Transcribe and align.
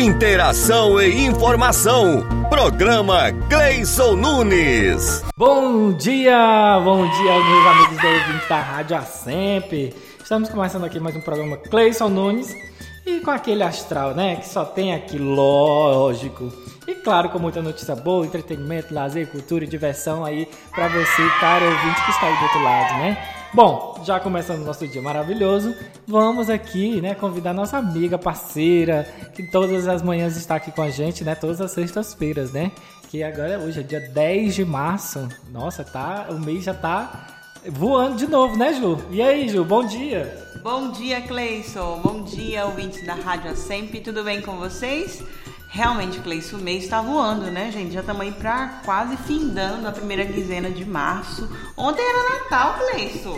Interação 0.00 0.98
e 0.98 1.26
informação. 1.26 2.26
Programa 2.48 3.30
Gleison 3.50 4.16
Nunes. 4.16 5.22
Bom 5.36 5.92
dia, 5.92 6.80
bom 6.82 7.06
dia, 7.06 7.32
meus 7.34 7.66
amigos 7.66 7.96
da 7.98 8.08
ouvinte 8.08 8.48
da 8.48 8.60
Rádio 8.62 9.02
Sempre. 9.04 9.94
Estamos 10.18 10.48
começando 10.48 10.84
aqui 10.84 10.98
mais 10.98 11.14
um 11.14 11.20
programa 11.20 11.58
Cleison 11.58 12.08
Nunes 12.08 12.56
e 13.04 13.20
com 13.20 13.30
aquele 13.30 13.62
astral, 13.62 14.14
né? 14.14 14.36
Que 14.36 14.48
só 14.48 14.64
tem 14.64 14.94
aqui, 14.94 15.18
lógico. 15.18 16.50
E 16.88 16.94
claro, 16.94 17.28
com 17.28 17.38
muita 17.38 17.60
notícia 17.60 17.94
boa, 17.94 18.24
entretenimento, 18.24 18.94
lazer, 18.94 19.30
cultura 19.30 19.64
e 19.64 19.68
diversão 19.68 20.24
aí 20.24 20.48
para 20.74 20.88
você, 20.88 21.28
cara 21.40 21.62
ouvinte 21.62 22.02
que 22.06 22.10
está 22.10 22.26
aí 22.26 22.36
do 22.38 22.42
outro 22.44 22.62
lado, 22.62 22.94
né? 23.00 23.39
Bom, 23.52 24.00
já 24.04 24.20
começando 24.20 24.62
o 24.62 24.64
nosso 24.64 24.86
dia 24.86 25.02
maravilhoso, 25.02 25.74
vamos 26.06 26.48
aqui, 26.48 27.00
né, 27.00 27.16
convidar 27.16 27.52
nossa 27.52 27.78
amiga, 27.78 28.16
parceira, 28.16 29.08
que 29.34 29.42
todas 29.50 29.88
as 29.88 30.02
manhãs 30.02 30.36
está 30.36 30.54
aqui 30.54 30.70
com 30.70 30.82
a 30.82 30.90
gente, 30.90 31.24
né, 31.24 31.34
todas 31.34 31.60
as 31.60 31.72
sextas-feiras, 31.72 32.52
né? 32.52 32.70
Que 33.08 33.24
agora 33.24 33.58
hoje 33.58 33.80
é 33.80 33.82
dia 33.82 34.00
10 34.00 34.54
de 34.54 34.64
março. 34.64 35.28
Nossa, 35.50 35.82
tá, 35.82 36.28
o 36.30 36.38
mês 36.38 36.62
já 36.62 36.74
tá 36.74 37.26
voando 37.66 38.16
de 38.16 38.28
novo, 38.28 38.56
né, 38.56 38.72
Ju? 38.72 38.96
E 39.10 39.20
aí, 39.20 39.48
Ju, 39.48 39.64
bom 39.64 39.84
dia. 39.84 40.32
Bom 40.62 40.92
dia, 40.92 41.20
Cleison. 41.20 42.00
Bom 42.04 42.22
dia, 42.22 42.66
ouvintes 42.66 43.04
da 43.04 43.14
Rádio 43.14 43.56
Sempre. 43.56 44.00
Tudo 44.00 44.22
bem 44.22 44.40
com 44.40 44.58
vocês? 44.58 45.24
Realmente, 45.72 46.18
Cleice, 46.18 46.52
o 46.56 46.58
mês 46.58 46.82
está 46.82 47.00
voando, 47.00 47.44
né, 47.44 47.70
gente? 47.70 47.92
Já 47.92 48.00
estamos 48.00 48.22
aí 48.22 48.32
para 48.32 48.80
quase 48.84 49.16
findando 49.16 49.86
a 49.86 49.92
primeira 49.92 50.26
quinzena 50.26 50.68
de 50.68 50.84
março. 50.84 51.48
Ontem 51.76 52.02
era 52.02 52.40
Natal, 52.40 52.74
Cleice. 52.74 53.28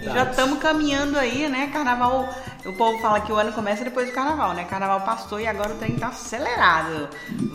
E 0.00 0.04
já 0.06 0.24
estamos 0.24 0.58
caminhando 0.60 1.18
aí, 1.18 1.46
né? 1.46 1.68
Carnaval, 1.70 2.26
o 2.64 2.72
povo 2.72 2.98
fala 3.02 3.20
que 3.20 3.30
o 3.30 3.36
ano 3.36 3.52
começa 3.52 3.84
depois 3.84 4.08
do 4.08 4.14
carnaval, 4.14 4.54
né? 4.54 4.64
Carnaval 4.64 5.02
passou 5.02 5.38
e 5.38 5.46
agora 5.46 5.74
o 5.74 5.76
trem 5.76 5.96
tá 5.96 6.08
acelerado. 6.08 7.06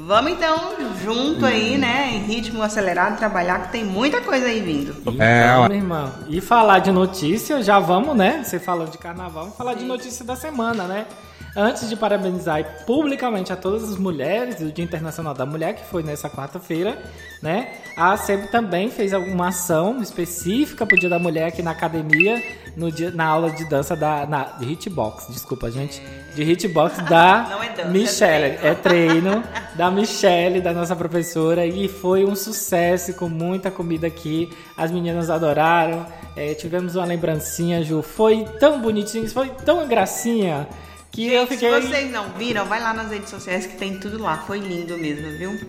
Vamos 0.06 0.32
então 0.34 0.76
junto 1.04 1.44
aí, 1.44 1.80
né? 1.80 2.12
Em 2.14 2.20
ritmo 2.20 2.62
acelerado, 2.62 3.18
trabalhar, 3.18 3.64
que 3.64 3.72
tem 3.72 3.84
muita 3.84 4.22
coisa 4.22 4.46
aí 4.46 4.60
vindo. 4.60 4.92
É, 5.20 5.46
então, 5.48 5.68
meu 5.68 5.78
irmão. 5.78 6.14
E 6.28 6.40
falar 6.40 6.78
de 6.78 6.92
notícia, 6.92 7.64
já 7.64 7.80
vamos, 7.80 8.16
né? 8.16 8.44
Você 8.44 8.60
falando 8.60 8.92
de 8.92 9.00
carnaval, 9.00 9.46
vamos 9.46 9.58
falar 9.58 9.74
Sim. 9.74 9.80
de 9.80 9.86
notícia 9.86 10.24
da 10.24 10.36
semana, 10.36 10.84
né? 10.84 11.08
Antes 11.56 11.90
de 11.90 11.96
parabenizar 11.96 12.86
publicamente 12.86 13.52
a 13.52 13.56
todas 13.56 13.84
as 13.84 13.98
mulheres 13.98 14.56
do 14.56 14.72
Dia 14.72 14.86
Internacional 14.86 15.34
da 15.34 15.46
Mulher, 15.46 15.74
que 15.74 15.86
foi 15.86 16.04
nessa 16.04 16.30
quarta-feira, 16.30 16.98
né? 17.42 17.74
A 17.98 18.16
SEB 18.18 18.48
também 18.52 18.92
fez 18.92 19.14
alguma 19.14 19.48
ação 19.48 20.02
específica 20.02 20.86
para 20.86 20.96
o 20.96 21.00
Dia 21.00 21.10
da 21.10 21.20
Mulher 21.20 21.48
aqui 21.48 21.62
na 21.62 21.72
academia, 21.72 22.42
no 22.76 22.92
dia, 22.92 23.12
na 23.12 23.26
aula 23.26 23.52
de 23.52 23.66
dança 23.66 23.96
da 23.96 24.26
na, 24.26 24.44
de 24.44 24.72
hitbox, 24.72 25.28
desculpa, 25.30 25.72
gente, 25.72 26.02
de 26.36 26.44
hitbox 26.44 26.98
da 27.10 27.60
é 27.64 27.70
dança, 27.70 27.90
Michelle, 27.90 28.46
é 28.46 28.50
treino. 28.52 28.68
é 28.68 28.76
treino 28.76 29.44
da 29.76 29.92
Michelle, 29.92 30.62
da 30.62 30.74
nossa 30.74 30.96
professora, 30.96 31.66
e 31.66 31.88
foi 31.88 32.26
um 32.26 32.36
sucesso 32.36 33.14
com 33.14 33.28
muita 33.28 33.72
comida 33.72 34.08
aqui. 34.08 34.50
As 34.78 34.92
meninas 34.92 35.30
adoraram. 35.30 36.06
É, 36.36 36.54
tivemos 36.54 36.96
uma 36.96 37.06
lembrancinha, 37.06 37.84
Ju. 37.84 38.02
Foi 38.02 38.46
tão 38.60 38.80
bonitinho, 38.80 39.28
foi 39.30 39.50
tão 39.50 39.88
gracinha. 39.88 40.68
Que 41.12 41.24
Gente, 41.24 41.34
eu 41.34 41.48
fiquei... 41.48 41.82
se 41.82 41.88
vocês 41.88 42.12
não 42.12 42.30
viram, 42.34 42.66
vai 42.66 42.80
lá 42.82 42.94
nas 42.94 43.12
redes 43.12 43.30
sociais 43.30 43.66
que 43.66 43.78
tem 43.78 44.00
tudo 44.00 44.22
lá. 44.22 44.38
Foi 44.38 44.60
lindo 44.60 44.98
mesmo, 44.98 45.38
viu? 45.38 45.60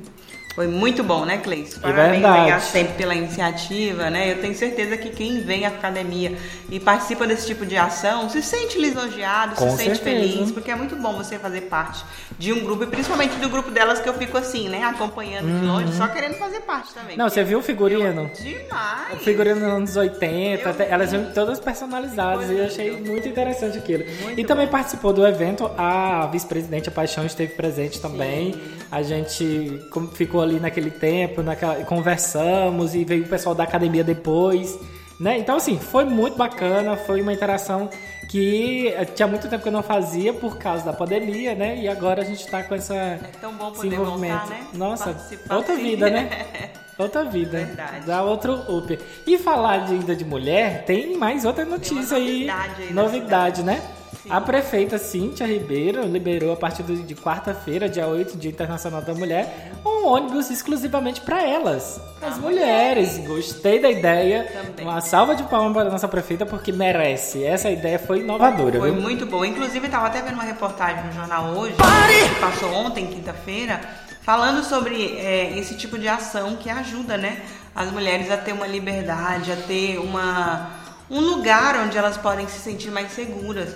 Foi 0.60 0.68
muito 0.68 1.02
bom, 1.02 1.24
né, 1.24 1.38
Cleiton? 1.38 1.78
É 1.78 1.80
Parabéns 1.80 2.22
aí 2.22 2.50
a 2.50 2.60
sempre 2.60 2.92
pela 2.92 3.14
iniciativa, 3.14 4.10
né? 4.10 4.30
Eu 4.30 4.42
tenho 4.42 4.54
certeza 4.54 4.94
que 4.94 5.08
quem 5.08 5.40
vem 5.40 5.64
à 5.64 5.68
academia 5.68 6.36
e 6.68 6.78
participa 6.78 7.26
desse 7.26 7.46
tipo 7.46 7.64
de 7.64 7.78
ação 7.78 8.28
se 8.28 8.42
sente 8.42 8.78
lisonjeado, 8.78 9.54
Com 9.54 9.70
se 9.70 9.78
certeza. 9.78 10.04
sente 10.04 10.04
feliz, 10.04 10.52
porque 10.52 10.70
é 10.70 10.76
muito 10.76 10.94
bom 10.96 11.14
você 11.14 11.38
fazer 11.38 11.62
parte 11.62 12.04
de 12.38 12.52
um 12.52 12.60
grupo, 12.60 12.84
e 12.84 12.86
principalmente 12.88 13.36
do 13.36 13.48
grupo 13.48 13.70
delas 13.70 14.00
que 14.00 14.08
eu 14.08 14.12
fico 14.12 14.36
assim, 14.36 14.68
né? 14.68 14.84
Acompanhando 14.84 15.46
uhum. 15.46 15.60
de 15.60 15.66
longe, 15.66 15.92
só 15.94 16.06
querendo 16.08 16.34
fazer 16.34 16.60
parte 16.60 16.92
também. 16.92 17.16
Não, 17.16 17.30
você 17.30 17.42
viu 17.42 17.60
o 17.60 17.62
figurino? 17.62 18.30
Eu, 18.38 18.44
demais! 18.44 19.14
O 19.14 19.16
figurino 19.16 19.60
dos 19.60 19.68
anos 19.68 19.96
80, 19.96 20.68
eu 20.68 20.86
elas 20.90 21.10
vêm 21.10 21.24
todas 21.32 21.58
personalizadas 21.58 22.50
e 22.50 22.58
eu 22.58 22.66
achei 22.66 23.00
muito 23.00 23.26
interessante 23.26 23.78
aquilo. 23.78 24.04
Muito 24.22 24.38
e 24.38 24.42
bom. 24.42 24.46
também 24.46 24.66
participou 24.66 25.14
do 25.14 25.26
evento, 25.26 25.70
a 25.78 26.26
vice-presidente 26.26 26.90
a 26.90 26.92
Paixão 26.92 27.24
esteve 27.24 27.54
presente 27.54 27.98
também. 27.98 28.52
Sim. 28.52 28.60
A 28.90 29.02
gente 29.02 29.80
ficou 30.14 30.42
ali 30.42 30.49
naquele 30.58 30.90
tempo, 30.90 31.42
naquela, 31.42 31.76
conversamos 31.84 32.94
e 32.94 33.04
veio 33.04 33.24
o 33.24 33.28
pessoal 33.28 33.54
da 33.54 33.64
academia 33.64 34.02
depois, 34.02 34.78
né? 35.18 35.38
Então 35.38 35.56
assim, 35.56 35.78
foi 35.78 36.04
muito 36.04 36.36
bacana, 36.36 36.96
foi 36.96 37.20
uma 37.22 37.32
interação 37.32 37.88
que 38.30 38.88
eh, 38.88 39.04
tinha 39.04 39.26
muito 39.26 39.48
tempo 39.48 39.62
que 39.62 39.68
eu 39.68 39.72
não 39.72 39.82
fazia 39.82 40.32
por 40.32 40.56
causa 40.56 40.84
da 40.84 40.92
pandemia, 40.92 41.54
né? 41.54 41.76
E 41.76 41.88
agora 41.88 42.22
a 42.22 42.24
gente 42.24 42.40
está 42.44 42.62
com 42.62 42.74
essa 42.74 42.94
é 42.94 43.18
tão 43.40 43.52
bom 43.54 43.72
poder. 43.72 43.96
Voltar, 43.96 44.46
né? 44.46 44.66
Nossa, 44.72 45.12
Participar 45.12 45.56
outra 45.56 45.74
assim. 45.74 45.82
vida, 45.82 46.10
né? 46.10 46.46
Outra 47.00 47.24
vida. 47.24 47.64
Verdade. 47.64 48.06
Dá 48.06 48.22
outro 48.22 48.52
up. 48.68 48.98
E 49.26 49.38
falar 49.38 49.84
ainda 49.84 50.14
de 50.14 50.22
mulher, 50.22 50.84
tem 50.84 51.16
mais 51.16 51.46
outra 51.46 51.64
notícia 51.64 52.18
aí. 52.18 52.46
Novidade, 52.46 52.82
aí 52.82 52.92
novidade 52.92 53.62
né? 53.62 53.82
A 54.28 54.40
prefeita 54.40 54.98
Cíntia 54.98 55.46
Ribeiro 55.46 56.02
liberou 56.06 56.52
a 56.52 56.56
partir 56.56 56.82
de 56.82 57.14
quarta-feira, 57.14 57.88
dia 57.88 58.06
8, 58.06 58.36
Dia 58.36 58.50
Internacional 58.50 59.00
da 59.00 59.14
Mulher, 59.14 59.72
um 59.84 60.06
ônibus 60.06 60.50
exclusivamente 60.50 61.22
para 61.22 61.42
elas, 61.42 62.00
as 62.20 62.36
mulheres. 62.36 63.16
Gostei 63.26 63.80
da 63.80 63.90
ideia. 63.90 64.44
Também. 64.52 64.86
Uma 64.86 65.00
salva 65.00 65.34
de 65.34 65.42
palmas 65.44 65.72
para 65.72 65.88
a 65.88 65.92
nossa 65.92 66.06
prefeita 66.06 66.44
porque 66.44 66.70
merece. 66.70 67.42
Essa 67.42 67.70
ideia 67.70 67.98
foi 67.98 68.20
inovadora. 68.20 68.78
Foi 68.78 68.90
viu? 68.90 69.00
muito 69.00 69.24
boa. 69.24 69.46
Inclusive, 69.46 69.86
estava 69.86 70.08
até 70.08 70.20
vendo 70.20 70.34
uma 70.34 70.44
reportagem 70.44 71.04
no 71.04 71.12
jornal 71.12 71.54
hoje, 71.56 71.74
Pare! 71.74 72.28
que 72.28 72.40
passou 72.40 72.72
ontem, 72.74 73.06
quinta-feira, 73.06 73.80
falando 74.20 74.62
sobre 74.62 75.16
é, 75.16 75.58
esse 75.58 75.76
tipo 75.76 75.98
de 75.98 76.08
ação 76.08 76.56
que 76.56 76.68
ajuda, 76.68 77.16
né, 77.16 77.40
as 77.74 77.90
mulheres 77.90 78.30
a 78.30 78.36
ter 78.36 78.52
uma 78.52 78.66
liberdade, 78.66 79.50
a 79.50 79.56
ter 79.56 79.98
uma 79.98 80.78
um 81.10 81.20
lugar 81.20 81.74
onde 81.84 81.98
elas 81.98 82.16
podem 82.16 82.46
se 82.46 82.60
sentir 82.60 82.88
mais 82.92 83.10
seguras 83.10 83.70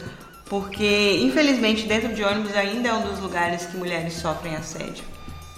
porque 0.47 1.19
infelizmente 1.23 1.87
dentro 1.87 2.15
de 2.15 2.23
ônibus 2.23 2.55
ainda 2.55 2.89
é 2.89 2.93
um 2.93 3.03
dos 3.03 3.19
lugares 3.21 3.67
que 3.67 3.77
mulheres 3.77 4.15
sofrem 4.15 4.57
assédio. 4.57 5.05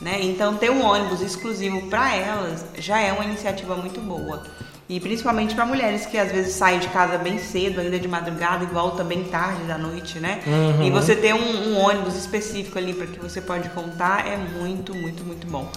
Né? 0.00 0.18
Então 0.22 0.56
ter 0.56 0.70
um 0.70 0.84
ônibus 0.84 1.20
exclusivo 1.22 1.88
para 1.88 2.14
elas 2.14 2.66
já 2.78 3.00
é 3.00 3.12
uma 3.12 3.24
iniciativa 3.24 3.74
muito 3.76 4.00
boa. 4.00 4.42
E 4.88 5.00
principalmente 5.00 5.52
para 5.54 5.66
mulheres 5.66 6.06
que 6.06 6.16
às 6.16 6.30
vezes 6.30 6.54
saem 6.54 6.78
de 6.78 6.86
casa 6.88 7.18
bem 7.18 7.38
cedo, 7.38 7.80
ainda 7.80 7.98
de 7.98 8.06
madrugada, 8.06 8.62
e 8.62 8.68
volta 8.68 9.02
bem 9.02 9.24
tarde 9.24 9.64
da 9.64 9.76
noite, 9.76 10.20
né? 10.20 10.40
Uhum. 10.46 10.86
E 10.86 10.90
você 10.90 11.16
ter 11.16 11.34
um, 11.34 11.70
um 11.70 11.78
ônibus 11.78 12.14
específico 12.14 12.78
ali 12.78 12.94
para 12.94 13.06
que 13.06 13.18
você 13.18 13.40
pode 13.40 13.68
contar 13.70 14.28
é 14.28 14.36
muito, 14.36 14.94
muito, 14.94 15.24
muito 15.24 15.44
bom. 15.48 15.68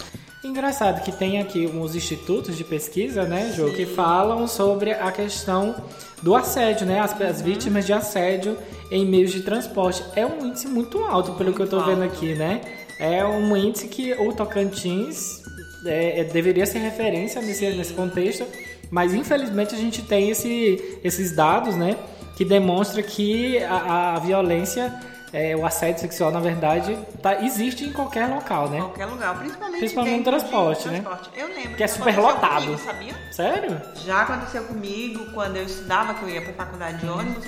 Engraçado 0.42 1.04
que 1.04 1.12
tem 1.12 1.40
aqui 1.42 1.68
uns 1.68 1.96
institutos 1.96 2.56
de 2.58 2.64
pesquisa, 2.64 3.26
né, 3.26 3.52
Jô, 3.54 3.72
que 3.72 3.86
falam 3.86 4.48
sobre 4.48 4.92
a 4.94 5.12
questão 5.12 5.76
do 6.22 6.34
assédio, 6.34 6.88
né? 6.88 7.02
As, 7.02 7.20
as, 7.22 7.42
vítimas 7.42 7.86
de 7.86 7.92
assédio 7.92 8.58
em 8.90 9.06
meios 9.06 9.32
de 9.32 9.42
transporte. 9.42 10.02
É 10.16 10.26
um 10.26 10.46
índice 10.46 10.68
muito 10.68 11.04
alto, 11.04 11.34
pelo 11.34 11.50
muito 11.50 11.58
que 11.58 11.62
eu 11.62 11.66
estou 11.66 11.84
vendo 11.84 12.04
aqui, 12.04 12.36
né? 12.36 12.62
É 12.98 13.26
um 13.26 13.56
índice 13.56 13.90
que 13.90 14.14
o 14.14 14.32
Tocantins 14.34 15.42
é, 15.86 16.22
é, 16.22 16.24
deveria 16.24 16.66
ser 16.66 16.80
referência 16.80 17.42
nesse, 17.42 17.70
nesse 17.72 17.94
contexto, 17.94 18.46
mas 18.90 19.14
infelizmente 19.14 19.76
a 19.76 19.78
gente 19.78 20.02
tem 20.02 20.30
esse, 20.30 21.00
esses 21.04 21.36
dados, 21.36 21.76
né? 21.76 21.98
Que 22.38 22.46
demonstra 22.46 23.04
que 23.04 23.58
a, 23.64 24.16
a 24.16 24.20
violência 24.20 24.94
é, 25.32 25.56
o 25.56 25.66
assédio 25.66 26.02
sexual, 26.02 26.32
na 26.32 26.40
verdade, 26.40 26.98
tá, 27.22 27.44
existe 27.44 27.84
em 27.84 27.94
qualquer 27.94 28.28
local, 28.28 28.70
né? 28.70 28.80
Qualquer 28.80 29.06
lugar, 29.06 29.38
principalmente, 29.38 29.80
principalmente 29.80 30.18
no 30.18 30.24
transporte, 30.24 30.88
né? 30.88 31.02
Transporte. 31.02 31.30
Eu 31.36 31.48
lembro. 31.48 31.76
Que 31.76 31.84
é 31.84 31.88
super 31.88 32.18
lotado. 32.18 32.64
Comigo, 32.64 32.82
sabia? 32.84 33.16
Sério? 33.32 33.82
Já 33.96 34.22
aconteceu 34.22 34.64
comigo 34.64 35.32
quando 35.32 35.58
eu 35.58 35.64
estudava, 35.64 36.16
que 36.16 36.24
eu 36.24 36.30
ia 36.30 36.42
pra 36.42 36.54
faculdade 36.54 36.98
de 36.98 37.08
ônibus. 37.08 37.46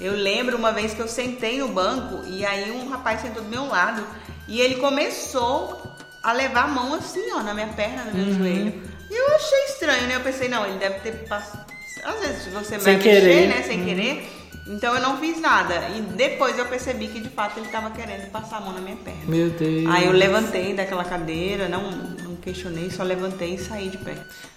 Eu 0.00 0.14
lembro 0.14 0.56
uma 0.56 0.72
vez 0.72 0.94
que 0.94 1.00
eu 1.00 1.06
sentei 1.06 1.58
no 1.58 1.68
banco 1.68 2.24
e 2.26 2.44
aí 2.44 2.72
um 2.72 2.88
rapaz 2.88 3.20
sentou 3.20 3.42
do 3.42 3.48
meu 3.48 3.68
lado 3.68 4.04
e 4.48 4.60
ele 4.60 4.76
começou 4.76 5.80
a 6.24 6.32
levar 6.32 6.64
a 6.64 6.68
mão 6.68 6.94
assim, 6.94 7.30
ó, 7.32 7.42
na 7.42 7.54
minha 7.54 7.68
perna, 7.68 8.04
no 8.04 8.14
meu 8.14 8.26
uhum. 8.26 8.38
joelho. 8.38 8.82
E 9.08 9.14
eu 9.14 9.36
achei 9.36 9.64
estranho, 9.66 10.08
né? 10.08 10.16
Eu 10.16 10.20
pensei, 10.22 10.48
não, 10.48 10.66
ele 10.66 10.78
deve 10.78 10.98
ter 11.00 11.12
passado. 11.28 11.70
Às 12.02 12.18
vezes 12.18 12.52
você 12.52 12.80
Sem 12.80 12.94
vai 12.94 13.02
querer. 13.02 13.22
mexer, 13.22 13.46
né? 13.46 13.62
Sem 13.62 13.78
uhum. 13.78 13.84
querer 13.84 14.41
então 14.66 14.94
eu 14.94 15.00
não 15.00 15.18
fiz 15.18 15.40
nada. 15.40 15.74
E 15.96 16.00
depois 16.00 16.58
eu 16.58 16.66
percebi 16.66 17.08
que 17.08 17.20
de 17.20 17.28
fato 17.28 17.58
ele 17.58 17.66
estava 17.66 17.90
querendo 17.90 18.30
passar 18.30 18.58
a 18.58 18.60
mão 18.60 18.72
na 18.72 18.80
minha 18.80 18.96
perna. 18.96 19.20
Meu 19.26 19.50
Deus. 19.50 19.86
Aí 19.88 20.06
eu 20.06 20.12
levantei 20.12 20.74
daquela 20.74 21.04
cadeira, 21.04 21.68
não, 21.68 21.90
não 21.90 22.31
questionei, 22.42 22.90
só 22.90 23.02
levantei 23.02 23.54
e 23.54 23.58
saí 23.58 23.88
de 23.88 23.98
pé. 23.98 24.14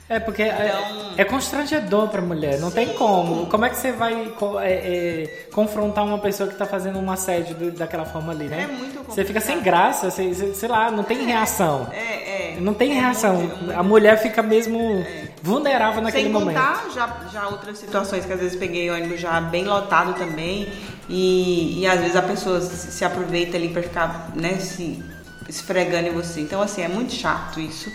É, 0.08 0.20
porque 0.20 0.44
é, 0.44 0.48
então, 0.48 1.14
é, 1.18 1.22
é 1.22 1.26
constrangedor 1.26 2.10
pra 2.10 2.22
mulher, 2.22 2.60
não 2.60 2.70
sim. 2.70 2.76
tem 2.76 2.94
como. 2.94 3.48
Como 3.48 3.66
é 3.66 3.70
que 3.70 3.78
você 3.78 3.92
vai 3.92 4.14
é, 4.62 4.72
é, 4.72 5.48
confrontar 5.52 6.06
uma 6.06 6.20
pessoa 6.20 6.48
que 6.48 6.56
tá 6.56 6.66
fazendo 6.66 7.00
um 7.00 7.10
assédio 7.10 7.56
do, 7.56 7.72
daquela 7.72 8.06
forma 8.06 8.32
ali, 8.32 8.46
né? 8.46 8.64
É 8.64 8.68
muito 8.68 8.98
complicado. 8.98 9.16
Você 9.16 9.26
fica 9.26 9.40
sem 9.40 9.62
graça, 9.62 10.12
você, 10.12 10.54
sei 10.54 10.70
lá, 10.70 10.92
não 10.92 11.04
tem 11.04 11.22
é, 11.22 11.26
reação. 11.26 11.90
É, 11.92 12.54
é. 12.54 12.58
Não 12.60 12.74
tem 12.74 12.94
reação. 12.94 13.36
Muito, 13.36 13.72
a 13.72 13.82
mulher 13.82 14.22
fica 14.22 14.44
mesmo 14.44 15.04
vulnerável 15.42 16.02
naquele 16.02 16.26
sem 16.26 16.32
momento. 16.32 16.60
Sem 16.84 16.92
já, 16.92 17.18
já 17.32 17.48
outras 17.48 17.78
situações 17.78 18.26
que 18.26 18.34
às 18.34 18.40
vezes 18.40 18.56
peguei 18.56 18.90
ônibus 18.92 19.20
já 19.20 19.42
bem 19.42 19.66
lotado 19.66 20.14
também 20.14 20.68
E, 21.10 21.82
e 21.82 21.88
às 21.88 22.00
vezes 22.00 22.16
a 22.16 22.22
pessoa 22.22 22.62
se, 22.62 22.92
se 22.92 23.06
aproveita 23.06 23.58
ali 23.58 23.70
para 23.70 23.82
ficar, 23.82 24.32
né, 24.36 24.58
se 24.58 25.04
esfregando 25.48 26.08
em 26.10 26.12
você. 26.12 26.42
Então, 26.42 26.62
assim, 26.62 26.82
é 26.82 26.88
muito 26.88 27.14
chato 27.14 27.60
isso. 27.60 27.92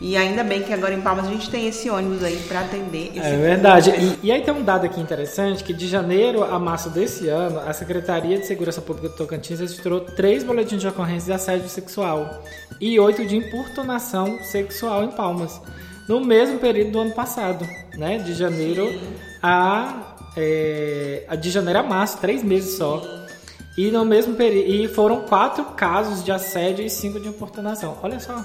E 0.00 0.16
ainda 0.16 0.42
bem 0.42 0.62
que 0.62 0.72
agora 0.72 0.94
em 0.94 1.00
Palmas 1.02 1.26
a 1.26 1.30
gente 1.30 1.50
tem 1.50 1.68
esse 1.68 1.90
ônibus 1.90 2.24
aí 2.24 2.36
para 2.48 2.60
atender. 2.60 3.12
é 3.16 3.36
verdade. 3.36 3.90
E, 3.90 4.28
e, 4.28 4.32
aí 4.32 4.40
tem 4.40 4.54
um 4.54 4.62
dado 4.62 4.86
aqui 4.86 4.98
interessante 4.98 5.62
que 5.62 5.74
de 5.74 5.86
janeiro 5.86 6.42
a 6.42 6.58
março 6.58 6.88
desse 6.88 7.28
ano, 7.28 7.60
a 7.60 7.72
Secretaria 7.74 8.38
de 8.38 8.46
Segurança 8.46 8.80
Pública 8.80 9.10
do 9.10 9.14
Tocantins 9.14 9.60
registrou 9.60 10.00
três 10.00 10.42
boletins 10.42 10.80
de 10.80 10.88
ocorrência 10.88 11.26
de 11.26 11.32
assédio 11.32 11.68
sexual 11.68 12.42
e 12.80 12.98
oito 12.98 13.26
de 13.26 13.36
importunação 13.36 14.42
sexual 14.42 15.04
em 15.04 15.10
Palmas, 15.10 15.60
no 16.08 16.24
mesmo 16.24 16.58
período 16.58 16.92
do 16.92 17.00
ano 17.00 17.12
passado, 17.12 17.68
né? 17.98 18.16
De 18.16 18.32
janeiro 18.32 18.90
a, 19.42 20.16
é, 20.34 21.26
de 21.38 21.50
janeiro 21.50 21.80
a 21.80 21.82
março, 21.82 22.16
três 22.18 22.42
meses 22.42 22.78
só. 22.78 23.19
E 23.76 23.90
no 23.90 24.04
mesmo 24.04 24.34
período, 24.34 24.68
e 24.68 24.88
foram 24.88 25.22
quatro 25.22 25.64
casos 25.64 26.24
de 26.24 26.32
assédio 26.32 26.84
e 26.84 26.90
cinco 26.90 27.20
de 27.20 27.28
importunação. 27.28 27.96
Olha 28.02 28.18
só. 28.18 28.44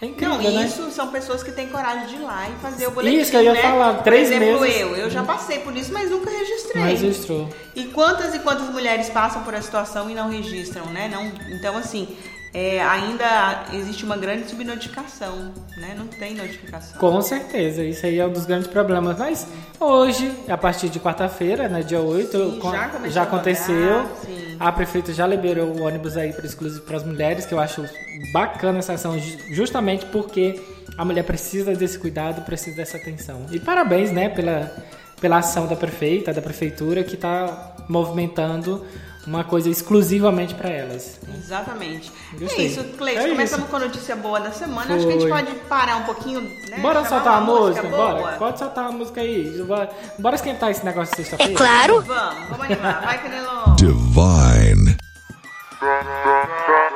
É 0.00 0.06
incrível, 0.06 0.36
não, 0.36 0.50
né? 0.50 0.66
isso 0.66 0.90
são 0.90 1.08
pessoas 1.08 1.42
que 1.42 1.50
têm 1.50 1.68
coragem 1.68 2.06
de 2.08 2.14
ir 2.16 2.18
lá 2.18 2.46
e 2.50 2.52
fazer 2.60 2.86
o 2.86 2.90
boletim, 2.90 3.16
Isso 3.16 3.30
que 3.30 3.36
eu 3.38 3.42
ia 3.42 3.54
né? 3.54 3.62
falar, 3.62 4.02
três 4.02 4.28
Por 4.28 4.34
exemplo, 4.36 4.60
meses. 4.60 4.80
eu, 4.80 4.96
eu 4.96 5.08
já 5.10 5.22
passei 5.22 5.60
por 5.60 5.74
isso, 5.74 5.90
mas 5.90 6.10
nunca 6.10 6.28
registrei. 6.30 6.82
Não 6.82 6.90
registrou. 6.90 7.48
E 7.74 7.84
quantas 7.86 8.34
e 8.34 8.40
quantas 8.40 8.68
mulheres 8.68 9.08
passam 9.08 9.42
por 9.42 9.54
essa 9.54 9.62
situação 9.62 10.10
e 10.10 10.14
não 10.14 10.28
registram, 10.28 10.84
né? 10.86 11.08
Não, 11.08 11.24
então, 11.56 11.78
assim, 11.78 12.14
é, 12.58 12.80
ainda 12.82 13.64
existe 13.74 14.02
uma 14.04 14.16
grande 14.16 14.48
subnotificação, 14.48 15.52
né? 15.76 15.94
Não 15.94 16.06
tem 16.06 16.34
notificação. 16.34 16.98
Com 16.98 17.20
certeza, 17.20 17.84
isso 17.84 18.06
aí 18.06 18.18
é 18.18 18.26
um 18.26 18.32
dos 18.32 18.46
grandes 18.46 18.66
problemas. 18.66 19.18
Mas 19.18 19.46
hoje, 19.78 20.32
a 20.48 20.56
partir 20.56 20.88
de 20.88 20.98
quarta-feira, 20.98 21.68
né, 21.68 21.82
dia 21.82 22.00
8, 22.00 22.30
Sim, 22.52 22.60
já 22.62 23.08
já 23.10 23.20
a 23.20 23.24
aconteceu. 23.24 24.06
sim. 24.24 24.56
A 24.58 24.72
prefeita 24.72 25.12
já 25.12 25.26
liberou 25.26 25.66
o 25.68 25.82
ônibus 25.82 26.16
aí 26.16 26.32
para 26.32 26.46
exclusivo 26.46 26.82
para 26.86 26.96
as 26.96 27.04
mulheres, 27.04 27.44
que 27.44 27.52
eu 27.52 27.60
acho 27.60 27.84
bacana 28.32 28.78
essa 28.78 28.94
ação, 28.94 29.18
ju- 29.18 29.36
justamente 29.50 30.06
porque 30.06 30.58
a 30.96 31.04
mulher 31.04 31.24
precisa 31.24 31.74
desse 31.74 31.98
cuidado, 31.98 32.40
precisa 32.40 32.74
dessa 32.76 32.96
atenção. 32.96 33.44
E 33.52 33.60
parabéns, 33.60 34.10
né, 34.10 34.30
pela, 34.30 34.74
pela 35.20 35.36
ação 35.40 35.66
da 35.66 35.76
prefeita, 35.76 36.32
da 36.32 36.40
prefeitura, 36.40 37.04
que 37.04 37.16
está 37.16 37.74
movimentando 37.86 38.82
uma 39.26 39.42
coisa 39.42 39.68
exclusivamente 39.68 40.54
para 40.54 40.70
elas. 40.70 41.18
Exatamente. 41.36 42.12
Gostei. 42.38 42.66
É 42.66 42.68
isso, 42.68 42.84
Cleiton. 42.96 43.20
É 43.22 43.28
começamos 43.30 43.64
isso. 43.64 43.70
com 43.70 43.76
a 43.76 43.80
notícia 43.80 44.16
boa 44.16 44.40
da 44.40 44.52
semana. 44.52 44.94
Acho 44.94 45.06
que 45.06 45.12
a 45.12 45.18
gente 45.18 45.28
Foi. 45.28 45.30
pode 45.30 45.54
parar 45.68 45.96
um 45.96 46.04
pouquinho, 46.04 46.40
né? 46.40 46.78
Bora 46.78 47.04
chamar 47.04 47.08
soltar 47.08 47.34
a 47.34 47.40
música, 47.40 47.88
boa. 47.88 48.14
bora. 48.14 48.36
Pode 48.36 48.58
soltar 48.58 48.84
a 48.86 48.92
música 48.92 49.20
aí. 49.20 49.62
Bora, 49.66 49.90
bora 50.18 50.36
esquentar 50.36 50.70
esse 50.70 50.84
negócio 50.84 51.16
de 51.16 51.24
sexta-feira. 51.24 51.52
É 51.52 51.56
claro. 51.56 52.02
Vamos, 52.02 52.48
vamos 52.50 52.64
animar. 52.66 53.02
Vai, 53.02 53.22
Canelão. 53.22 53.76
Divine. 53.76 54.96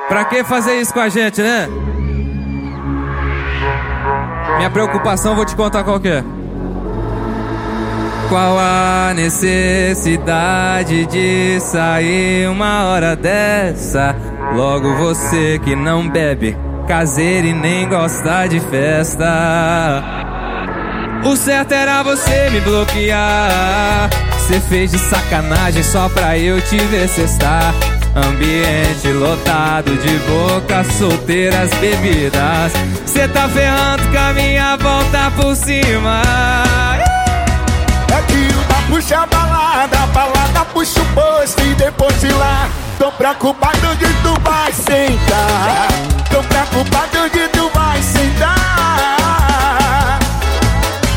Pra 0.07 0.25
que 0.25 0.43
fazer 0.43 0.79
isso 0.79 0.93
com 0.93 0.99
a 0.99 1.09
gente, 1.09 1.41
né? 1.41 1.67
Minha 4.57 4.69
preocupação, 4.69 5.35
vou 5.35 5.45
te 5.45 5.55
contar 5.55 5.83
qual 5.83 5.99
que 5.99 6.07
é. 6.07 6.40
Qual 8.31 8.57
a 8.57 9.11
necessidade 9.13 11.05
de 11.07 11.59
sair 11.59 12.47
uma 12.47 12.85
hora 12.85 13.13
dessa? 13.13 14.15
Logo 14.55 14.95
você 14.95 15.59
que 15.61 15.75
não 15.75 16.07
bebe, 16.07 16.55
caseiro 16.87 17.47
e 17.47 17.53
nem 17.53 17.89
gosta 17.89 18.47
de 18.47 18.61
festa. 18.61 20.01
O 21.25 21.35
certo 21.35 21.73
era 21.73 22.03
você 22.03 22.49
me 22.51 22.61
bloquear. 22.61 24.09
Cê 24.47 24.61
fez 24.61 24.91
de 24.91 24.97
sacanagem 24.97 25.83
só 25.83 26.07
pra 26.07 26.37
eu 26.37 26.61
te 26.61 26.77
ver 26.77 27.09
cestar. 27.09 27.73
Ambiente 28.15 29.09
lotado 29.09 29.93
de 29.97 30.17
bocas 30.19 30.87
solteiras 30.93 31.69
bebidas. 31.81 32.71
Cê 33.05 33.27
tá 33.27 33.49
ferrando 33.49 34.07
com 34.09 34.17
a 34.17 34.31
minha 34.31 34.77
volta 34.77 35.29
por 35.35 35.53
cima. 35.53 36.21
Puxa 38.91 39.21
a 39.21 39.25
balada, 39.25 39.97
a 40.03 40.07
balada 40.07 40.65
puxa 40.73 40.99
o 40.99 41.05
posto 41.15 41.61
e 41.61 41.73
depois 41.75 42.19
de 42.19 42.27
lá 42.27 42.69
Tô 42.99 43.09
preocupado 43.13 43.87
onde 43.89 44.05
tu 44.21 44.37
vai 44.41 44.69
sentar. 44.73 45.87
Tô 46.29 46.43
preocupado 46.43 47.19
onde 47.23 47.47
tu 47.47 47.71
vai 47.73 48.03
sentar. 48.03 48.49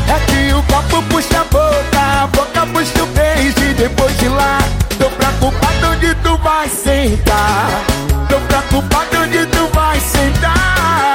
É 0.07 0.19
que 0.25 0.53
o 0.53 0.63
copo 0.63 1.03
puxa 1.09 1.41
a 1.41 1.43
boca, 1.43 2.23
a 2.23 2.27
boca 2.27 2.65
puxa 2.67 3.03
o 3.03 3.07
beijo 3.07 3.59
e 3.69 3.73
depois 3.73 4.17
de 4.19 4.29
lá 4.29 4.57
Tô 4.97 5.09
preocupado 5.09 5.87
onde 5.91 6.15
tu 6.15 6.37
vai 6.37 6.69
sentar. 6.69 7.83
Tô 8.29 8.39
preocupado 8.39 9.17
onde 9.21 9.45
tu 9.47 9.67
vai 9.73 9.99
sentar 9.99 11.14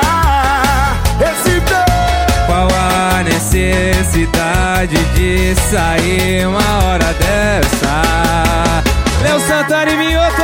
necessidade 3.61 4.97
de 5.15 5.55
sair 5.71 6.47
uma 6.47 6.85
hora 6.85 7.13
dessa? 7.15 8.83
Léo 9.23 9.39
Santana 9.41 9.91
e 9.91 9.97
Minhoto! 9.97 10.43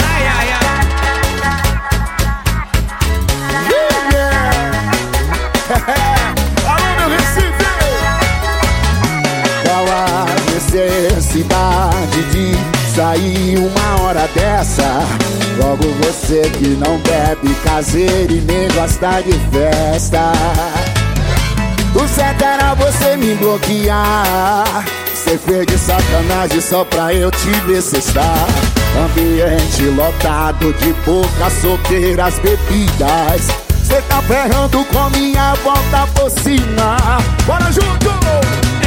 Ai, 0.00 0.26
ai, 0.26 0.48
ai! 0.52 0.84
Alô, 6.66 6.88
meu 6.98 7.08
Recife! 7.10 7.68
Qual 9.64 9.84
a 9.90 10.26
necessidade 10.54 12.22
de 12.30 12.46
sair 12.94 13.58
uma 13.58 14.02
hora 14.02 14.26
dessa? 14.34 15.04
Logo 15.58 15.84
você 16.02 16.50
que 16.50 16.68
não 16.68 16.98
bebe 16.98 17.54
caseiro 17.62 18.32
e 18.32 18.40
nem 18.40 18.68
gosta 18.68 19.20
de 19.20 19.32
festa. 19.50 20.32
O 21.94 22.08
certo 22.08 22.44
era 22.44 22.74
você 22.74 23.16
me 23.16 23.34
bloquear. 23.36 24.84
Você 25.14 25.38
fez 25.38 25.66
de 25.66 25.78
sacanagem 25.78 26.60
só 26.60 26.84
pra 26.84 27.14
eu 27.14 27.30
te 27.30 27.50
ver 27.66 27.80
cestar. 27.80 28.46
Ambiente 29.04 29.82
lotado 29.96 30.72
de 30.74 30.92
bocas 31.04 31.52
solteiras 31.62 32.38
bebidas. 32.40 33.48
Cê 33.84 34.00
tá 34.08 34.20
ferrando 34.22 34.84
com 34.86 35.10
minha 35.10 35.54
volta 35.62 36.06
por 36.14 36.30
cima. 36.30 36.96
Bora 37.46 37.70
junto! 37.70 38.10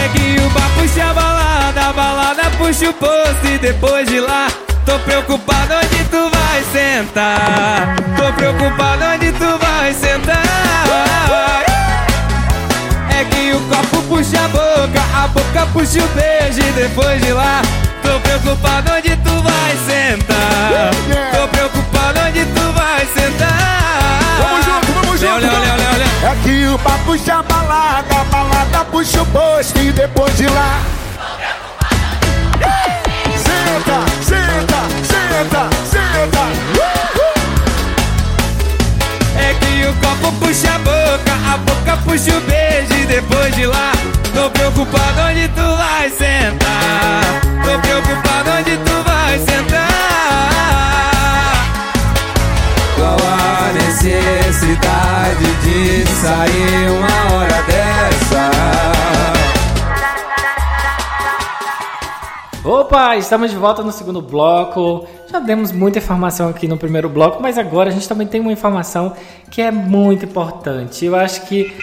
É 0.03 0.09
que 0.09 0.39
o 0.41 0.49
bar 0.49 0.69
puxa 0.75 1.03
a 1.03 1.13
balada, 1.13 1.81
a 1.81 1.93
balada 1.93 2.51
puxa 2.57 2.89
o 2.89 2.93
posto 2.93 3.47
e 3.47 3.57
depois 3.57 4.07
de 4.07 4.19
lá 4.19 4.47
Tô 4.85 4.97
preocupado 4.99 5.73
onde 5.73 6.03
tu 6.05 6.29
vai 6.29 6.63
sentar 6.71 7.95
Tô 8.15 8.31
preocupado 8.33 9.03
onde 9.15 9.31
tu 9.33 9.57
vai 9.57 9.93
sentar 9.93 11.66
É 13.17 13.25
que 13.25 13.51
o 13.51 13.59
copo 13.61 14.01
puxa 14.03 14.45
a 14.45 14.47
boca, 14.47 15.01
a 15.15 15.27
boca 15.29 15.65
puxa 15.73 16.03
o 16.03 16.07
beijo 16.09 16.59
e 16.59 16.71
depois 16.73 17.19
de 17.19 17.33
lá 17.33 17.63
Tô 18.03 18.19
preocupado 18.19 18.91
onde 18.93 19.15
tu 19.17 19.41
vai 19.41 19.75
sentar 19.87 20.91
Tô 21.31 21.47
preocupado 21.47 22.19
onde 22.27 22.45
tu 22.45 22.71
vai 22.73 23.07
sentar 23.07 24.19
Vamos 24.37 24.65
junto, 24.65 24.93
vamos 24.93 25.19
junto! 25.19 25.33
Léo, 25.33 25.51
Léo, 25.51 25.77
Léo, 25.77 25.97
Léo. 25.97 26.31
É 26.31 26.35
que 26.43 26.67
o 26.67 26.77
papo 26.77 27.05
puxa 27.05 27.39
a 27.39 27.41
balada, 27.41 28.21
a 28.21 28.23
balada 28.25 28.85
puxa 28.85 29.23
o 29.23 29.25
posto 29.25 29.79
e 29.79 29.91
depois 29.91 30.37
de 30.37 30.45
lá. 30.47 30.79
Senta, 33.35 34.05
senta, 34.21 34.79
senta, 35.03 35.69
senta. 35.89 36.76
O 39.89 39.93
copo 39.95 40.31
puxa 40.39 40.73
a 40.73 40.79
boca, 40.79 41.33
a 41.53 41.57
boca 41.57 41.97
puxa 42.03 42.35
o 42.35 42.41
beijo 42.41 42.93
e 42.93 43.05
depois 43.05 43.55
de 43.55 43.65
lá 43.65 43.91
Tô 44.33 44.49
preocupado 44.49 45.21
onde 45.29 45.47
tu 45.49 45.75
vai 45.77 46.09
sentar 46.09 47.21
Tô 47.63 47.79
preocupado 47.79 48.49
onde 48.59 48.77
tu 48.77 49.03
vai 49.03 49.39
sentar 49.39 49.87
Qual 52.95 53.17
a 53.17 53.71
necessidade 53.73 55.45
de 55.63 56.05
sair 56.07 56.89
uma 56.89 57.35
hora 57.35 57.63
dessa? 57.63 58.76
Opa, 62.67 63.15
estamos 63.15 63.49
de 63.49 63.55
volta 63.55 63.81
no 63.81 63.93
segundo 63.93 64.21
bloco. 64.21 65.07
Já 65.31 65.39
demos 65.39 65.71
muita 65.71 65.99
informação 65.99 66.49
aqui 66.49 66.67
no 66.67 66.77
primeiro 66.77 67.07
bloco, 67.07 67.41
mas 67.41 67.57
agora 67.57 67.87
a 67.87 67.93
gente 67.93 68.09
também 68.09 68.27
tem 68.27 68.41
uma 68.41 68.51
informação 68.51 69.15
que 69.49 69.61
é 69.61 69.71
muito 69.71 70.25
importante. 70.25 71.05
Eu 71.05 71.15
acho 71.15 71.43
que 71.45 71.73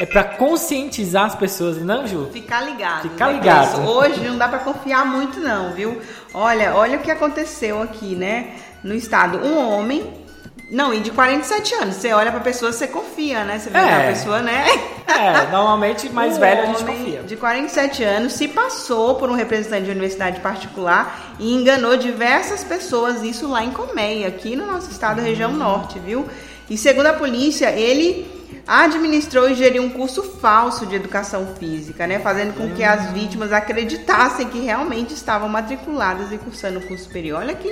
é 0.00 0.06
para 0.06 0.22
conscientizar 0.22 1.24
as 1.24 1.34
pessoas, 1.34 1.82
não, 1.84 2.06
Ju? 2.06 2.28
Ficar 2.32 2.60
ligado. 2.60 3.10
Ficar 3.10 3.26
né? 3.26 3.32
ligado. 3.32 3.78
Mas 3.78 3.88
Hoje 3.88 4.20
não 4.20 4.38
dá 4.38 4.46
pra 4.46 4.60
confiar 4.60 5.04
muito 5.04 5.40
não, 5.40 5.72
viu? 5.72 6.00
Olha, 6.32 6.76
olha 6.76 6.98
o 6.98 7.02
que 7.02 7.10
aconteceu 7.10 7.82
aqui, 7.82 8.14
né? 8.14 8.52
No 8.84 8.94
estado, 8.94 9.38
um 9.38 9.58
homem 9.58 10.27
Não, 10.70 10.92
e 10.92 11.00
de 11.00 11.10
47 11.10 11.74
anos. 11.76 11.94
Você 11.96 12.12
olha 12.12 12.30
pra 12.30 12.40
pessoa, 12.40 12.70
você 12.72 12.86
confia, 12.86 13.42
né? 13.44 13.58
Você 13.58 13.70
vê 13.70 13.78
É. 13.78 13.94
a 14.08 14.12
pessoa, 14.12 14.40
né? 14.40 14.66
É, 15.06 15.50
normalmente 15.50 16.08
mais 16.12 16.36
Um 16.36 16.40
velho 16.40 16.62
a 16.62 16.66
gente 16.66 16.84
confia. 16.84 17.22
De 17.22 17.36
47 17.36 18.04
anos 18.04 18.34
se 18.34 18.48
passou 18.48 19.14
por 19.14 19.30
um 19.30 19.34
representante 19.34 19.84
de 19.86 19.90
universidade 19.90 20.40
particular 20.40 21.34
e 21.38 21.54
enganou 21.54 21.96
diversas 21.96 22.62
pessoas, 22.64 23.22
isso 23.22 23.48
lá 23.48 23.64
em 23.64 23.70
Colmeia, 23.70 24.28
aqui 24.28 24.54
no 24.54 24.66
nosso 24.66 24.90
estado, 24.90 25.22
região 25.22 25.52
norte, 25.52 25.98
viu? 25.98 26.28
E 26.68 26.76
segundo 26.76 27.06
a 27.06 27.14
polícia, 27.14 27.70
ele 27.70 28.30
administrou 28.66 29.48
e 29.48 29.54
geriu 29.54 29.82
um 29.82 29.88
curso 29.88 30.22
falso 30.22 30.86
de 30.86 30.94
educação 30.94 31.54
física, 31.58 32.06
né? 32.06 32.18
Fazendo 32.18 32.54
com 32.54 32.68
que 32.74 32.84
as 32.84 33.10
vítimas 33.12 33.52
acreditassem 33.52 34.48
que 34.48 34.60
realmente 34.60 35.14
estavam 35.14 35.48
matriculadas 35.48 36.32
e 36.32 36.38
cursando 36.38 36.78
o 36.78 36.82
curso 36.82 37.04
superior. 37.04 37.40
Olha 37.40 37.54
que, 37.54 37.70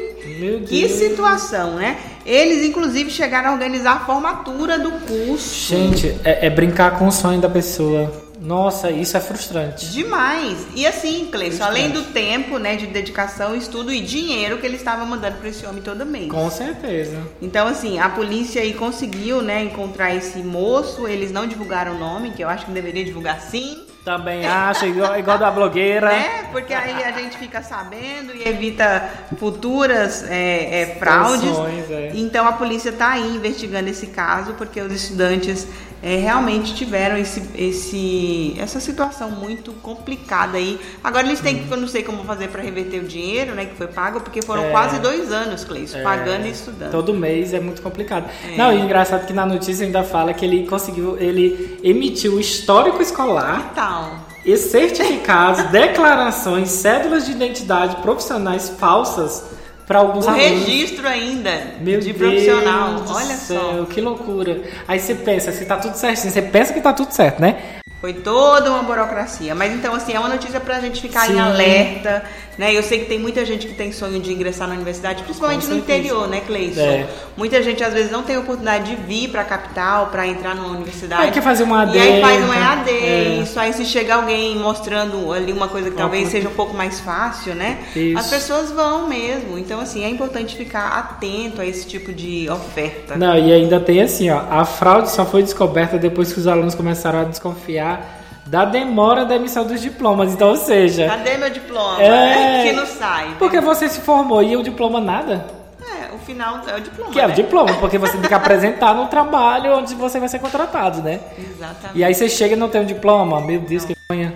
que 0.66 0.88
situação, 0.88 1.76
né? 1.76 1.98
Eles, 2.24 2.64
inclusive, 2.64 3.10
chegaram 3.10 3.50
a 3.50 3.52
organizar 3.52 3.96
a 3.96 4.00
formatura 4.00 4.78
do 4.78 4.90
curso. 4.92 5.54
Gente, 5.54 6.18
é, 6.24 6.46
é 6.46 6.50
brincar 6.50 6.98
com 6.98 7.06
o 7.06 7.12
sonho 7.12 7.40
da 7.40 7.48
pessoa. 7.48 8.25
Nossa, 8.46 8.92
isso 8.92 9.16
é 9.16 9.20
frustrante. 9.20 9.90
Demais. 9.90 10.68
E 10.76 10.86
assim, 10.86 11.26
Cleison, 11.32 11.64
além 11.64 11.90
do 11.90 12.04
tempo, 12.04 12.58
né, 12.58 12.76
de 12.76 12.86
dedicação, 12.86 13.56
estudo 13.56 13.92
e 13.92 14.00
dinheiro 14.00 14.58
que 14.58 14.66
ele 14.66 14.76
estava 14.76 15.04
mandando 15.04 15.38
para 15.38 15.48
esse 15.48 15.66
homem 15.66 15.82
todo 15.82 16.06
mês. 16.06 16.30
Com 16.30 16.48
certeza. 16.48 17.20
Então, 17.42 17.66
assim, 17.66 17.98
a 17.98 18.08
polícia 18.08 18.62
aí 18.62 18.72
conseguiu, 18.72 19.42
né, 19.42 19.64
encontrar 19.64 20.14
esse 20.14 20.38
moço. 20.38 21.08
Eles 21.08 21.32
não 21.32 21.44
divulgaram 21.44 21.96
o 21.96 21.98
nome, 21.98 22.30
que 22.30 22.44
eu 22.44 22.48
acho 22.48 22.66
que 22.66 22.70
deveria 22.70 23.04
divulgar 23.04 23.40
sim, 23.40 23.84
Também 24.04 24.46
acho, 24.46 24.86
igual, 24.86 25.18
igual 25.18 25.38
da 25.38 25.50
blogueira. 25.50 26.06
né? 26.14 26.48
Porque 26.52 26.72
aí 26.72 27.02
a 27.02 27.10
gente 27.10 27.36
fica 27.36 27.60
sabendo 27.60 28.32
e 28.32 28.48
evita 28.48 29.10
futuras 29.36 30.22
é, 30.30 30.82
é, 30.82 30.96
fraudes. 31.00 31.40
Situações, 31.40 31.90
é. 31.90 32.12
Então 32.14 32.46
a 32.46 32.52
polícia 32.52 32.90
está 32.90 33.10
aí 33.10 33.34
investigando 33.34 33.88
esse 33.88 34.06
caso 34.06 34.54
porque 34.54 34.80
os 34.80 34.92
estudantes 34.92 35.66
é, 36.02 36.16
realmente 36.16 36.74
tiveram 36.74 37.16
esse, 37.16 37.42
esse, 37.56 38.54
essa 38.58 38.78
situação 38.80 39.30
muito 39.30 39.72
complicada 39.82 40.58
aí. 40.58 40.78
Agora 41.02 41.26
eles 41.26 41.40
têm 41.40 41.58
que, 41.64 41.70
eu 41.70 41.76
não 41.76 41.88
sei 41.88 42.02
como 42.02 42.22
fazer 42.24 42.48
para 42.48 42.62
reverter 42.62 43.00
o 43.00 43.04
dinheiro, 43.04 43.54
né, 43.54 43.64
que 43.64 43.74
foi 43.76 43.86
pago, 43.86 44.20
porque 44.20 44.42
foram 44.42 44.64
É. 44.64 44.70
quase 44.70 44.98
dois 45.00 45.32
anos, 45.32 45.64
Cleison, 45.64 45.98
É, 45.98 46.02
pagando 46.02 46.46
e 46.46 46.50
estudando. 46.50 46.90
Todo 46.90 47.14
mês 47.14 47.52
é 47.54 47.60
muito 47.60 47.82
complicado. 47.82 48.28
É. 48.52 48.56
Não, 48.56 48.72
e 48.72 48.80
engraçado 48.80 49.26
que 49.26 49.32
na 49.32 49.46
notícia 49.46 49.84
ainda 49.84 50.02
fala 50.04 50.32
que 50.34 50.44
ele 50.44 50.66
conseguiu, 50.66 51.16
ele 51.18 51.78
emitiu 51.82 52.34
o 52.34 52.40
histórico 52.40 53.00
escolar 53.02 53.70
Então, 53.72 54.18
e 54.44 54.56
certificados, 54.56 55.64
declarações, 55.72 56.68
cédulas 56.70 57.26
de 57.26 57.32
identidade 57.32 57.96
profissionais 57.96 58.68
falsas 58.78 59.44
para 59.86 59.98
alguns 60.00 60.26
o 60.26 60.28
alunos. 60.28 60.48
registro 60.48 61.06
ainda 61.06 61.74
Meu 61.80 62.00
de 62.00 62.12
Deus 62.12 62.18
profissional, 62.18 63.04
olha 63.08 63.36
céu, 63.36 63.60
só. 63.60 63.84
que 63.84 64.00
loucura. 64.00 64.62
Aí 64.86 64.98
você 64.98 65.14
pensa, 65.14 65.52
se 65.52 65.64
tá 65.64 65.76
tudo 65.76 65.94
certinho, 65.94 66.32
você 66.32 66.42
pensa 66.42 66.72
que 66.72 66.80
tá 66.80 66.92
tudo 66.92 67.12
certo, 67.12 67.40
né? 67.40 67.62
Foi 68.00 68.12
toda 68.12 68.70
uma 68.70 68.82
burocracia. 68.82 69.54
Mas 69.54 69.72
então, 69.72 69.94
assim, 69.94 70.12
é 70.12 70.20
uma 70.20 70.28
notícia 70.28 70.60
pra 70.60 70.80
gente 70.80 71.00
ficar 71.00 71.26
Sim. 71.26 71.36
em 71.36 71.40
alerta, 71.40 72.24
né? 72.58 72.74
Eu 72.74 72.82
sei 72.82 73.00
que 73.00 73.06
tem 73.06 73.18
muita 73.18 73.44
gente 73.44 73.66
que 73.66 73.74
tem 73.74 73.92
sonho 73.92 74.20
de 74.20 74.32
ingressar 74.32 74.68
na 74.68 74.74
universidade, 74.74 75.22
principalmente 75.22 75.66
no 75.66 75.76
interior, 75.76 76.28
né, 76.28 76.40
Cleison? 76.40 76.80
É. 76.80 77.06
Muita 77.36 77.62
gente 77.62 77.82
às 77.84 77.92
vezes 77.92 78.10
não 78.10 78.22
tem 78.22 78.36
oportunidade 78.38 78.90
de 78.90 78.96
vir 78.96 79.28
pra 79.28 79.44
capital 79.44 80.06
pra 80.06 80.26
entrar 80.26 80.54
numa 80.54 80.68
universidade. 80.68 81.22
Aí 81.22 81.30
quer 81.30 81.42
fazer 81.42 81.64
um 81.64 81.74
AD, 81.74 81.96
E 81.96 82.00
aí 82.00 82.20
faz 82.20 82.40
um 82.42 82.44
então, 82.46 82.54
EAD, 82.54 82.90
é. 82.90 83.40
isso 83.42 83.60
aí 83.60 83.72
se 83.72 83.84
chega 83.84 84.14
alguém 84.14 84.56
mostrando 84.56 85.32
ali 85.32 85.52
uma 85.52 85.68
coisa 85.68 85.90
que 85.90 85.96
Uma 85.96 86.02
talvez 86.02 86.28
seja 86.28 86.48
um 86.48 86.54
pouco 86.54 86.74
mais 86.74 87.00
fácil, 87.00 87.54
né? 87.54 87.78
Isso. 87.94 88.18
As 88.18 88.28
pessoas 88.28 88.70
vão 88.70 89.06
mesmo. 89.06 89.58
Então, 89.58 89.80
assim, 89.80 90.04
é 90.04 90.08
importante 90.08 90.56
ficar 90.56 90.88
atento 90.98 91.60
a 91.60 91.66
esse 91.66 91.86
tipo 91.86 92.12
de 92.12 92.48
oferta. 92.48 93.16
Não, 93.16 93.36
e 93.36 93.52
ainda 93.52 93.78
tem 93.80 94.02
assim, 94.02 94.30
ó, 94.30 94.42
a 94.50 94.64
fraude 94.64 95.10
só 95.10 95.26
foi 95.26 95.42
descoberta 95.42 95.98
depois 95.98 96.32
que 96.32 96.38
os 96.38 96.46
alunos 96.46 96.74
começaram 96.74 97.20
a 97.20 97.24
desconfiar 97.24 98.15
da 98.46 98.64
demora 98.64 99.24
da 99.24 99.36
emissão 99.36 99.66
dos 99.66 99.80
diplomas. 99.80 100.32
Então, 100.32 100.48
ou 100.50 100.56
seja, 100.56 101.08
Cadê 101.08 101.36
meu 101.36 101.50
diploma? 101.50 102.02
É. 102.02 102.62
Que 102.64 102.72
não 102.72 102.86
sai. 102.86 103.34
porque 103.38 103.60
você 103.60 103.88
se 103.88 104.00
formou 104.00 104.42
e 104.42 104.56
o 104.56 104.62
diploma 104.62 105.00
nada? 105.00 105.46
É, 105.80 106.14
o 106.14 106.18
final 106.18 106.60
é 106.66 106.76
o 106.76 106.80
diploma. 106.80 107.10
Que 107.10 107.20
é 107.20 107.24
o 107.24 107.28
né? 107.28 107.34
diploma, 107.34 107.74
porque 107.74 107.98
você 107.98 108.16
tem 108.16 108.28
que 108.28 108.34
apresentar 108.34 108.94
no 108.94 109.06
trabalho 109.06 109.76
onde 109.78 109.94
você 109.94 110.18
vai 110.20 110.28
ser 110.28 110.38
contratado, 110.38 111.02
né? 111.02 111.20
Exatamente. 111.38 111.98
E 111.98 112.04
aí 112.04 112.14
você 112.14 112.28
chega 112.28 112.54
e 112.54 112.56
não 112.56 112.68
tem 112.68 112.80
um 112.80 112.86
diploma, 112.86 113.40
meu 113.40 113.60
Deus, 113.60 113.84
que 113.84 113.96
vergonha. 114.08 114.34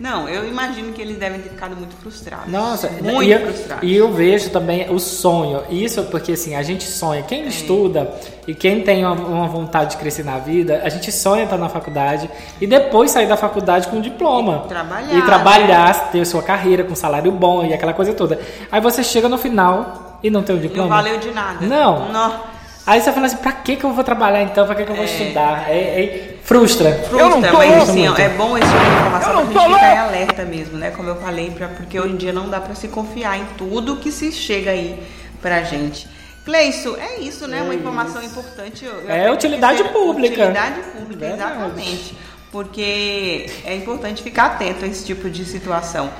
Não, 0.00 0.26
eu 0.26 0.48
imagino 0.48 0.94
que 0.94 1.02
eles 1.02 1.18
devem 1.18 1.40
ter 1.42 1.50
ficado 1.50 1.76
muito 1.76 1.94
frustrados. 1.96 2.50
Nossa, 2.50 2.88
muito 2.88 3.22
e, 3.22 3.30
eu- 3.32 3.40
frustrados. 3.40 3.86
e 3.88 3.94
eu 3.94 4.10
vejo 4.10 4.48
também 4.48 4.88
o 4.90 4.98
sonho. 4.98 5.62
Isso 5.68 6.02
porque 6.04 6.32
assim, 6.32 6.54
a 6.54 6.62
gente 6.62 6.84
sonha. 6.84 7.20
É. 7.20 7.22
Quem 7.22 7.46
estuda 7.46 8.10
e 8.48 8.54
quem 8.54 8.80
tem 8.80 9.04
uma, 9.04 9.12
uma 9.14 9.46
vontade 9.46 9.90
de 9.90 9.96
crescer 9.98 10.24
na 10.24 10.38
vida, 10.38 10.80
a 10.82 10.88
gente 10.88 11.12
sonha 11.12 11.44
estar 11.44 11.58
na 11.58 11.68
faculdade 11.68 12.30
e 12.58 12.66
depois 12.66 13.10
sair 13.10 13.26
da 13.28 13.36
faculdade 13.36 13.88
com 13.88 13.96
um 13.98 14.00
diploma. 14.00 14.62
E 14.64 14.68
trabalhar, 14.68 15.06
né? 15.06 15.18
E 15.18 15.22
trabalhar, 15.22 16.10
ter 16.10 16.24
sua 16.24 16.42
carreira 16.42 16.82
com 16.82 16.94
salário 16.94 17.30
bom 17.30 17.62
e 17.64 17.74
aquela 17.74 17.92
coisa 17.92 18.14
toda. 18.14 18.40
Aí 18.72 18.80
você 18.80 19.04
chega 19.04 19.28
no 19.28 19.36
final 19.36 20.18
e 20.22 20.30
não 20.30 20.42
tem 20.42 20.56
o 20.56 20.58
Não 20.58 20.66
diploma. 20.66 20.88
valeu 20.96 21.18
de 21.18 21.30
nada. 21.30 21.66
Não. 21.66 22.10
Não. 22.10 22.49
Aí 22.86 23.00
você 23.00 23.12
fala 23.12 23.26
assim, 23.26 23.36
pra 23.36 23.52
que, 23.52 23.76
que 23.76 23.84
eu 23.84 23.92
vou 23.92 24.02
trabalhar 24.02 24.42
então? 24.42 24.66
Pra 24.66 24.74
que, 24.74 24.84
que 24.84 24.90
eu 24.90 24.96
vou 24.96 25.04
estudar? 25.04 25.66
É, 25.70 25.78
é- 26.02 26.36
frustra. 26.42 26.92
Frustra, 27.08 27.52
mas 27.52 27.88
assim, 27.88 28.08
ó, 28.08 28.16
é 28.16 28.28
bom 28.30 28.58
esse 28.58 28.66
tipo 28.66 28.80
de 28.84 28.90
informação 28.90 29.32
pra 29.46 29.62
gente 29.62 29.74
ficar 29.74 29.94
em 29.94 29.98
alerta 29.98 30.44
mesmo, 30.44 30.78
né? 30.78 30.90
Como 30.90 31.08
eu 31.08 31.16
falei, 31.16 31.50
pra, 31.50 31.68
porque 31.68 32.00
hoje 32.00 32.14
em 32.14 32.16
dia 32.16 32.32
não 32.32 32.48
dá 32.48 32.60
pra 32.60 32.74
se 32.74 32.88
confiar 32.88 33.38
em 33.38 33.44
tudo 33.56 33.96
que 33.96 34.10
se 34.10 34.32
chega 34.32 34.70
aí 34.72 35.00
pra 35.40 35.62
gente. 35.62 36.08
Cleiso, 36.44 36.96
é 36.96 37.20
isso, 37.20 37.46
né? 37.46 37.62
Uma 37.62 37.74
informação 37.74 38.22
importante. 38.22 38.84
eu- 38.84 38.92
eu 39.02 39.10
É 39.10 39.30
utilidade 39.30 39.84
pública. 39.84 40.34
Utilidade 40.42 40.80
pública, 40.98 41.26
Verdade. 41.26 41.52
exatamente. 41.52 42.16
Porque 42.50 43.46
é 43.64 43.76
importante 43.76 44.22
ficar 44.22 44.46
atento 44.46 44.84
a 44.84 44.88
esse 44.88 45.04
tipo 45.04 45.30
de 45.30 45.44
situação. 45.44 46.10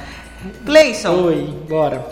Cleison, 0.65 1.25
Oi, 1.25 1.55
bora. 1.69 2.07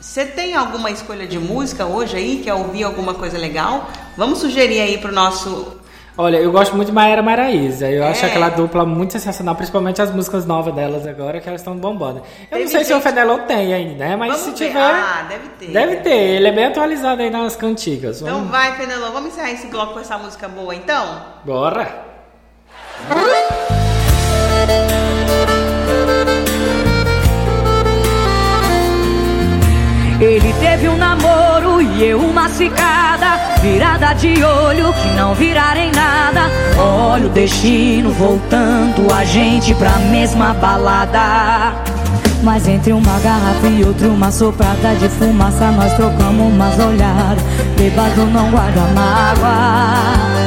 Você 0.00 0.24
tem 0.24 0.54
alguma 0.54 0.90
escolha 0.90 1.26
de 1.26 1.38
música 1.38 1.84
hoje 1.86 2.16
aí? 2.16 2.40
Quer 2.42 2.54
ouvir 2.54 2.84
alguma 2.84 3.14
coisa 3.14 3.36
legal? 3.36 3.88
Vamos 4.16 4.38
sugerir 4.38 4.80
aí 4.80 4.98
pro 4.98 5.12
nosso. 5.12 5.76
Olha, 6.16 6.36
eu 6.38 6.50
gosto 6.50 6.74
muito 6.74 6.88
de 6.88 6.94
Maera 6.94 7.22
Maraíza. 7.22 7.88
Eu 7.90 8.04
acho 8.04 8.24
É. 8.24 8.28
aquela 8.28 8.48
dupla 8.48 8.84
muito 8.84 9.12
sensacional, 9.12 9.54
principalmente 9.54 10.00
as 10.02 10.12
músicas 10.12 10.44
novas 10.46 10.74
delas 10.74 11.06
agora, 11.06 11.40
que 11.40 11.48
elas 11.48 11.60
estão 11.60 11.76
bombando. 11.76 12.18
Eu 12.18 12.24
Teve 12.50 12.64
não 12.64 12.70
sei 12.70 12.84
se 12.84 12.92
o 12.92 12.96
gente- 12.96 13.02
Fenelon 13.04 13.38
tem 13.40 13.72
ainda, 13.74 14.08
né? 14.08 14.16
Mas 14.16 14.40
Vamos 14.40 14.44
se 14.44 14.50
ver. 14.64 14.68
tiver. 14.68 14.80
Ah, 14.82 15.26
deve 15.28 15.48
ter. 15.60 15.72
Deve 15.72 15.96
ter, 15.96 16.16
ele 16.16 16.48
é 16.48 16.52
bem 16.52 16.64
atualizado 16.66 17.22
aí 17.22 17.30
nas 17.30 17.54
cantigas. 17.56 18.20
Então 18.20 18.34
Vamos... 18.34 18.50
vai, 18.50 18.76
Fenelon, 18.76 19.12
vamos 19.12 19.32
encerrar 19.32 19.50
esse 19.52 19.66
bloco 19.68 19.94
com 19.94 20.00
essa 20.00 20.16
música 20.18 20.48
boa 20.48 20.74
então? 20.74 21.22
Bora! 21.44 22.06
Ele 30.20 30.52
teve 30.54 30.88
um 30.88 30.96
namoro 30.96 31.80
e 31.80 32.04
eu 32.04 32.18
uma 32.18 32.48
cicada 32.48 33.38
Virada 33.62 34.12
de 34.14 34.42
olho 34.42 34.92
que 34.92 35.08
não 35.16 35.32
virara 35.32 35.78
em 35.78 35.92
nada 35.92 36.50
Olha 36.76 37.26
o 37.26 37.28
destino 37.28 38.10
voltando 38.10 39.12
a 39.14 39.24
gente 39.24 39.72
pra 39.76 39.92
mesma 40.10 40.54
balada 40.54 41.72
Mas 42.42 42.66
entre 42.66 42.92
uma 42.92 43.18
garrafa 43.20 43.68
e 43.68 43.84
outra 43.84 44.08
uma 44.08 44.32
soprada 44.32 44.96
de 44.96 45.08
fumaça 45.08 45.70
Nós 45.70 45.92
trocamos 45.92 46.52
umas 46.52 46.76
olhadas 46.80 47.44
Bebado 47.76 48.26
não 48.26 48.50
guarda 48.50 48.80
mágoa 48.94 50.38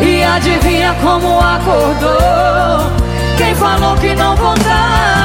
e 0.00 0.22
adivinha 0.22 0.94
como 1.02 1.40
acordou? 1.40 2.90
Quem 3.36 3.54
falou 3.56 3.96
que 3.96 4.14
não 4.14 4.36
voltava? 4.36 5.17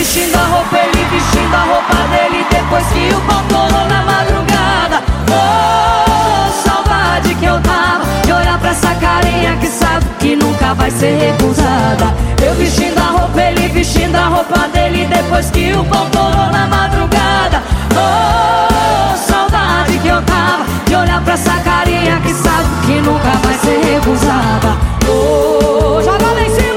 Vestindo 0.00 0.34
a 0.34 0.44
roupa, 0.44 0.78
ele 0.78 1.04
vestindo 1.10 1.54
a 1.54 1.58
roupa 1.58 1.94
dele 2.08 2.46
Depois 2.50 2.86
que 2.86 3.14
o 3.14 3.20
pau 3.20 3.42
torou 3.50 3.86
na 3.86 4.02
madrugada. 4.02 5.02
Oh, 5.28 6.50
saudade 6.64 7.34
que 7.34 7.44
eu 7.44 7.60
tava 7.60 8.06
De 8.24 8.32
olhar 8.32 8.58
pra 8.58 8.70
essa 8.70 8.94
carinha 8.94 9.58
que 9.58 9.66
sabe 9.66 10.06
que 10.18 10.36
nunca 10.36 10.72
vai 10.72 10.90
ser 10.90 11.18
recusada. 11.18 12.14
Eu 12.42 12.54
vestindo 12.54 12.98
a 12.98 13.10
roupa, 13.10 13.42
ele 13.42 13.68
vestindo 13.68 14.16
a 14.16 14.28
roupa 14.28 14.68
dele 14.68 15.04
Depois 15.04 15.50
que 15.50 15.70
o 15.74 15.84
pau 15.84 16.06
torou 16.06 16.50
na 16.50 16.66
madrugada. 16.66 17.62
Oh, 17.92 19.16
saudade 19.18 19.98
que 19.98 20.08
eu 20.08 20.22
tava 20.22 20.64
De 20.86 20.96
olhar 20.96 21.20
pra 21.20 21.34
essa 21.34 21.52
carinha 21.60 22.18
que 22.22 22.32
sabe 22.32 22.68
que 22.86 23.02
nunca 23.02 23.32
vai 23.44 23.54
ser 23.58 23.78
recusada. 23.84 24.78
Oh, 25.06 26.00
joga 26.02 26.24
lá 26.24 26.40
em 26.40 26.54
cima 26.54 26.69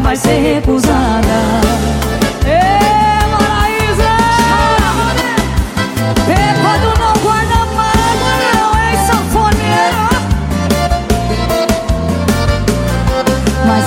vai 0.00 0.16
ser 0.16 0.54
recusada 0.54 1.38
Ê, 2.46 3.26
Maraísa! 3.26 4.16
Bêbado 6.26 6.88
não 6.98 7.12
guarda 7.22 7.58
mágoa, 7.76 8.34
não, 8.54 8.70
hein, 8.80 8.96
sanfoneiro? 9.06 10.08
Mas 13.66 13.84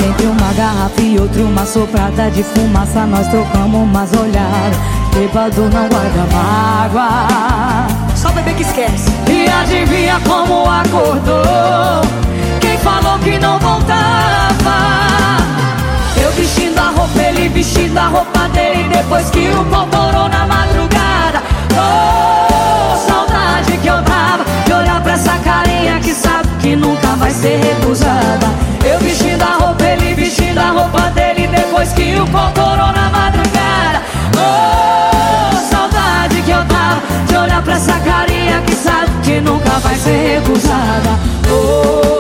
outro, 1.20 1.44
uma 1.46 1.66
soprada 1.66 2.30
de 2.32 2.44
fumaça, 2.44 3.06
nós 3.06 3.28
trocamos 3.28 3.82
umas 3.82 4.12
olhadas. 4.14 4.78
Bêbado 5.14 5.62
não 5.62 5.88
guarda 5.90 6.26
mágoa. 6.32 7.88
Só 8.16 8.30
bebê 8.32 8.54
que 8.54 8.64
esquece. 8.64 9.10
E 9.28 9.48
adivinha 9.50 10.20
como 10.28 10.70
acordou? 10.70 12.02
Quem 12.60 12.78
falou 12.78 13.18
que 13.20 13.38
não 13.40 13.58
voltava? 13.60 15.61
Eu 16.32 16.38
vestindo 16.38 16.80
a 16.80 16.92
roupa, 16.92 17.22
ele 17.22 17.50
vestindo 17.50 17.98
a 17.98 18.08
roupa 18.08 18.48
dele 18.50 18.88
Depois 18.88 19.30
que 19.32 19.50
o 19.50 19.66
pau 19.66 19.86
torou 19.88 20.30
na 20.30 20.48
madrugada. 20.48 21.44
Oh, 21.74 22.96
saudade 23.06 23.78
que 23.78 23.88
eu 23.88 24.02
tava 24.04 24.46
De 24.66 24.72
olhar 24.72 25.02
pra 25.04 25.14
essa 25.14 25.38
carinha 25.40 26.00
que 26.00 26.14
sabe 26.14 26.48
que 26.62 26.74
nunca 26.74 27.08
vai 27.18 27.32
ser 27.32 27.60
recusada. 27.60 28.48
Eu 28.82 28.98
vestindo 29.00 29.42
a 29.42 29.58
roupa, 29.58 29.84
ele 29.84 30.14
vestindo 30.14 30.58
a 30.58 30.70
roupa 30.70 31.02
dele 31.10 31.48
Depois 31.48 31.92
que 31.92 32.16
o 32.16 32.26
pau 32.28 32.50
torou 32.52 32.94
na 32.94 33.10
madrugada. 33.10 34.02
Oh, 34.38 35.70
saudade 35.70 36.42
que 36.44 36.52
eu 36.52 36.66
tava 36.66 37.02
De 37.28 37.36
olhar 37.36 37.62
pra 37.62 37.74
essa 37.74 38.00
carinha 38.00 38.62
que 38.62 38.76
sabe 38.76 39.12
que 39.22 39.42
nunca 39.42 39.72
vai 39.80 39.96
ser 39.96 40.40
recusada. 40.40 41.10
Oh, 41.50 42.11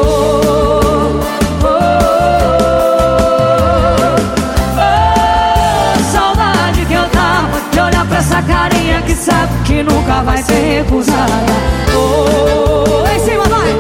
nunca 10.11 10.23
vai 10.23 10.43
ser 10.43 10.83
recusada. 10.83 11.53
Oh, 11.95 13.07
em 13.07 13.19
cima 13.19 13.43
vai. 13.45 13.71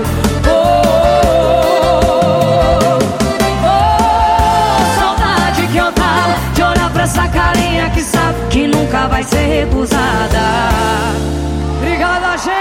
Oh, 0.47 0.81
oh, 3.65 3.79
saudade 4.97 5.67
que 5.67 5.77
eu 5.77 5.91
tava 5.91 6.35
De 6.53 6.63
olhar 6.63 6.89
pra 6.93 7.03
essa 7.03 7.27
carinha 7.27 7.89
que 7.89 8.01
sabe 8.01 8.47
que 8.49 8.65
nunca 8.67 9.07
vai 9.07 9.23
ser 9.23 9.65
recusada. 9.65 10.39
Obrigada, 11.77 12.37
gente! 12.37 12.51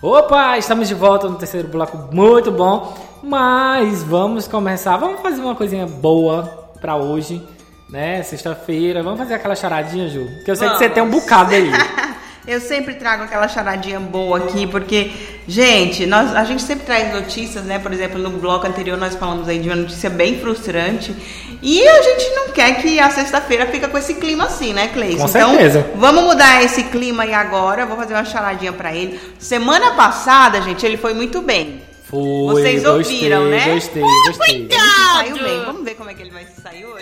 Opa, 0.00 0.56
estamos 0.58 0.88
de 0.88 0.94
volta 0.94 1.28
no 1.28 1.36
terceiro 1.36 1.68
bloco, 1.68 2.14
muito 2.14 2.50
bom. 2.50 2.94
Mas 3.22 4.02
vamos 4.02 4.48
começar, 4.48 4.96
vamos 4.96 5.20
fazer 5.20 5.40
uma 5.42 5.54
coisinha 5.54 5.86
boa 5.86 6.64
pra 6.80 6.96
hoje, 6.96 7.42
né? 7.88 8.22
Sexta-feira, 8.22 9.02
vamos 9.02 9.18
fazer 9.18 9.34
aquela 9.34 9.54
charadinha, 9.54 10.08
Ju? 10.08 10.28
Que 10.44 10.50
eu 10.50 10.56
sei 10.56 10.68
que 10.68 10.76
você 10.76 10.88
Vamos. 10.88 10.94
tem 10.94 11.02
um 11.02 11.10
bocado 11.10 11.54
aí. 11.54 11.70
Eu 12.46 12.60
sempre 12.60 12.94
trago 12.94 13.22
aquela 13.22 13.48
charadinha 13.48 13.98
boa 13.98 14.36
aqui, 14.36 14.66
porque, 14.66 15.10
gente, 15.48 16.04
nós, 16.04 16.34
a 16.36 16.44
gente 16.44 16.62
sempre 16.62 16.84
traz 16.84 17.10
notícias, 17.10 17.64
né? 17.64 17.78
Por 17.78 17.90
exemplo, 17.90 18.18
no 18.18 18.28
bloco 18.28 18.66
anterior 18.66 18.98
nós 18.98 19.14
falamos 19.14 19.48
aí 19.48 19.58
de 19.58 19.68
uma 19.70 19.76
notícia 19.76 20.10
bem 20.10 20.38
frustrante. 20.38 21.16
E 21.62 21.88
a 21.88 22.02
gente 22.02 22.34
não 22.34 22.48
quer 22.50 22.82
que 22.82 23.00
a 23.00 23.08
sexta-feira 23.08 23.64
fica 23.68 23.88
com 23.88 23.96
esse 23.96 24.16
clima 24.16 24.44
assim, 24.44 24.74
né, 24.74 24.88
Cleison? 24.88 25.24
Com 25.24 25.30
então, 25.30 25.50
certeza. 25.52 25.86
vamos 25.96 26.22
mudar 26.22 26.62
esse 26.62 26.84
clima 26.84 27.22
aí 27.22 27.32
agora. 27.32 27.86
Vou 27.86 27.96
fazer 27.96 28.12
uma 28.12 28.26
charadinha 28.26 28.74
pra 28.74 28.94
ele. 28.94 29.18
Semana 29.38 29.92
passada, 29.92 30.60
gente, 30.60 30.84
ele 30.84 30.98
foi 30.98 31.14
muito 31.14 31.40
bem. 31.40 31.80
Foi, 32.10 32.20
Vocês 32.20 32.82
gostei, 32.82 33.16
ouviram, 33.16 33.46
né? 33.46 33.72
Gostei, 33.72 34.02
gostei. 34.02 34.54
Ele 34.56 34.68
saiu 34.70 35.38
bem. 35.38 35.64
Vamos 35.64 35.82
ver 35.82 35.94
como 35.94 36.10
é 36.10 36.14
que 36.14 36.20
ele 36.20 36.30
vai 36.30 36.44
sair 36.44 36.53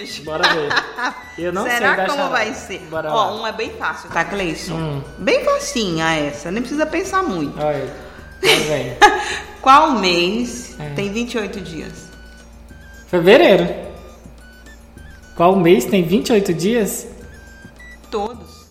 hoje? 0.02 0.22
Bora 0.22 0.42
ver. 0.54 0.68
Eu 1.38 1.52
não 1.52 1.64
Será 1.64 1.94
sei 1.94 2.04
da 2.04 2.06
como 2.06 2.28
vai 2.28 2.52
ser? 2.54 2.78
Bora 2.90 3.10
Ó, 3.10 3.14
lá. 3.14 3.32
uma 3.32 3.48
é 3.48 3.52
bem 3.52 3.70
fácil, 3.70 4.10
tá, 4.10 4.24
Cleison? 4.24 4.74
Hum. 4.74 5.02
Bem 5.18 5.44
facinha 5.44 6.14
essa, 6.14 6.50
nem 6.50 6.62
precisa 6.62 6.84
pensar 6.86 7.22
muito. 7.22 7.58
Olha, 7.58 7.90
aí 8.42 8.58
vem. 8.64 8.96
Qual 9.62 9.92
mês 9.92 10.76
É. 10.78 10.90
tem 10.94 11.12
28 11.12 11.60
dias? 11.60 11.92
Fevereiro. 13.08 13.68
Qual 15.36 15.56
mês 15.56 15.84
tem 15.86 16.02
28 16.02 16.52
dias? 16.52 17.06
Todos. 18.10 18.66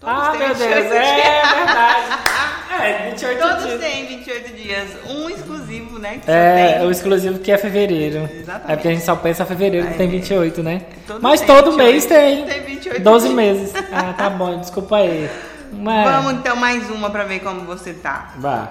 Todos 0.00 0.14
ah, 0.16 0.30
têm 0.30 0.38
meu 0.40 0.54
Deus, 0.54 0.58
28 0.58 0.92
é 0.92 1.14
dias. 1.14 1.56
verdade. 1.56 2.18
É, 2.70 3.10
28 3.10 3.40
Todos 3.40 3.64
dias. 3.66 3.80
têm 3.80 4.06
28 4.06 4.56
dias. 4.56 4.88
Um 5.08 5.30
exclusivo, 5.30 5.98
né? 5.98 6.20
É, 6.26 6.84
o 6.84 6.90
exclusivo 6.90 7.38
que 7.38 7.50
é 7.50 7.56
fevereiro. 7.58 8.28
Exatamente. 8.30 8.72
É 8.72 8.76
porque 8.76 8.88
a 8.88 8.90
gente 8.92 9.04
só 9.04 9.16
pensa 9.16 9.46
fevereiro 9.46 9.88
que 9.88 9.94
tem 9.94 10.08
28, 10.08 10.62
né? 10.62 10.82
Todo 11.06 11.22
Mas 11.22 11.40
todo 11.40 11.70
28, 11.72 11.76
mês 11.76 12.06
tem. 12.06 12.44
tem 12.44 12.62
28 12.62 13.02
12 13.02 13.24
dias. 13.24 13.36
meses. 13.36 13.72
Ah, 13.92 14.12
tá 14.12 14.28
bom, 14.30 14.60
desculpa 14.60 14.96
aí. 14.96 15.30
Mas... 15.72 16.10
Vamos 16.10 16.32
então 16.34 16.56
mais 16.56 16.90
uma 16.90 17.10
pra 17.10 17.24
ver 17.24 17.40
como 17.40 17.62
você 17.62 17.94
tá. 17.94 18.34
Vá. 18.38 18.68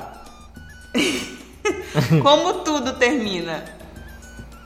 Como 2.23 2.53
tudo 2.63 2.93
termina? 2.93 3.63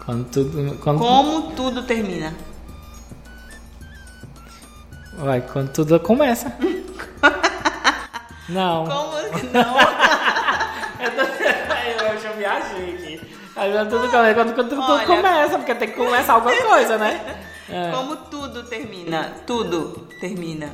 Quando 0.06 0.26
tudo. 0.26 0.78
Quando, 0.80 1.00
Como 1.00 1.52
tudo 1.52 1.84
termina? 1.84 2.34
Vai, 5.14 5.42
quando 5.42 5.72
tudo 5.72 6.00
começa. 6.00 6.54
Não. 8.52 8.86
Como 8.86 9.12
não? 9.54 9.78
eu 12.14 12.20
já 12.20 12.32
viajei 12.38 12.94
aqui. 12.94 13.22
Aí 13.56 13.72
quando 13.72 13.90
tudo 13.90 14.10
quando, 14.10 14.54
quando 14.56 14.70
tudo 14.70 14.82
Olha. 14.94 15.06
começa, 15.06 15.58
porque 15.58 15.76
tem 15.76 15.90
que 15.90 15.96
começar 15.96 16.34
alguma 16.34 16.56
coisa, 16.64 16.98
né? 16.98 17.38
É. 17.70 17.92
Como 17.92 18.16
tudo 18.16 18.64
termina? 18.64 19.34
Tudo 19.46 20.08
termina. 20.20 20.70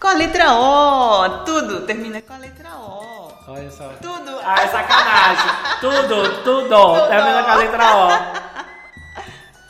Com 0.00 0.08
a 0.08 0.14
letra 0.14 0.52
O. 0.54 1.28
Tudo 1.44 1.82
termina 1.82 2.20
com 2.22 2.34
a 2.34 2.38
letra 2.38 2.70
O. 2.70 3.32
Olha 3.48 3.70
só. 3.70 3.88
Tudo. 4.00 4.38
Ah, 4.44 4.62
é 4.62 4.68
sacanagem. 4.68 5.50
Tudo, 5.80 6.42
tudo. 6.44 7.08
Termina 7.08 7.42
com 7.44 7.50
a 7.50 7.54
letra 7.54 7.96
O. 7.96 8.08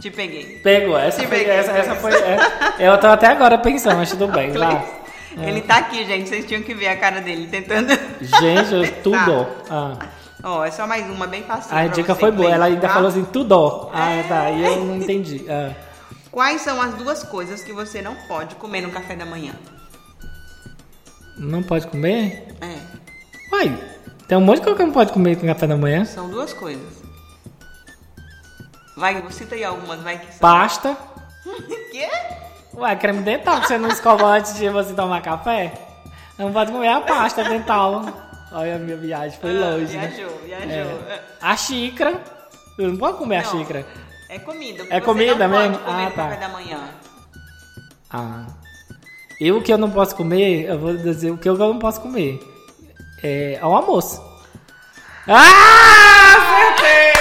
Te 0.00 0.10
peguei. 0.10 0.58
Pegou, 0.64 0.98
essa 0.98 1.20
Te 1.20 1.28
peguei, 1.28 1.50
Essa, 1.54 1.70
essa 1.72 1.94
foi. 1.94 2.10
foi 2.10 2.20
é. 2.22 2.38
eu 2.80 2.98
tô 2.98 3.06
até 3.06 3.28
agora 3.28 3.56
pensando, 3.58 3.98
mas 3.98 4.10
tudo 4.10 4.26
bem, 4.28 4.50
vai. 4.52 5.01
Ele 5.36 5.60
tá 5.62 5.78
aqui, 5.78 6.04
gente. 6.04 6.28
Vocês 6.28 6.46
tinham 6.46 6.62
que 6.62 6.74
ver 6.74 6.88
a 6.88 6.96
cara 6.96 7.20
dele 7.20 7.46
tentando. 7.46 7.88
Gente, 8.20 8.92
tudo. 9.02 9.46
Ah. 9.70 9.96
Ó, 10.44 10.64
é 10.64 10.70
só 10.70 10.86
mais 10.86 11.08
uma 11.08 11.26
bem 11.26 11.42
fácil. 11.44 11.74
A 11.76 11.86
dica 11.86 12.14
foi 12.14 12.30
boa, 12.32 12.50
ela 12.50 12.66
ainda 12.66 12.88
falou 12.88 13.08
assim, 13.08 13.24
tudo. 13.24 13.90
Ah, 13.92 14.10
É. 14.10 14.22
tá, 14.24 14.50
e 14.50 14.64
eu 14.64 14.84
não 14.84 14.96
entendi. 14.96 15.44
Ah. 15.48 15.72
Quais 16.30 16.62
são 16.62 16.80
as 16.80 16.94
duas 16.94 17.22
coisas 17.22 17.62
que 17.62 17.72
você 17.72 18.02
não 18.02 18.14
pode 18.26 18.54
comer 18.56 18.80
no 18.80 18.90
café 18.90 19.14
da 19.14 19.24
manhã? 19.24 19.52
Não 21.36 21.62
pode 21.62 21.86
comer? 21.86 22.48
É, 22.60 22.78
Uai, 23.52 23.78
tem 24.26 24.38
um 24.38 24.40
monte 24.40 24.58
de 24.58 24.62
coisa 24.62 24.78
que 24.78 24.84
não 24.84 24.92
pode 24.92 25.12
comer 25.12 25.36
com 25.36 25.46
café 25.46 25.66
da 25.66 25.76
manhã. 25.76 26.04
são 26.04 26.28
duas 26.28 26.52
coisas. 26.52 27.02
Vai, 28.96 29.22
cita 29.30 29.54
aí 29.54 29.64
algumas, 29.64 30.00
vai 30.00 30.18
que 30.18 30.26
são. 30.26 30.38
Pasta. 30.40 30.96
Quê? 31.90 32.08
Ué, 32.74 32.96
creme 32.96 33.22
dental 33.22 33.60
que 33.60 33.66
você 33.68 33.78
não 33.78 33.88
escova 33.88 34.26
antes 34.26 34.54
de 34.54 34.68
você 34.68 34.94
tomar 34.94 35.20
café? 35.22 35.72
Não 36.38 36.52
pode 36.52 36.72
comer 36.72 36.88
a 36.88 37.00
pasta 37.00 37.44
dental. 37.44 38.02
Olha, 38.50 38.76
a 38.76 38.78
minha 38.78 38.96
viagem 38.96 39.38
foi 39.38 39.50
Ah, 39.56 39.60
longe, 39.70 39.96
né? 39.96 40.06
Viajou, 40.08 40.38
viajou. 40.44 41.02
É. 41.08 41.20
A 41.40 41.56
xícara. 41.56 42.20
Eu 42.78 42.88
não 42.88 42.96
posso 42.96 43.18
comer 43.18 43.36
a 43.38 43.42
Não, 43.42 43.50
xícara. 43.50 43.86
É 44.28 44.38
comida. 44.38 44.86
É 44.88 45.00
comida 45.00 45.46
mesmo? 45.48 45.78
Pode 45.78 45.84
comer 45.84 46.06
Ah, 46.06 46.10
tá. 46.10 46.22
café 46.24 46.36
da 46.36 46.48
manhã. 46.48 46.78
Ah. 48.10 48.46
Eu 49.40 49.58
o 49.58 49.62
que 49.62 49.72
eu 49.72 49.78
não 49.78 49.90
posso 49.90 50.14
comer, 50.16 50.66
eu 50.68 50.78
vou 50.78 50.96
dizer 50.96 51.30
o 51.30 51.36
que 51.38 51.48
eu 51.48 51.56
não 51.56 51.78
posso 51.78 52.00
comer. 52.00 52.40
É 53.22 53.58
ao 53.60 53.74
almoço. 53.74 54.22
Ah! 55.28 56.32
Acertei! 56.36 57.12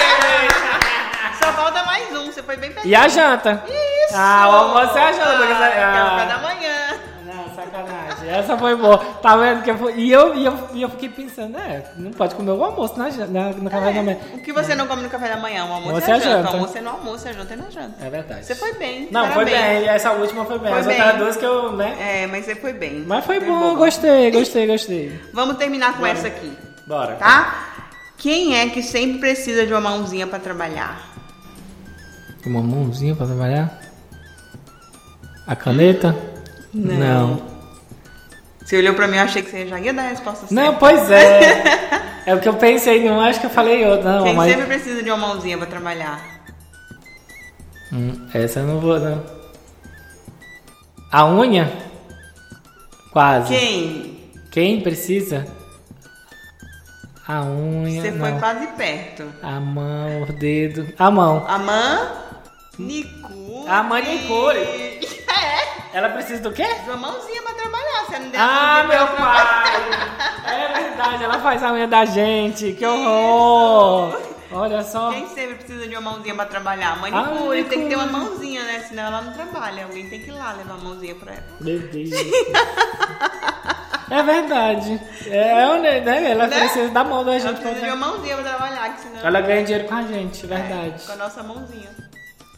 Só 1.43 1.53
falta 1.53 1.83
mais 1.83 2.09
um, 2.15 2.31
você 2.31 2.41
foi 2.41 2.55
bem 2.57 2.71
perto. 2.71 2.87
E 2.87 2.95
a 2.95 3.07
janta? 3.07 3.63
Isso! 3.67 3.90
Ah, 4.15 4.47
o 4.49 4.51
almoço 4.55 4.97
é 4.97 5.01
a 5.07 5.11
janta. 5.11 5.37
porque 5.37 5.53
Ah, 5.53 6.05
ah. 6.05 6.09
café 6.09 6.25
da 6.27 6.37
manhã. 6.39 6.77
Não, 7.25 7.55
sacanagem. 7.55 8.29
Essa 8.29 8.57
foi 8.57 8.75
boa. 8.75 8.97
Tá 9.21 9.37
vendo 9.37 9.63
que 9.63 9.71
eu 9.71 9.77
fui... 9.77 9.93
E 9.95 10.11
eu, 10.11 10.35
e 10.35 10.45
eu, 10.45 10.69
e 10.73 10.81
eu 10.81 10.89
fiquei 10.89 11.07
pensando, 11.09 11.57
é, 11.57 11.83
não 11.95 12.11
pode 12.11 12.35
comer 12.35 12.51
o 12.51 12.63
almoço 12.63 12.97
na, 12.99 13.09
na, 13.27 13.49
no 13.51 13.69
café 13.69 13.93
da 13.93 14.03
manhã. 14.03 14.17
O 14.33 14.39
que 14.39 14.51
você 14.51 14.75
não 14.75 14.85
come 14.87 15.03
no 15.03 15.09
café 15.09 15.29
da 15.29 15.37
manhã? 15.37 15.65
O 15.65 15.71
almoço 15.73 16.05
é 16.05 16.11
é 16.11 16.13
a 16.15 16.19
janta. 16.19 16.29
janta. 16.29 16.49
O 16.49 16.53
almoço 16.53 16.77
é 16.77 16.81
no 16.81 16.89
almoço, 16.89 17.27
a 17.29 17.31
janta 17.33 17.53
é 17.53 17.57
na 17.57 17.69
janta. 17.69 18.05
É 18.05 18.09
verdade. 18.09 18.45
Você 18.45 18.55
foi 18.55 18.73
bem. 18.73 19.07
Não, 19.11 19.31
foi 19.31 19.45
bem. 19.45 19.87
Essa 19.87 20.11
última 20.11 20.43
foi 20.45 20.59
bem. 20.59 20.71
Foi 20.71 20.79
As 20.79 20.85
bem. 20.87 20.97
outras 21.01 21.17
duas 21.17 21.37
que 21.37 21.45
eu, 21.45 21.71
né? 21.73 21.95
É, 22.23 22.27
mas 22.27 22.45
você 22.45 22.55
foi 22.55 22.73
bem. 22.73 23.03
Mas 23.07 23.25
foi 23.25 23.39
bom, 23.39 23.59
boa. 23.59 23.75
gostei, 23.75 24.29
gostei, 24.31 24.67
gostei. 24.67 25.21
Vamos 25.33 25.55
terminar 25.57 25.97
com 25.97 26.05
essa 26.05 26.27
aqui, 26.27 26.51
Bora. 26.85 27.15
tá? 27.15 27.67
Quem 28.17 28.59
é 28.59 28.67
que 28.69 28.83
sempre 28.83 29.19
precisa 29.19 29.65
de 29.65 29.71
uma 29.73 29.81
mãozinha 29.81 30.27
pra 30.27 30.37
trabalhar? 30.37 30.99
Uma 32.45 32.61
mãozinha 32.61 33.15
pra 33.15 33.25
trabalhar? 33.25 33.79
A 35.47 35.55
caneta? 35.55 36.15
Não. 36.73 37.41
Você 38.63 38.77
olhou 38.77 38.93
pra 38.93 39.07
mim, 39.07 39.17
eu 39.17 39.23
achei 39.23 39.41
que 39.41 39.49
você 39.49 39.67
já 39.67 39.79
ia 39.79 39.93
dar 39.93 40.03
a 40.03 40.09
resposta 40.09 40.47
certa. 40.47 40.55
Não, 40.55 40.75
pois 40.75 41.11
é. 41.11 41.63
é 42.25 42.35
o 42.35 42.39
que 42.39 42.47
eu 42.47 42.53
pensei, 42.53 43.03
não 43.03 43.19
acho 43.19 43.39
que 43.39 43.47
eu 43.47 43.49
falei 43.49 43.85
outro, 43.85 44.07
não. 44.07 44.23
Quem 44.23 44.33
mas... 44.33 44.51
sempre 44.51 44.67
precisa 44.67 45.03
de 45.03 45.09
uma 45.09 45.17
mãozinha 45.17 45.57
pra 45.57 45.67
trabalhar? 45.67 46.21
Hum, 47.91 48.27
essa 48.33 48.61
eu 48.61 48.67
não 48.67 48.79
vou, 48.79 48.99
não. 48.99 49.41
A 51.11 51.25
unha? 51.25 51.69
Quase. 53.11 53.53
Quem? 53.53 54.31
Quem 54.49 54.79
precisa? 54.79 55.45
A 57.27 57.43
unha. 57.43 58.01
Você 58.01 58.13
foi 58.13 58.31
não. 58.31 58.39
quase 58.39 58.67
perto. 58.67 59.25
A 59.43 59.59
mão, 59.59 60.23
o 60.23 60.33
dedo. 60.33 60.87
A 60.97 61.11
mão. 61.11 61.45
A 61.45 61.59
manicure. 61.59 63.67
A 63.67 63.83
manicure. 63.83 64.90
É. 65.93 65.97
Ela 65.97 66.09
precisa 66.09 66.41
do 66.41 66.51
quê? 66.51 66.65
Uma 66.85 66.97
mãozinha 66.97 67.41
pra 67.43 67.53
trabalhar. 67.53 68.05
Você 68.07 68.19
não 68.19 68.29
deu 68.29 68.39
Ah, 68.41 68.83
meu 68.87 69.07
pai! 69.07 70.53
É 70.53 70.73
verdade, 70.81 71.23
ela 71.23 71.39
faz 71.39 71.63
a 71.63 71.71
unha 71.73 71.87
da 71.87 72.05
gente. 72.05 72.73
Que 72.73 72.85
horror! 72.85 74.17
Olha 74.53 74.83
só. 74.83 75.11
Quem 75.11 75.27
sempre 75.29 75.55
precisa 75.55 75.87
de 75.87 75.95
uma 75.95 76.11
mãozinha 76.11 76.35
pra 76.35 76.45
trabalhar? 76.45 76.93
Ah, 76.93 76.95
Manicure, 76.97 77.63
tem 77.65 77.83
que 77.83 77.89
ter 77.89 77.95
uma 77.95 78.05
mãozinha, 78.07 78.61
né? 78.63 78.79
Senão 78.87 79.03
ela 79.03 79.21
não 79.21 79.31
trabalha. 79.33 79.85
Alguém 79.85 80.09
tem 80.09 80.19
que 80.19 80.27
ir 80.29 80.33
lá 80.33 80.51
levar 80.53 80.73
a 80.73 80.77
mãozinha 80.77 81.15
pra 81.15 81.33
ela. 81.33 81.43
Meu 81.61 81.79
Deus. 81.79 82.09
É 84.09 84.23
verdade. 84.23 84.99
É, 85.27 85.77
né? 85.79 86.01
né? 86.01 86.31
Ela 86.31 86.47
Né? 86.47 86.59
precisa 86.59 86.89
da 86.89 87.01
mão 87.03 87.23
da 87.23 87.31
Ela 87.31 87.39
gente. 87.39 87.61
precisa 87.61 87.79
de 87.85 87.91
uma 87.93 88.07
mãozinha 88.07 88.35
pra 88.35 88.43
trabalhar, 88.43 88.93
que 88.93 89.01
senão. 89.03 89.21
Ela 89.25 89.39
ganha 89.41 89.63
dinheiro 89.63 89.87
com 89.87 89.95
a 89.95 90.01
gente, 90.01 90.45
verdade. 90.45 90.95
É, 91.01 91.05
com 91.07 91.13
a 91.13 91.15
nossa 91.15 91.43
mãozinha. 91.43 91.89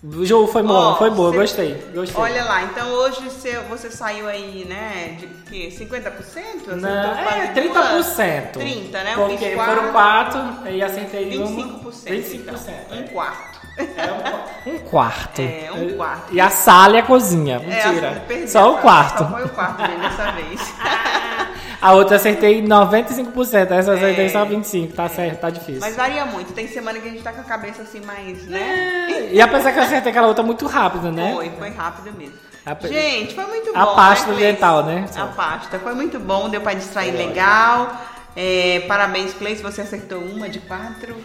Ju, 0.05 0.47
foi 0.47 0.61
boa, 0.63 0.89
Ó, 0.89 0.95
foi 0.97 1.09
boa, 1.11 1.31
cê- 1.31 1.37
gostei, 1.37 1.83
gostei. 1.95 2.21
Olha 2.21 2.43
lá, 2.43 2.63
então 2.63 2.89
hoje 2.89 3.21
você, 3.23 3.57
você 3.69 3.89
saiu 3.89 4.27
aí, 4.27 4.65
né, 4.67 5.15
de 5.17 5.27
que? 5.27 5.67
50%? 5.71 6.03
Acertou 6.09 6.75
Não, 6.75 7.23
quase 7.23 7.39
é 7.39 7.53
duas? 7.53 8.07
30%. 8.17 8.51
30, 8.51 9.03
né? 9.03 9.13
Porque 9.15 9.37
fiz 9.37 9.55
foram 9.55 9.91
quatro. 9.93 10.41
quatro 10.41 10.69
e 10.71 10.83
acertei 10.83 11.37
uma. 11.37 11.47
25%. 11.47 12.09
25%. 12.09 12.33
Então. 12.35 12.55
é. 12.67 12.95
Um 12.99 13.07
quarto. 13.07 13.59
É 13.77 14.69
um, 14.69 14.75
um 14.75 14.79
quarto. 14.79 15.41
É, 15.41 15.69
um 15.73 15.95
quarto. 15.95 16.33
E 16.33 16.41
a 16.41 16.49
sala 16.49 16.95
e 16.97 16.99
a 16.99 17.03
cozinha. 17.03 17.61
É, 17.65 17.87
Mentira. 17.87 18.23
perdi 18.27 18.51
Só 18.51 18.73
o 18.73 18.77
quarto. 18.79 19.19
Só 19.19 19.29
foi 19.29 19.45
o 19.45 19.49
quarto 19.49 19.77
dessa 19.99 20.31
vez. 20.33 20.73
A 21.83 21.91
outra 21.93 22.15
acertei 22.15 22.63
95%, 22.63 23.71
essa 23.71 23.91
eu 23.91 23.95
acertei 23.97 24.25
É. 24.25 24.29
só 24.29 24.45
25%. 24.45 24.93
Tá 24.95 25.09
certo, 25.09 25.39
tá 25.41 25.49
difícil. 25.49 25.81
Mas 25.81 25.95
varia 25.95 26.25
muito. 26.25 26.53
Tem 26.53 26.67
semana 26.67 26.97
que 26.99 27.07
a 27.07 27.11
gente 27.11 27.21
tá 27.21 27.33
com 27.33 27.41
a 27.41 27.43
cabeça 27.43 27.81
assim 27.81 27.99
mais, 28.01 28.41
né? 28.47 29.07
É, 29.09 29.29
E 29.33 29.41
apesar 29.41 29.71
que 29.73 29.79
eu 29.79 29.83
acertei 29.83 30.09
aquela 30.11 30.27
outra 30.27 30.43
muito 30.43 30.65
rápido, 30.65 31.11
né? 31.11 31.33
Foi, 31.33 31.49
foi 31.49 31.69
rápido 31.71 32.17
mesmo. 32.17 32.35
A 32.65 32.73
Gente, 32.87 33.35
foi 33.35 33.45
muito 33.47 33.73
bom. 33.73 33.77
A 33.79 33.87
pasta 33.87 34.27
né, 34.31 34.35
Cleice? 34.37 34.53
dental, 34.53 34.83
né? 34.85 35.05
A 35.17 35.25
pasta. 35.25 35.79
Foi 35.79 35.93
muito 35.93 36.17
bom, 36.19 36.47
deu 36.47 36.61
pra 36.61 36.73
distrair 36.73 37.11
legal. 37.11 37.93
É, 38.35 38.83
parabéns, 38.87 39.33
Cleice, 39.33 39.61
você 39.61 39.81
acertou 39.81 40.19
uma 40.19 40.47
de 40.47 40.59
quatro. 40.59 41.15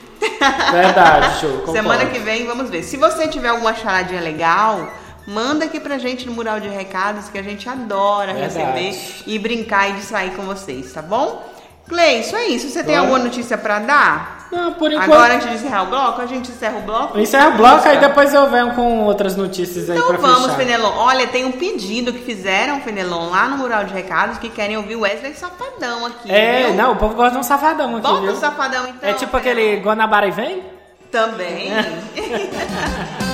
Verdade, 0.72 1.40
show. 1.40 1.50
concordo. 1.60 1.72
Semana 1.72 2.06
que 2.06 2.18
vem, 2.18 2.46
vamos 2.46 2.68
ver. 2.68 2.82
Se 2.82 2.96
você 2.96 3.28
tiver 3.28 3.48
alguma 3.48 3.74
charadinha 3.74 4.20
legal, 4.20 4.92
manda 5.28 5.66
aqui 5.66 5.78
pra 5.78 5.98
gente 5.98 6.26
no 6.26 6.32
mural 6.32 6.58
de 6.58 6.68
recados, 6.68 7.28
que 7.28 7.36
a 7.38 7.42
gente 7.42 7.68
adora 7.68 8.32
Verdade. 8.32 8.58
receber 8.58 9.22
e 9.26 9.38
brincar 9.38 9.90
e 9.90 9.92
distrair 9.92 10.30
com 10.32 10.42
vocês, 10.42 10.90
tá 10.92 11.02
bom? 11.02 11.44
Cleice, 11.86 12.34
é 12.34 12.48
isso. 12.48 12.68
Você 12.68 12.82
tem 12.84 12.96
alguma 12.96 13.18
notícia 13.18 13.56
pra 13.56 13.78
dar? 13.78 14.48
Não, 14.52 14.74
por 14.74 14.92
enquanto. 14.92 15.10
Agora, 15.10 15.34
antes 15.36 15.48
de 15.48 15.54
encerrar 15.56 15.82
o 15.84 15.86
bloco, 15.86 16.20
a 16.20 16.26
gente 16.26 16.50
encerra 16.50 16.78
o 16.78 16.82
bloco. 16.82 17.18
Encerra 17.18 17.48
o 17.48 17.56
bloco, 17.56 17.86
aí 17.88 17.98
depois 17.98 18.32
eu 18.32 18.48
venho 18.50 18.74
com 18.74 19.04
outras 19.04 19.36
notícias 19.36 19.88
aí 19.88 19.96
Então 19.96 20.08
pra 20.08 20.18
vamos, 20.18 20.42
fechar. 20.44 20.56
Fenelon. 20.56 20.92
Olha, 20.96 21.26
tem 21.26 21.44
um 21.46 21.52
pedido 21.52 22.12
que 22.12 22.20
fizeram, 22.20 22.80
Fenelon, 22.80 23.30
lá 23.30 23.48
no 23.48 23.58
mural 23.58 23.84
de 23.84 23.92
recados, 23.94 24.36
que 24.38 24.48
querem 24.50 24.76
ouvir 24.76 24.96
Wesley 24.96 25.34
Safadão 25.34 26.06
aqui. 26.06 26.30
É, 26.30 26.66
viu? 26.66 26.74
não, 26.74 26.92
o 26.92 26.96
povo 26.96 27.14
gosta 27.14 27.32
de 27.32 27.38
um 27.38 27.42
safadão 27.42 27.92
aqui, 27.96 28.02
Bota 28.06 28.20
viu? 28.20 28.32
o 28.32 28.36
Safadão, 28.36 28.86
então. 28.88 29.08
É 29.08 29.12
tipo 29.14 29.38
Fenelon. 29.38 29.60
aquele 29.60 29.76
Guanabara 29.82 30.26
e 30.26 30.30
vem? 30.30 30.62
Também. 31.10 31.70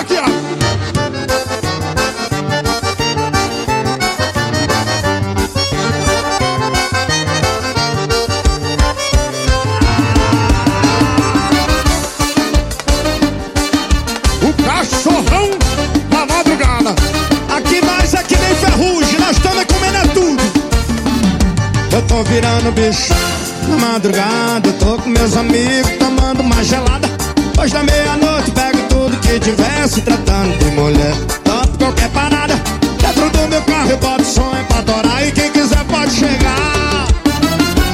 Aqui, 0.00 0.16
ó. 0.18 0.26
O 14.46 14.52
cachorrão 14.64 15.50
da 16.10 16.26
madrugada. 16.26 16.94
Aqui 17.56 17.80
nós 17.84 18.14
é 18.14 18.22
que 18.22 18.36
nem 18.36 18.54
ferrugem, 18.54 19.18
nós 19.18 19.36
estamos 19.36 19.64
comendo 19.64 19.96
é 19.96 20.06
tudo. 20.12 20.42
Eu 21.92 22.02
tô 22.02 22.22
virando 22.24 22.70
bicho 22.72 23.14
na 23.68 23.76
madrugada. 23.76 24.68
Eu 24.68 24.72
tô 24.74 24.98
com 24.98 25.08
meus 25.08 25.36
amigos 25.36 25.90
tomando 25.98 26.40
uma 26.40 26.62
gelada. 26.62 27.08
Hoje 27.58 27.72
da 27.72 27.82
meia-noite 27.82 28.50
tudo 28.50 28.75
que 29.26 29.40
tiver 29.40 29.88
se 29.88 30.00
tratando 30.02 30.56
de 30.58 30.70
mulher. 30.70 31.14
Topo 31.44 31.78
qualquer 31.78 32.08
parada. 32.10 32.54
Dentro 33.00 33.30
do 33.30 33.48
meu 33.48 33.62
carro 33.62 33.90
eu 33.90 33.98
boto 33.98 34.24
som 34.24 34.52
é 34.54 34.62
pra 34.64 34.82
torar. 34.82 35.26
E 35.26 35.32
quem 35.32 35.50
quiser 35.50 35.84
pode 35.84 36.12
chegar. 36.12 37.06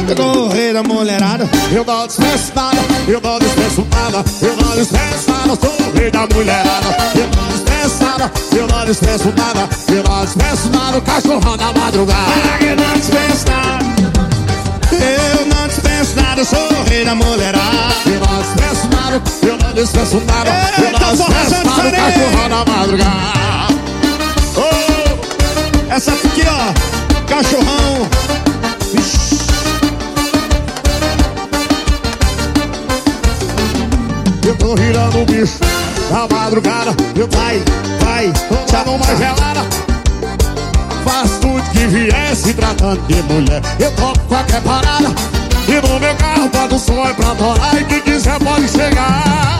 Eu 0.09 0.15
dou 0.15 0.49
rei 0.49 0.73
da 0.73 0.83
mulherada. 0.83 1.49
Eu 1.73 1.85
dou 1.85 2.07
dispenso 2.07 2.53
nada. 2.55 2.79
Eu 3.09 3.21
dou 3.21 3.39
dispenso 3.39 3.87
nada. 3.91 4.25
Eu 4.43 4.57
dou 4.57 4.77
dispenso 4.77 5.31
nada. 5.31 5.59
Sou 5.61 5.89
o 5.89 5.99
rei 5.99 6.11
da 6.11 6.27
mulherada. 6.27 6.97
Eu 7.15 7.27
dou 7.29 7.47
dispenso 7.49 8.05
nada. 8.05 8.33
Eu 8.55 8.67
dou 8.67 8.85
dispenso 8.85 9.33
nada. 9.37 9.69
Eu 9.89 10.03
dou 10.03 10.25
dispenso 10.25 10.71
nada. 10.71 10.99
O 10.99 11.03
cachorrão 11.03 11.57
da 11.57 11.73
madrugada. 11.73 12.33
Eu 12.61 12.77
não 12.77 12.95
dispenso 12.95 13.45
nada. 13.49 14.02
Eu 14.93 15.47
não 15.47 15.69
dispenso 15.69 16.17
nada, 16.17 16.45
sou 16.45 16.59
o 16.59 16.85
rei 16.85 17.05
da 17.05 17.15
mulherada. 17.15 17.63
Eu 18.07 18.21
não 18.21 18.43
dispenso 18.43 18.89
nada, 18.89 19.23
eu 19.43 19.59
não 19.59 19.73
dispenso 19.73 20.23
nada. 20.27 20.51
Eu 20.79 20.93
não 20.93 21.15
dispenso 21.15 21.65
nada, 21.65 21.89
o 21.89 21.93
cachorrão 21.93 22.49
da 22.49 22.65
madrugada. 22.71 23.73
Oh, 24.57 25.93
essa 25.93 26.13
aqui, 26.13 26.43
ó, 26.47 27.27
cachorrão. 27.27 28.09
Eu 34.45 34.57
tô 34.57 34.75
virando 34.75 35.19
um 35.19 35.25
bicho 35.25 35.59
da 36.11 36.29
madrugada. 36.35 36.95
Eu 37.17 37.29
vai, 37.29 37.63
vai, 38.01 38.33
tomando 38.67 38.97
uma 38.97 39.17
gelada. 39.17 39.92
Faço 41.05 41.41
tudo 41.41 41.63
que 41.71 41.87
vier 41.87 42.37
se 42.37 42.55
tratando 42.55 43.01
de 43.07 43.23
mulher. 43.23 43.63
Eu 43.79 43.91
toco 43.93 44.19
qualquer 44.29 44.61
parada. 44.63 45.15
E 45.69 45.87
no 45.87 46.01
meu 46.01 46.15
carro 46.17 46.49
boto 46.49 46.77
o 46.77 46.79
som 46.79 47.07
é 47.07 47.13
pra 47.13 47.35
torar. 47.35 47.81
E 47.81 47.85
quem 47.85 48.01
quiser 48.01 48.39
pode 48.39 48.69
chegar. 48.69 49.59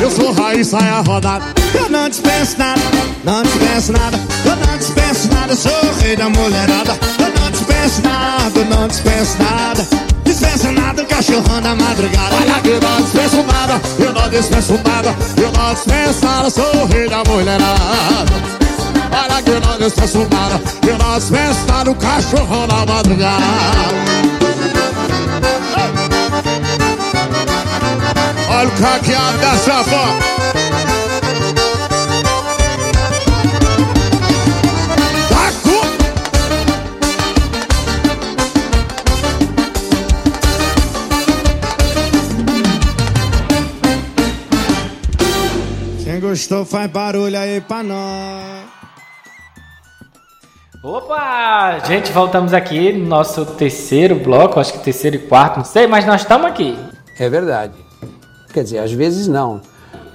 Eu 0.00 0.10
sou 0.10 0.32
raiz, 0.32 0.68
sai 0.68 0.88
a 0.88 1.00
rodada. 1.00 1.44
Eu 1.74 1.90
não 1.90 2.08
dispenso 2.08 2.56
nada, 2.58 2.80
não 3.22 3.42
dispenso 3.42 3.92
nada. 3.92 4.18
Eu 4.44 4.56
não 4.56 4.78
dispenso 4.78 5.28
nada, 5.32 5.52
eu 5.52 5.56
sou 5.56 5.94
rei 6.00 6.16
da 6.16 6.28
mulherada. 6.30 6.98
Eu 7.18 7.40
não 7.40 7.50
dispenso 7.50 8.02
nada, 8.02 8.64
não 8.64 8.88
dispenso 8.88 9.36
nada. 9.38 9.86
Dispenso 10.24 10.72
nada, 10.72 11.04
cachorrão 11.04 11.60
da 11.60 11.74
madrugada. 11.74 12.34
Olha 12.34 12.60
que 12.60 12.68
eu 12.68 12.80
não 12.80 13.02
dispenso 13.02 13.42
nada, 13.42 13.80
eu 13.98 14.12
não 14.12 14.28
dispenso 14.30 14.80
nada. 14.84 15.14
Eu 15.36 15.52
não 15.52 15.74
dispenso 15.74 16.24
nada, 16.24 16.50
sou 16.50 16.86
rei 16.86 17.08
da 17.08 17.22
mulherada. 17.24 18.69
Olha 19.12 19.42
que 19.42 19.50
eu 19.50 19.60
não 19.60 19.78
dispenso 19.78 20.18
nada, 20.30 20.60
eu 20.86 20.98
não 20.98 21.18
dispenso 21.18 21.66
nada, 21.66 21.90
o 21.90 21.94
cachorrão 21.94 22.66
da 22.66 22.86
madrugada. 22.86 23.44
Olha 28.48 28.68
o 28.68 28.72
caqueado 28.72 29.38
dessa. 29.38 29.84
Taco! 35.28 35.80
Quem 46.04 46.20
gostou 46.20 46.64
faz 46.64 46.90
barulho 46.90 47.38
aí 47.38 47.60
pra 47.60 47.82
nós. 47.82 48.59
Opa! 50.82 51.78
Gente, 51.84 52.10
voltamos 52.10 52.54
aqui 52.54 52.90
no 52.90 53.06
nosso 53.06 53.44
terceiro 53.44 54.14
bloco, 54.14 54.58
acho 54.58 54.72
que 54.72 54.78
terceiro 54.78 55.16
e 55.16 55.18
quarto, 55.18 55.58
não 55.58 55.64
sei, 55.64 55.86
mas 55.86 56.06
nós 56.06 56.22
estamos 56.22 56.46
aqui. 56.46 56.74
É 57.18 57.28
verdade. 57.28 57.74
Quer 58.50 58.64
dizer, 58.64 58.78
às 58.78 58.90
vezes 58.90 59.28
não. 59.28 59.60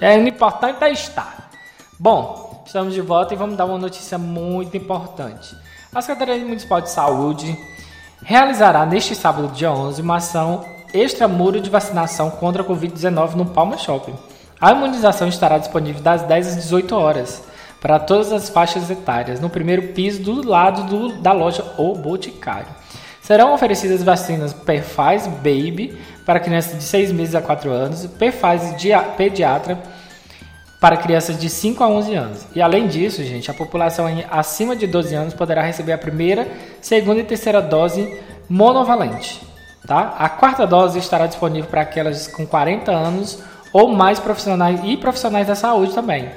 É, 0.00 0.18
o 0.18 0.26
importante 0.26 0.82
é 0.82 0.90
estar. 0.90 1.50
Bom, 1.96 2.64
estamos 2.66 2.94
de 2.94 3.00
volta 3.00 3.32
e 3.32 3.36
vamos 3.36 3.56
dar 3.56 3.64
uma 3.64 3.78
notícia 3.78 4.18
muito 4.18 4.76
importante. 4.76 5.56
A 5.94 6.02
Secretaria 6.02 6.44
Municipal 6.44 6.80
de 6.80 6.90
Saúde 6.90 7.56
realizará 8.24 8.84
neste 8.84 9.14
sábado, 9.14 9.46
dia 9.54 9.70
11, 9.70 10.02
uma 10.02 10.16
ação 10.16 10.64
extramuro 10.92 11.60
de 11.60 11.70
vacinação 11.70 12.28
contra 12.28 12.62
a 12.62 12.66
Covid-19 12.66 13.34
no 13.34 13.46
Palma 13.46 13.78
Shopping. 13.78 14.14
A 14.60 14.72
imunização 14.72 15.28
estará 15.28 15.58
disponível 15.58 16.02
das 16.02 16.22
10 16.22 16.48
às 16.48 16.56
18 16.56 16.92
horas 16.96 17.40
para 17.80 17.98
todas 17.98 18.32
as 18.32 18.48
faixas 18.48 18.90
etárias, 18.90 19.40
no 19.40 19.50
primeiro 19.50 19.88
piso 19.88 20.22
do 20.22 20.46
lado 20.48 20.84
do- 20.84 21.12
da 21.20 21.32
loja 21.32 21.64
O 21.78 21.94
Boticário. 21.94 22.68
Serão 23.22 23.52
oferecidas 23.52 24.02
vacinas 24.02 24.52
Perfaz 24.52 25.26
Baby 25.26 25.98
para 26.24 26.40
crianças 26.40 26.78
de 26.78 26.84
6 26.84 27.10
meses 27.12 27.34
a 27.34 27.42
4 27.42 27.70
anos, 27.70 28.06
Perfaz 28.06 28.76
dia- 28.76 29.00
Pediatra 29.02 29.78
para 30.80 30.96
crianças 30.96 31.38
de 31.38 31.48
5 31.48 31.82
a 31.82 31.88
11 31.88 32.14
anos. 32.14 32.46
E 32.54 32.60
além 32.62 32.86
disso, 32.86 33.24
gente, 33.24 33.50
a 33.50 33.54
população 33.54 34.06
acima 34.30 34.76
de 34.76 34.86
12 34.86 35.14
anos 35.14 35.34
poderá 35.34 35.62
receber 35.62 35.92
a 35.92 35.98
primeira, 35.98 36.46
segunda 36.80 37.20
e 37.20 37.24
terceira 37.24 37.60
dose 37.62 38.16
monovalente. 38.48 39.40
Tá? 39.86 40.14
A 40.18 40.28
quarta 40.28 40.66
dose 40.66 40.98
estará 40.98 41.26
disponível 41.26 41.70
para 41.70 41.80
aquelas 41.80 42.26
com 42.28 42.44
40 42.46 42.90
anos 42.92 43.38
ou 43.72 43.88
mais 43.88 44.18
profissionais 44.18 44.80
e 44.84 44.96
profissionais 44.96 45.46
da 45.46 45.54
saúde 45.54 45.94
também. 45.94 46.28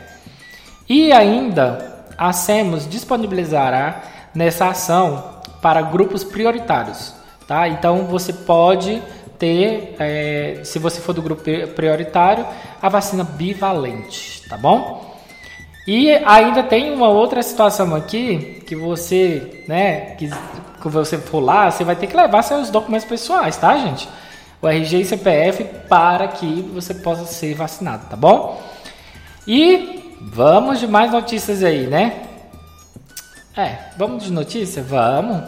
E 0.89 1.13
ainda 1.13 2.03
a 2.17 2.33
SEMOS 2.33 2.89
disponibilizará 2.89 4.01
nessa 4.33 4.67
ação 4.67 5.23
para 5.61 5.81
grupos 5.83 6.23
prioritários. 6.23 7.13
Tá? 7.47 7.67
Então 7.67 8.05
você 8.05 8.33
pode 8.33 9.01
ter, 9.37 9.95
é, 9.99 10.61
se 10.63 10.79
você 10.79 10.99
for 10.99 11.13
do 11.13 11.21
grupo 11.21 11.43
prioritário, 11.75 12.45
a 12.81 12.89
vacina 12.89 13.23
bivalente, 13.23 14.43
tá 14.49 14.57
bom? 14.57 15.15
E 15.87 16.11
ainda 16.11 16.61
tem 16.61 16.91
uma 16.93 17.07
outra 17.07 17.41
situação 17.41 17.95
aqui 17.95 18.61
que 18.67 18.75
você, 18.75 19.63
né, 19.67 20.15
que, 20.17 20.29
que 20.81 20.87
você 20.87 21.17
for 21.17 21.39
lá, 21.39 21.71
você 21.71 21.83
vai 21.83 21.95
ter 21.95 22.07
que 22.07 22.15
levar 22.15 22.43
seus 22.43 22.69
documentos 22.69 23.07
pessoais, 23.07 23.57
tá, 23.57 23.77
gente? 23.77 24.07
O 24.61 24.67
RG 24.67 25.01
e 25.01 25.05
CPF 25.05 25.63
para 25.87 26.27
que 26.27 26.61
você 26.73 26.93
possa 26.93 27.25
ser 27.25 27.55
vacinado, 27.55 28.05
tá 28.09 28.15
bom? 28.15 28.61
E 29.47 29.98
vamos 30.21 30.79
de 30.79 30.87
mais 30.87 31.11
notícias 31.11 31.63
aí, 31.63 31.87
né? 31.87 32.23
É, 33.55 33.77
vamos 33.97 34.23
de 34.23 34.31
notícia? 34.31 34.81
Vamos. 34.81 35.43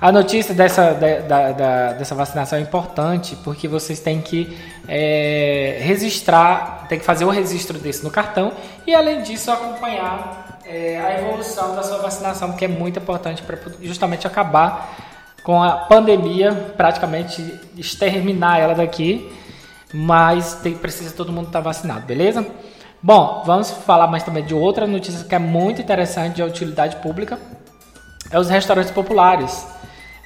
A 0.00 0.12
notícia 0.12 0.54
dessa, 0.54 0.92
da, 0.92 1.52
da, 1.52 1.92
dessa 1.92 2.14
vacinação 2.14 2.58
é 2.58 2.62
importante 2.62 3.36
porque 3.42 3.66
vocês 3.66 4.00
têm 4.00 4.20
que 4.20 4.58
é, 4.86 5.78
registrar, 5.80 6.86
tem 6.88 6.98
que 6.98 7.04
fazer 7.04 7.24
o 7.24 7.30
registro 7.30 7.78
desse 7.78 8.04
no 8.04 8.10
cartão 8.10 8.52
e 8.86 8.94
além 8.94 9.22
disso 9.22 9.50
acompanhar 9.50 10.58
é, 10.66 11.00
a 11.00 11.18
evolução 11.20 11.74
da 11.74 11.82
sua 11.82 11.98
vacinação, 11.98 12.50
porque 12.50 12.64
é 12.64 12.68
muito 12.68 12.98
importante 12.98 13.42
para 13.42 13.56
justamente 13.80 14.26
acabar 14.26 14.94
com 15.42 15.62
a 15.62 15.72
pandemia, 15.72 16.52
praticamente 16.76 17.60
exterminar 17.76 18.58
ela 18.58 18.74
daqui, 18.74 19.30
mas 19.92 20.54
tem, 20.54 20.74
precisa 20.74 21.14
todo 21.14 21.30
mundo 21.30 21.46
estar 21.46 21.60
tá 21.60 21.64
vacinado, 21.64 22.06
beleza? 22.06 22.44
Bom, 23.06 23.42
vamos 23.44 23.70
falar 23.70 24.06
mais 24.06 24.22
também 24.22 24.42
de 24.42 24.54
outra 24.54 24.86
notícia 24.86 25.28
que 25.28 25.34
é 25.34 25.38
muito 25.38 25.78
interessante 25.78 26.36
de 26.36 26.42
utilidade 26.42 26.96
pública, 27.02 27.38
é 28.30 28.38
os 28.38 28.48
restaurantes 28.48 28.90
populares. 28.90 29.66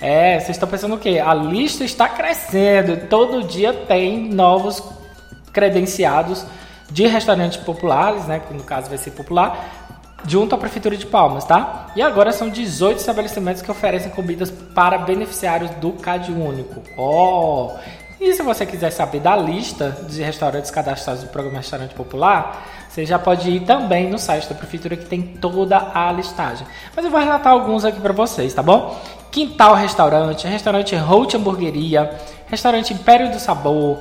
É, 0.00 0.38
vocês 0.38 0.50
estão 0.50 0.68
pensando 0.68 0.94
o 0.94 0.98
quê? 0.98 1.18
A 1.18 1.34
lista 1.34 1.82
está 1.82 2.08
crescendo. 2.08 3.08
Todo 3.08 3.42
dia 3.42 3.72
tem 3.72 4.32
novos 4.32 4.80
credenciados 5.52 6.46
de 6.88 7.04
restaurantes 7.08 7.58
populares, 7.58 8.26
né? 8.28 8.38
Que 8.38 8.54
no 8.54 8.62
caso 8.62 8.88
vai 8.88 8.96
ser 8.96 9.10
popular, 9.10 9.58
junto 10.24 10.54
à 10.54 10.58
Prefeitura 10.58 10.96
de 10.96 11.04
Palmas, 11.04 11.44
tá? 11.44 11.88
E 11.96 12.00
agora 12.00 12.30
são 12.30 12.48
18 12.48 12.98
estabelecimentos 12.98 13.60
que 13.60 13.72
oferecem 13.72 14.12
comidas 14.12 14.52
para 14.52 14.98
beneficiários 14.98 15.72
do 15.80 15.94
CAD 15.94 16.30
Único. 16.30 16.80
Oh! 16.96 17.72
E 18.20 18.33
se 18.33 18.42
você 18.42 18.66
quiser 18.66 18.90
saber 18.90 19.20
da 19.20 19.37
lista 19.37 19.96
de 20.09 20.20
restaurantes 20.22 20.72
cadastrados 20.72 21.22
do 21.22 21.28
programa 21.28 21.59
Restaurante 21.59 21.94
Popular, 21.94 22.66
você 22.88 23.07
já 23.07 23.16
pode 23.16 23.48
ir 23.48 23.61
também 23.61 24.11
no 24.11 24.18
site 24.18 24.48
da 24.48 24.57
prefeitura 24.57 24.96
que 24.96 25.04
tem 25.04 25.22
toda 25.22 25.92
a 25.94 26.11
listagem. 26.11 26.66
Mas 26.96 27.04
eu 27.04 27.12
vou 27.12 27.20
relatar 27.20 27.52
alguns 27.52 27.85
aqui 27.85 28.00
para 28.00 28.12
vocês, 28.12 28.52
tá 28.52 28.62
bom? 28.62 29.00
Quintal 29.31 29.74
Restaurante, 29.74 30.48
Restaurante 30.48 30.96
Holt 30.96 31.35
Hamburgueria, 31.35 32.11
Restaurante 32.46 32.92
Império 32.92 33.31
do 33.31 33.38
Sabor, 33.38 34.00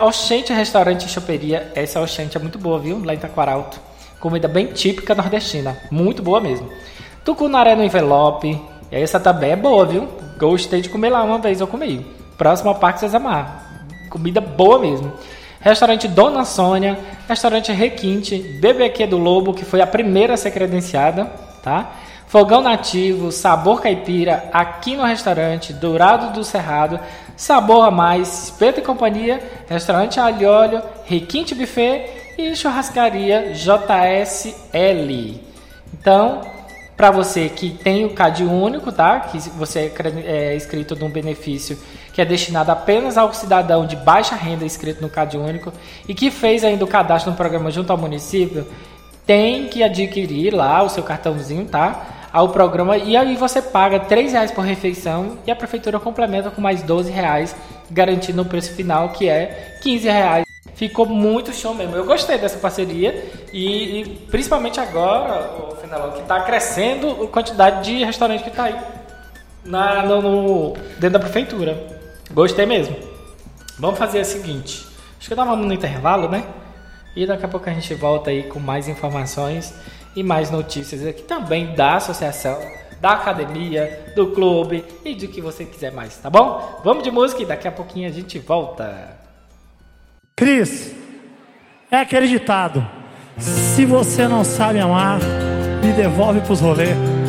Oxente 0.00 0.54
Restaurante 0.54 1.04
e 1.04 1.08
Choperia. 1.10 1.70
Essa 1.74 2.00
Oxente 2.00 2.38
é 2.38 2.40
muito 2.40 2.58
boa, 2.58 2.78
viu? 2.78 3.04
Lá 3.04 3.12
em 3.12 3.18
Taquaralto. 3.18 3.78
Comida 4.18 4.48
bem 4.48 4.68
típica 4.68 5.14
nordestina. 5.14 5.76
Muito 5.90 6.22
boa 6.22 6.40
mesmo. 6.40 6.70
Tucunaré 7.24 7.74
no 7.74 7.84
envelope. 7.84 8.58
Essa 8.90 9.20
também 9.20 9.50
é 9.50 9.56
boa, 9.56 9.84
viu? 9.84 10.08
Gostei 10.38 10.80
de 10.80 10.88
comer 10.88 11.10
lá 11.10 11.22
uma 11.22 11.38
vez, 11.38 11.60
eu 11.60 11.66
comi. 11.66 12.19
Próximo 12.40 12.70
ao 12.70 12.76
Parque 12.76 13.00
Cesamar. 13.00 13.66
Comida 14.08 14.40
boa 14.40 14.78
mesmo. 14.78 15.12
Restaurante 15.60 16.08
Dona 16.08 16.46
Sônia, 16.46 16.98
Restaurante 17.28 17.70
Requinte, 17.70 18.38
BBQ 18.38 19.08
do 19.08 19.18
Lobo, 19.18 19.52
que 19.52 19.62
foi 19.62 19.82
a 19.82 19.86
primeira 19.86 20.32
a 20.32 20.36
ser 20.38 20.50
credenciada, 20.50 21.26
tá? 21.62 21.92
Fogão 22.28 22.62
Nativo, 22.62 23.30
Sabor 23.30 23.82
Caipira, 23.82 24.48
aqui 24.54 24.96
no 24.96 25.04
restaurante 25.04 25.74
Dourado 25.74 26.32
do 26.32 26.42
Cerrado, 26.42 26.98
Sabor 27.36 27.84
a 27.84 27.90
Mais, 27.90 28.44
Espeto 28.44 28.80
e 28.80 28.82
Companhia, 28.82 29.38
Restaurante 29.68 30.18
Alho 30.18 30.48
Óleo, 30.48 30.82
Requinte 31.04 31.54
Buffet 31.54 32.06
e 32.38 32.56
Churrascaria 32.56 33.52
JSL. 33.52 35.42
Então, 35.92 36.40
para 36.96 37.10
você 37.10 37.50
que 37.50 37.68
tem 37.68 38.06
o 38.06 38.14
CAD 38.14 38.44
único, 38.44 38.90
tá? 38.90 39.20
Que 39.20 39.38
você 39.50 39.92
é, 40.24 40.52
é 40.52 40.56
inscrito 40.56 40.96
num 40.96 41.10
benefício 41.10 41.78
que 42.12 42.20
é 42.20 42.24
destinado 42.24 42.70
apenas 42.70 43.16
ao 43.16 43.32
cidadão 43.32 43.86
de 43.86 43.96
baixa 43.96 44.34
renda 44.34 44.64
inscrito 44.64 45.00
no 45.02 45.08
CAD 45.08 45.36
único 45.36 45.72
e 46.08 46.14
que 46.14 46.30
fez 46.30 46.64
ainda 46.64 46.84
o 46.84 46.88
cadastro 46.88 47.30
no 47.30 47.36
programa 47.36 47.70
junto 47.70 47.90
ao 47.90 47.98
município, 47.98 48.66
tem 49.26 49.68
que 49.68 49.82
adquirir 49.82 50.52
lá 50.52 50.82
o 50.82 50.88
seu 50.88 51.02
cartãozinho, 51.02 51.66
tá? 51.66 52.20
ao 52.32 52.50
programa 52.50 52.96
e 52.96 53.16
aí 53.16 53.36
você 53.36 53.60
paga 53.60 53.98
R$ 53.98 54.28
reais 54.28 54.50
por 54.50 54.64
refeição 54.64 55.38
e 55.46 55.50
a 55.50 55.56
prefeitura 55.56 55.98
complementa 55.98 56.50
com 56.50 56.60
mais 56.60 56.82
R$ 56.82 57.10
reais, 57.10 57.54
garantindo 57.90 58.42
o 58.42 58.44
preço 58.44 58.72
final 58.74 59.10
que 59.10 59.28
é 59.28 59.78
R$ 59.82 59.98
reais. 59.98 60.46
Ficou 60.74 61.04
muito 61.04 61.52
show 61.52 61.74
mesmo. 61.74 61.94
Eu 61.94 62.06
gostei 62.06 62.38
dessa 62.38 62.58
parceria 62.58 63.30
e, 63.52 64.00
e 64.00 64.04
principalmente 64.30 64.80
agora, 64.80 65.50
o 65.58 65.76
Fenelon, 65.76 66.12
que 66.12 66.20
está 66.20 66.40
crescendo 66.40 67.24
a 67.24 67.26
quantidade 67.26 67.84
de 67.84 68.04
restaurantes 68.04 68.42
que 68.42 68.50
está 68.50 68.64
aí 68.64 68.76
na, 69.64 70.02
no, 70.04 70.22
no, 70.22 70.72
dentro 70.98 71.10
da 71.10 71.18
prefeitura. 71.18 71.99
Gostei 72.32 72.66
mesmo. 72.66 72.96
Vamos 73.78 73.98
fazer 73.98 74.20
o 74.20 74.24
seguinte. 74.24 74.86
Acho 75.18 75.28
que 75.28 75.34
vamos 75.34 75.66
no 75.66 75.72
intervalo, 75.72 76.28
né? 76.28 76.44
E 77.16 77.26
daqui 77.26 77.44
a 77.44 77.48
pouco 77.48 77.68
a 77.68 77.72
gente 77.72 77.92
volta 77.94 78.30
aí 78.30 78.44
com 78.44 78.60
mais 78.60 78.88
informações 78.88 79.74
e 80.14 80.22
mais 80.22 80.50
notícias 80.50 81.04
aqui 81.04 81.22
também 81.22 81.74
da 81.74 81.96
associação, 81.96 82.58
da 83.00 83.12
academia, 83.12 84.12
do 84.14 84.28
clube 84.28 84.84
e 85.04 85.14
do 85.14 85.28
que 85.28 85.40
você 85.40 85.64
quiser 85.64 85.92
mais, 85.92 86.16
tá 86.18 86.30
bom? 86.30 86.80
Vamos 86.84 87.02
de 87.02 87.10
música 87.10 87.42
e 87.42 87.46
daqui 87.46 87.66
a 87.66 87.72
pouquinho 87.72 88.08
a 88.08 88.12
gente 88.12 88.38
volta. 88.38 89.18
Cris, 90.36 90.94
é 91.90 91.96
aquele 91.96 92.28
ditado: 92.28 92.86
se 93.38 93.84
você 93.84 94.28
não 94.28 94.44
sabe 94.44 94.78
amar, 94.78 95.18
me 95.82 95.92
devolve 95.92 96.40
pros 96.40 96.60
rolês. 96.60 97.19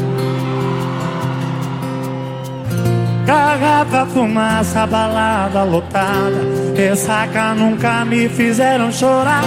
Garrafa, 3.32 4.06
fumaça, 4.08 4.86
balada 4.86 5.64
lotada. 5.64 6.42
Ressaca 6.76 7.54
nunca 7.54 8.04
me 8.04 8.28
fizeram 8.28 8.92
chorar. 8.92 9.46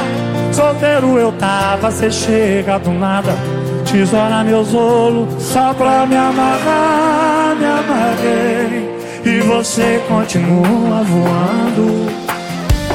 Solteiro 0.53 1.18
eu 1.18 1.31
tava, 1.33 1.90
cê 1.90 2.11
chega 2.11 2.79
do 2.79 2.92
nada. 2.92 3.37
Tesoura 3.85 4.42
meus 4.42 4.73
olhos 4.75 5.42
só 5.42 5.75
pra 5.75 6.07
me 6.07 6.16
amarrar 6.16 7.57
Me 7.59 7.66
amarrei. 7.66 8.90
E 9.23 9.40
você 9.40 10.03
continua 10.09 11.03
voando. 11.05 12.09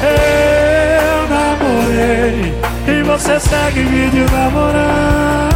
Eu 0.02 1.28
namorei 1.36 2.52
e 2.88 3.02
você 3.04 3.38
segue 3.38 3.80
me 3.80 4.10
namorando 4.32 5.50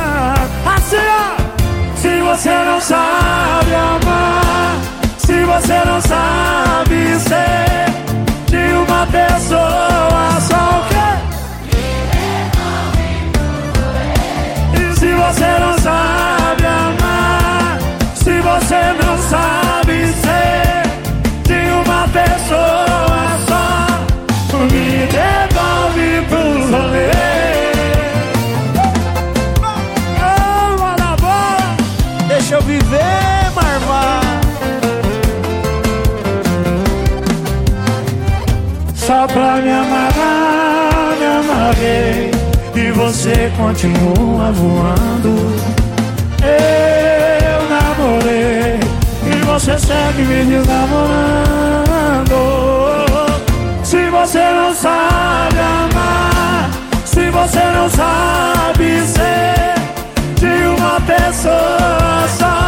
Assim 0.64 0.96
ó, 0.96 1.96
se 1.96 2.20
você 2.20 2.50
não 2.50 2.80
sabe 2.80 3.74
amar 3.74 4.93
você 5.54 5.84
não 5.84 6.00
sabe 6.00 7.16
ser 7.20 7.86
de 8.48 8.74
uma 8.74 9.06
pessoa 9.06 10.40
só 10.40 10.80
o 10.80 10.84
quê? 10.88 11.10
Se 14.98 15.14
você 15.14 15.58
não 15.60 15.78
sabe 15.78 16.66
amar, 16.66 17.78
se 18.16 18.40
você 18.40 18.80
não 19.00 19.03
continua 43.74 44.52
voando. 44.52 45.34
Eu 46.40 47.68
namorei 47.68 48.78
e 49.26 49.44
você 49.44 49.76
segue 49.76 50.22
me 50.22 50.44
desnamorando. 50.44 51.14
Se 53.82 54.08
você 54.10 54.38
não 54.38 54.72
sabe 54.74 55.58
amar, 55.58 56.70
se 57.04 57.30
você 57.30 57.64
não 57.74 57.90
sabe 57.90 59.00
ser 59.08 59.74
de 60.38 60.66
uma 60.68 61.00
pessoa 61.00 62.28
só. 62.38 62.63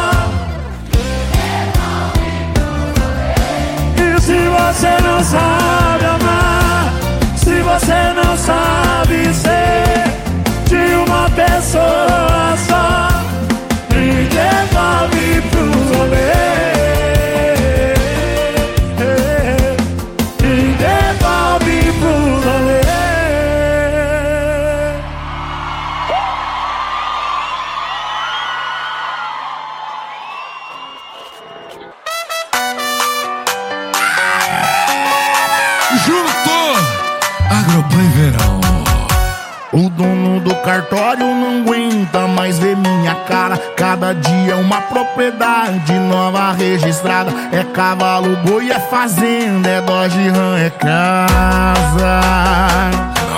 Cada 44.06 44.20
dia 44.20 44.56
uma 44.56 44.80
propriedade 44.82 45.92
nova 45.94 46.52
registrada. 46.52 47.32
É 47.50 47.64
cavalo, 47.64 48.36
boi, 48.36 48.70
é 48.70 48.78
fazenda, 48.78 49.68
é 49.68 49.80
Dodge 49.80 50.28
Ram, 50.28 50.56
é 50.56 50.70
casa. 50.70 52.20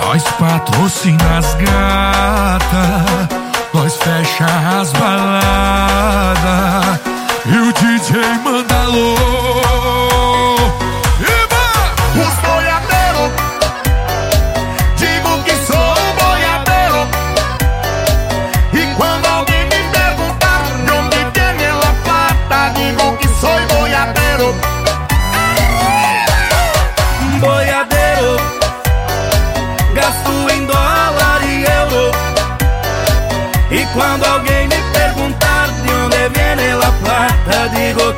Nós 0.05 0.21
patrocina 0.37 1.39
as 1.39 1.55
gata, 1.55 3.03
nós 3.73 3.95
fecha 3.95 4.45
as 4.79 4.93
baladas 4.93 6.39
e 7.47 7.57
o 7.57 7.73
DJ 7.73 8.21
manda 8.43 8.75
alô. 8.75 9.28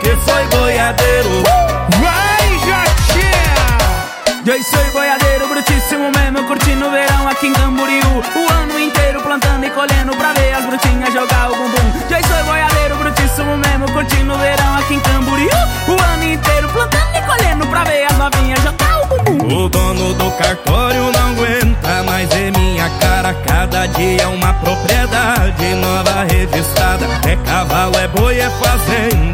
Que 0.01 0.09
sou 0.25 0.59
boiadeiro. 0.59 1.43
Vai, 2.01 2.59
Jatinha! 2.65 4.45
Eu 4.45 4.63
sou 4.63 4.91
boiadeiro, 4.91 5.47
brutíssimo 5.47 6.11
mesmo, 6.11 6.43
curtindo 6.47 6.87
o 6.87 6.91
verão 6.91 7.27
aqui 7.27 7.47
em 7.47 7.53
Camboriú. 7.53 8.23
O 8.35 8.53
ano 8.53 8.79
inteiro 8.79 9.21
plantando 9.21 9.63
e 9.65 9.69
colhendo 9.69 10.15
pra 10.17 10.33
ver 10.33 10.53
as 10.53 10.65
brutinhas 10.65 11.13
jogar 11.13 11.51
o 11.51 11.55
bumbum. 11.55 11.91
Eu 12.09 12.23
sou 12.27 12.43
boiadeiro, 12.45 12.95
brutíssimo 12.95 13.57
mesmo, 13.57 13.91
curtindo 13.91 14.33
o 14.33 14.37
verão 14.37 14.75
aqui 14.77 14.95
em 14.95 14.99
Camboriú. 14.99 15.49
O 15.87 16.03
ano 16.13 16.23
inteiro 16.23 16.67
plantando 16.69 17.15
e 17.15 17.21
colhendo 17.21 17.67
pra 17.67 17.83
ver 17.83 18.05
as 18.05 18.17
novinhas 18.17 18.59
jogar 18.63 19.01
o 19.01 19.05
bumbum. 19.05 19.65
O 19.65 19.69
dono 19.69 20.13
do 20.15 20.31
cartório 20.31 21.11
não 21.11 21.31
aguenta 21.31 22.03
mais 22.03 22.27
ver 22.29 22.51
minha 22.51 22.89
cara. 22.99 23.35
Cada 23.45 23.85
dia 23.85 24.23
é 24.23 24.27
uma 24.27 24.53
propriedade 24.55 25.75
nova 25.75 26.23
registrada. 26.23 27.05
É 27.27 27.35
cavalo, 27.45 27.95
é 27.97 28.07
boi, 28.07 28.39
é 28.39 28.49
fazenda, 28.49 29.30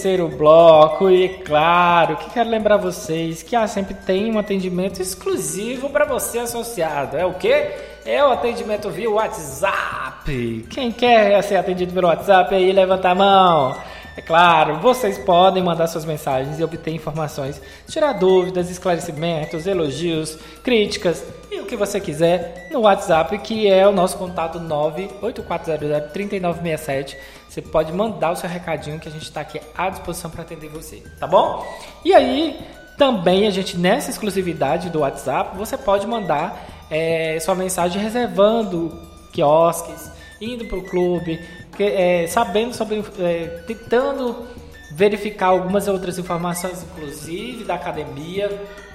terceiro 0.00 0.28
bloco 0.28 1.10
e 1.10 1.28
claro 1.28 2.16
que 2.16 2.30
quero 2.30 2.48
lembrar 2.48 2.78
vocês 2.78 3.42
que 3.42 3.54
a 3.54 3.66
sempre 3.66 3.92
tem 3.92 4.34
um 4.34 4.38
atendimento 4.38 5.02
exclusivo 5.02 5.90
para 5.90 6.06
você 6.06 6.38
associado. 6.38 7.18
É 7.18 7.26
o 7.26 7.34
quê? 7.34 7.72
É 8.06 8.24
o 8.24 8.30
atendimento 8.30 8.88
via 8.88 9.10
WhatsApp. 9.10 10.64
Quem 10.70 10.90
quer 10.90 11.42
ser 11.42 11.56
atendido 11.56 11.92
pelo 11.92 12.08
WhatsApp 12.08 12.54
aí, 12.54 12.72
levanta 12.72 13.10
a 13.10 13.14
mão. 13.14 13.76
É 14.16 14.22
claro, 14.22 14.78
vocês 14.78 15.18
podem 15.18 15.62
mandar 15.62 15.86
suas 15.86 16.06
mensagens 16.06 16.58
e 16.58 16.64
obter 16.64 16.94
informações, 16.94 17.60
tirar 17.86 18.14
dúvidas, 18.14 18.70
esclarecimentos, 18.70 19.66
elogios, 19.66 20.38
críticas 20.64 21.22
e 21.50 21.60
o 21.60 21.66
que 21.66 21.76
você 21.76 22.00
quiser 22.00 22.68
no 22.72 22.80
WhatsApp, 22.80 23.36
que 23.40 23.68
é 23.68 23.86
o 23.86 23.92
nosso 23.92 24.16
contato 24.16 24.58
984003967. 24.60 27.16
Você 27.50 27.60
pode 27.60 27.92
mandar 27.92 28.30
o 28.30 28.36
seu 28.36 28.48
recadinho 28.48 29.00
que 29.00 29.08
a 29.08 29.10
gente 29.10 29.24
está 29.24 29.40
aqui 29.40 29.60
à 29.76 29.90
disposição 29.90 30.30
para 30.30 30.42
atender 30.42 30.68
você, 30.68 31.02
tá 31.18 31.26
bom? 31.26 31.66
E 32.04 32.14
aí, 32.14 32.56
também 32.96 33.44
a 33.48 33.50
gente, 33.50 33.76
nessa 33.76 34.08
exclusividade 34.08 34.88
do 34.88 35.00
WhatsApp, 35.00 35.58
você 35.58 35.76
pode 35.76 36.06
mandar 36.06 36.64
é, 36.88 37.38
sua 37.40 37.56
mensagem 37.56 38.00
reservando 38.00 38.96
quiosques, 39.32 40.12
indo 40.40 40.64
para 40.66 40.78
o 40.78 40.84
clube, 40.84 41.44
que, 41.76 41.82
é, 41.82 42.28
sabendo 42.28 42.72
sobre, 42.72 43.04
é, 43.18 43.64
tentando 43.66 44.46
verificar 44.92 45.48
algumas 45.48 45.88
outras 45.88 46.20
informações, 46.20 46.84
inclusive 46.84 47.64
da 47.64 47.74
academia, 47.74 48.48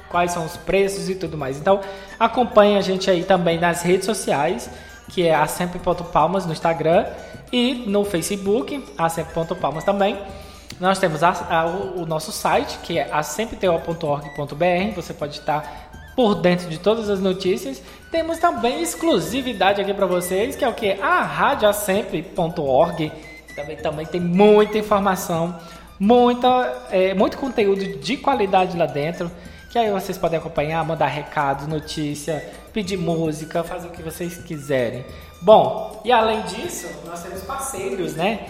quais 0.09 0.31
são 0.31 0.45
os 0.45 0.55
preços 0.55 1.09
e 1.09 1.15
tudo 1.15 1.37
mais. 1.37 1.57
Então, 1.57 1.81
acompanhe 2.17 2.77
a 2.77 2.81
gente 2.81 3.11
aí 3.11 3.25
também 3.25 3.59
nas 3.59 3.81
redes 3.81 4.05
sociais, 4.05 4.69
que 5.09 5.27
é 5.27 5.35
a 5.35 5.45
sempre.palmas 5.45 6.45
no 6.45 6.53
Instagram 6.53 7.05
e 7.55 7.73
no 7.87 8.03
Facebook, 8.03 8.83
a 8.97 9.07
sempre.palmas 9.07 9.85
também. 9.85 10.19
Nós 10.77 10.99
temos 10.99 11.23
a, 11.23 11.29
a, 11.29 11.65
o, 11.65 12.05
nosso 12.05 12.33
site, 12.33 12.77
que 12.79 12.99
é 12.99 13.09
asempreteo.org.br. 13.09 14.93
Você 14.93 15.13
pode 15.13 15.39
estar 15.39 16.11
por 16.17 16.35
dentro 16.35 16.67
de 16.69 16.77
todas 16.77 17.09
as 17.09 17.21
notícias. 17.21 17.81
Temos 18.11 18.39
também 18.39 18.81
exclusividade 18.81 19.79
aqui 19.79 19.93
para 19.93 20.05
vocês, 20.05 20.57
que 20.57 20.65
é 20.65 20.67
o 20.67 20.73
que? 20.73 21.01
A 21.01 21.21
radioassempre.org. 21.21 23.09
Também, 23.55 23.77
também 23.77 24.05
tem 24.05 24.19
muita 24.19 24.77
informação, 24.77 25.57
muita, 25.97 26.87
é, 26.91 27.13
muito 27.13 27.37
conteúdo 27.37 27.85
de 27.99 28.17
qualidade 28.17 28.75
lá 28.75 28.85
dentro. 28.85 29.31
Que 29.71 29.79
aí 29.79 29.89
vocês 29.89 30.17
podem 30.17 30.37
acompanhar, 30.37 30.83
mandar 30.83 31.07
recados, 31.07 31.67
notícia, 31.67 32.45
pedir 32.73 32.97
música, 32.97 33.63
fazer 33.63 33.87
o 33.87 33.91
que 33.91 34.03
vocês 34.03 34.39
quiserem. 34.39 35.05
Bom, 35.45 36.01
e 36.03 36.11
além 36.11 36.41
disso, 36.41 36.89
nós 37.05 37.21
temos 37.21 37.43
parceiros, 37.43 38.15
né? 38.15 38.47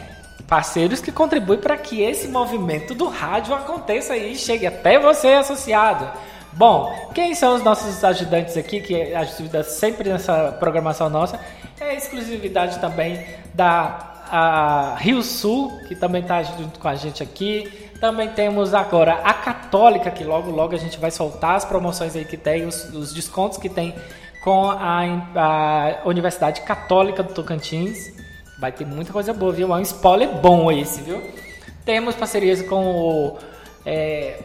Parceiros 0.47 1.01
que 1.01 1.11
contribuem 1.11 1.59
para 1.59 1.75
que 1.75 2.01
esse 2.01 2.29
movimento 2.29 2.95
do 2.95 3.09
rádio 3.09 3.53
aconteça 3.53 4.15
e 4.15 4.33
chegue 4.33 4.65
até 4.65 4.97
você 4.97 5.33
associado. 5.33 6.09
Bom, 6.53 7.11
quem 7.13 7.35
são 7.35 7.53
os 7.53 7.61
nossos 7.61 8.01
ajudantes 8.01 8.55
aqui, 8.55 8.79
que 8.79 9.13
ajudam 9.13 9.61
sempre 9.61 10.07
nessa 10.07 10.53
programação 10.53 11.09
nossa? 11.09 11.37
É 11.81 11.89
a 11.89 11.93
exclusividade 11.95 12.79
também 12.79 13.25
da 13.53 14.13
a 14.31 14.95
Rio 14.97 15.21
Sul, 15.21 15.77
que 15.87 15.95
também 15.95 16.21
está 16.21 16.41
junto 16.43 16.79
com 16.79 16.87
a 16.87 16.95
gente 16.95 17.21
aqui. 17.21 17.89
Também 17.99 18.29
temos 18.29 18.73
agora 18.73 19.15
a 19.23 19.33
Católica, 19.33 20.09
que 20.09 20.23
logo 20.23 20.49
logo 20.49 20.73
a 20.73 20.79
gente 20.79 20.97
vai 20.97 21.11
soltar 21.11 21.55
as 21.55 21.65
promoções 21.65 22.15
aí 22.15 22.25
que 22.25 22.37
tem, 22.37 22.65
os, 22.65 22.85
os 22.93 23.13
descontos 23.13 23.57
que 23.57 23.69
tem 23.69 23.93
com 24.45 24.69
a, 24.69 25.01
a 25.35 26.07
Universidade 26.07 26.61
Católica 26.61 27.21
do 27.21 27.33
Tocantins, 27.33 28.15
Vai 28.57 28.71
ter 28.71 28.85
muita 28.85 29.11
coisa 29.11 29.33
boa, 29.33 29.51
viu? 29.51 29.73
É 29.73 29.77
um 29.77 29.81
spoiler 29.81 30.29
bom 30.29 30.71
esse, 30.71 31.01
viu? 31.01 31.21
Temos 31.83 32.15
parcerias 32.15 32.61
com 32.61 32.85
o, 32.85 33.37
é, 33.85 34.39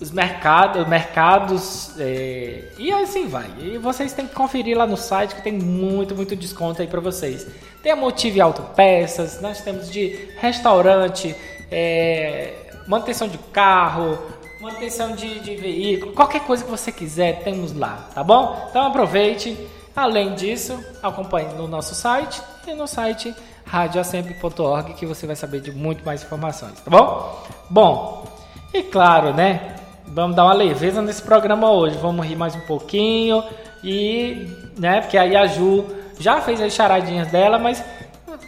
os 0.00 0.10
mercados, 0.10 0.88
mercados 0.88 1.94
é, 1.98 2.72
e 2.78 2.90
assim 2.90 3.28
vai. 3.28 3.50
E 3.58 3.76
vocês 3.76 4.14
têm 4.14 4.26
que 4.26 4.34
conferir 4.34 4.76
lá 4.78 4.86
no 4.86 4.96
site 4.96 5.34
que 5.34 5.42
tem 5.42 5.52
muito, 5.52 6.16
muito 6.16 6.34
desconto 6.34 6.80
aí 6.80 6.88
para 6.88 7.00
vocês. 7.00 7.46
Tem 7.82 7.92
a 7.92 7.96
Motive 7.96 8.40
Autopeças, 8.40 9.42
nós 9.42 9.60
temos 9.60 9.90
de 9.90 10.30
restaurante, 10.38 11.36
é, 11.70 12.54
manutenção 12.86 13.28
de 13.28 13.36
carro, 13.52 14.18
manutenção 14.60 15.12
de, 15.12 15.40
de 15.40 15.56
veículo, 15.56 16.12
qualquer 16.12 16.42
coisa 16.42 16.62
que 16.62 16.70
você 16.70 16.92
quiser, 16.92 17.42
temos 17.42 17.72
lá, 17.72 18.08
tá 18.14 18.22
bom? 18.22 18.66
Então 18.68 18.86
aproveite. 18.86 19.56
Além 19.96 20.34
disso, 20.34 20.78
acompanhe 21.02 21.48
no 21.54 21.66
nosso 21.66 21.94
site 21.94 22.40
e 22.66 22.72
no 22.72 22.86
site 22.86 23.34
radioasemp.org 23.66 24.94
que 24.94 25.04
você 25.04 25.26
vai 25.26 25.34
saber 25.34 25.60
de 25.60 25.72
muito 25.72 26.04
mais 26.04 26.22
informações, 26.22 26.80
tá 26.80 26.90
bom? 26.90 27.42
Bom, 27.68 28.24
e 28.72 28.82
claro, 28.82 29.34
né? 29.34 29.76
Vamos 30.06 30.36
dar 30.36 30.44
uma 30.44 30.52
leveza 30.52 31.02
nesse 31.02 31.22
programa 31.22 31.70
hoje. 31.70 31.96
Vamos 31.98 32.26
rir 32.26 32.36
mais 32.36 32.54
um 32.54 32.60
pouquinho 32.60 33.42
e, 33.82 34.48
né? 34.78 35.00
Porque 35.00 35.18
aí 35.18 35.36
a 35.36 35.46
Ju 35.46 35.86
já 36.18 36.40
fez 36.40 36.60
as 36.60 36.72
charadinhas 36.72 37.28
dela, 37.28 37.58
mas 37.58 37.82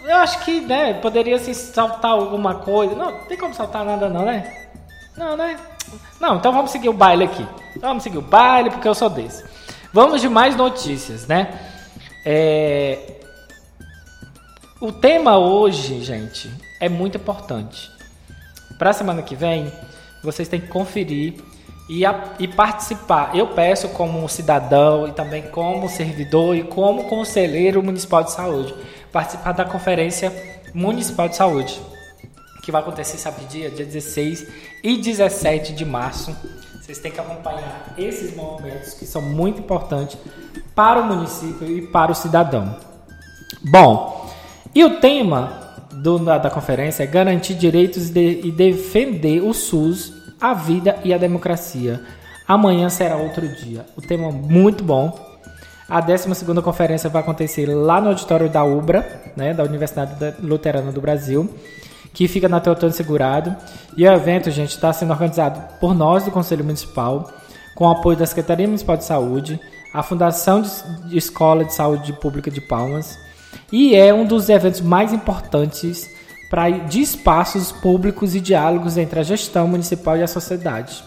eu 0.04 0.16
acho 0.16 0.44
que, 0.44 0.60
né? 0.60 0.94
Poderia 0.94 1.38
se 1.38 1.54
saltar 1.54 2.12
alguma 2.12 2.56
coisa. 2.56 2.94
Não, 2.94 3.10
não 3.10 3.24
tem 3.26 3.36
como 3.36 3.54
saltar 3.54 3.84
nada, 3.84 4.08
não, 4.08 4.24
né? 4.24 4.68
Não, 5.16 5.36
né? 5.36 5.56
Não, 6.20 6.36
então 6.36 6.52
vamos 6.52 6.70
seguir 6.70 6.88
o 6.88 6.92
baile 6.92 7.24
aqui. 7.24 7.46
Vamos 7.80 8.02
seguir 8.02 8.18
o 8.18 8.22
baile 8.22 8.70
porque 8.70 8.88
eu 8.88 8.94
sou 8.94 9.10
desse. 9.10 9.44
Vamos 9.92 10.20
de 10.20 10.28
mais 10.28 10.56
notícias, 10.56 11.26
né? 11.26 11.58
É... 12.24 13.20
O 14.80 14.90
tema 14.90 15.38
hoje, 15.38 16.02
gente, 16.02 16.50
é 16.80 16.88
muito 16.88 17.16
importante. 17.16 17.90
Para 18.78 18.90
a 18.90 18.92
semana 18.92 19.22
que 19.22 19.36
vem, 19.36 19.72
vocês 20.22 20.48
têm 20.48 20.60
que 20.60 20.68
conferir 20.68 21.34
e, 21.88 22.04
a, 22.04 22.34
e 22.38 22.48
participar. 22.48 23.36
Eu 23.36 23.48
peço 23.48 23.88
como 23.90 24.28
cidadão 24.28 25.06
e 25.06 25.12
também 25.12 25.42
como 25.42 25.88
servidor 25.88 26.56
e 26.56 26.64
como 26.64 27.04
conselheiro 27.04 27.82
municipal 27.82 28.24
de 28.24 28.32
saúde 28.32 28.74
participar 29.12 29.52
da 29.52 29.64
conferência 29.64 30.32
municipal 30.74 31.28
de 31.28 31.36
saúde 31.36 31.80
que 32.62 32.70
vai 32.70 32.80
acontecer, 32.80 33.18
sabe, 33.18 33.44
dia, 33.44 33.70
dia 33.70 33.84
16 33.84 34.46
e 34.82 34.96
17 34.96 35.72
de 35.72 35.84
março. 35.84 36.34
Vocês 36.80 36.98
têm 36.98 37.12
que 37.12 37.20
acompanhar 37.20 37.94
esses 37.96 38.34
movimentos 38.34 38.94
que 38.94 39.06
são 39.06 39.22
muito 39.22 39.60
importantes 39.60 40.18
para 40.74 41.00
o 41.00 41.06
município 41.06 41.66
e 41.66 41.86
para 41.86 42.10
o 42.10 42.14
cidadão. 42.14 42.76
Bom, 43.62 44.30
e 44.74 44.84
o 44.84 44.98
tema 44.98 45.76
do, 45.92 46.18
da, 46.18 46.38
da 46.38 46.50
conferência 46.50 47.04
é 47.04 47.06
garantir 47.06 47.54
direitos 47.54 48.10
de, 48.10 48.40
e 48.44 48.50
defender 48.50 49.42
o 49.42 49.54
SUS, 49.54 50.12
a 50.40 50.54
vida 50.54 50.98
e 51.04 51.14
a 51.14 51.18
democracia. 51.18 52.02
Amanhã 52.48 52.88
será 52.88 53.16
outro 53.16 53.46
dia. 53.48 53.86
O 53.96 54.02
tema 54.02 54.28
é 54.28 54.32
muito 54.32 54.82
bom. 54.82 55.30
A 55.88 56.00
12 56.00 56.44
conferência 56.62 57.08
vai 57.08 57.22
acontecer 57.22 57.66
lá 57.66 58.00
no 58.00 58.08
auditório 58.08 58.48
da 58.48 58.64
UBRA, 58.64 59.06
né, 59.36 59.54
da 59.54 59.62
Universidade 59.62 60.34
Luterana 60.40 60.90
do 60.90 61.00
Brasil 61.00 61.48
que 62.12 62.28
fica 62.28 62.48
na 62.48 62.60
Teotônio 62.60 62.94
Segurado. 62.94 63.56
E 63.96 64.06
o 64.06 64.12
evento, 64.12 64.50
gente, 64.50 64.70
está 64.70 64.92
sendo 64.92 65.12
organizado 65.12 65.60
por 65.80 65.94
nós 65.94 66.24
do 66.24 66.30
Conselho 66.30 66.64
Municipal, 66.64 67.30
com 67.74 67.86
o 67.86 67.90
apoio 67.90 68.16
da 68.16 68.26
Secretaria 68.26 68.66
Municipal 68.66 68.96
de 68.96 69.04
Saúde, 69.04 69.60
a 69.92 70.02
Fundação 70.02 70.62
de 70.62 71.16
Escola 71.16 71.64
de 71.64 71.74
Saúde 71.74 72.12
Pública 72.14 72.50
de 72.50 72.60
Palmas, 72.60 73.18
e 73.70 73.94
é 73.94 74.12
um 74.12 74.26
dos 74.26 74.48
eventos 74.48 74.80
mais 74.80 75.12
importantes 75.12 76.10
para 76.50 76.68
de 76.68 77.00
espaços 77.00 77.72
públicos 77.72 78.34
e 78.34 78.40
diálogos 78.40 78.98
entre 78.98 79.20
a 79.20 79.22
gestão 79.22 79.66
municipal 79.66 80.16
e 80.16 80.22
a 80.22 80.28
sociedade. 80.28 81.02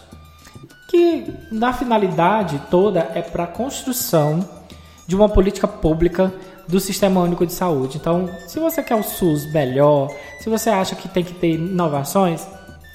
Que 0.88 1.32
na 1.52 1.72
finalidade 1.72 2.60
toda 2.70 3.10
é 3.14 3.22
para 3.22 3.44
a 3.44 3.48
construção 3.48 4.48
de 5.06 5.14
uma 5.14 5.28
política 5.28 5.68
pública 5.68 6.32
do 6.68 6.80
Sistema 6.80 7.20
Único 7.20 7.46
de 7.46 7.52
Saúde. 7.52 7.96
Então, 7.96 8.28
se 8.46 8.58
você 8.58 8.82
quer 8.82 8.96
o 8.96 9.02
SUS 9.02 9.50
melhor, 9.52 10.10
se 10.40 10.48
você 10.48 10.70
acha 10.70 10.94
que 10.94 11.08
tem 11.08 11.22
que 11.24 11.34
ter 11.34 11.54
inovações, 11.54 12.46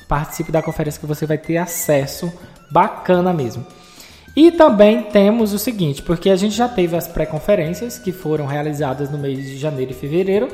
participe 0.08 0.52
da 0.52 0.62
conferência 0.62 1.00
que 1.00 1.08
você 1.08 1.26
vai 1.26 1.38
ter 1.38 1.58
acesso 1.58 2.32
bacana 2.72 3.32
mesmo. 3.32 3.66
E 4.36 4.52
também 4.52 5.04
temos 5.04 5.54
o 5.54 5.60
seguinte, 5.60 6.02
porque 6.02 6.30
a 6.30 6.36
gente 6.36 6.56
já 6.56 6.68
teve 6.68 6.96
as 6.96 7.08
pré-conferências 7.08 7.98
que 7.98 8.12
foram 8.12 8.46
realizadas 8.46 9.10
no 9.10 9.18
mês 9.18 9.38
de 9.38 9.58
janeiro 9.58 9.92
e 9.92 9.94
fevereiro, 9.94 10.48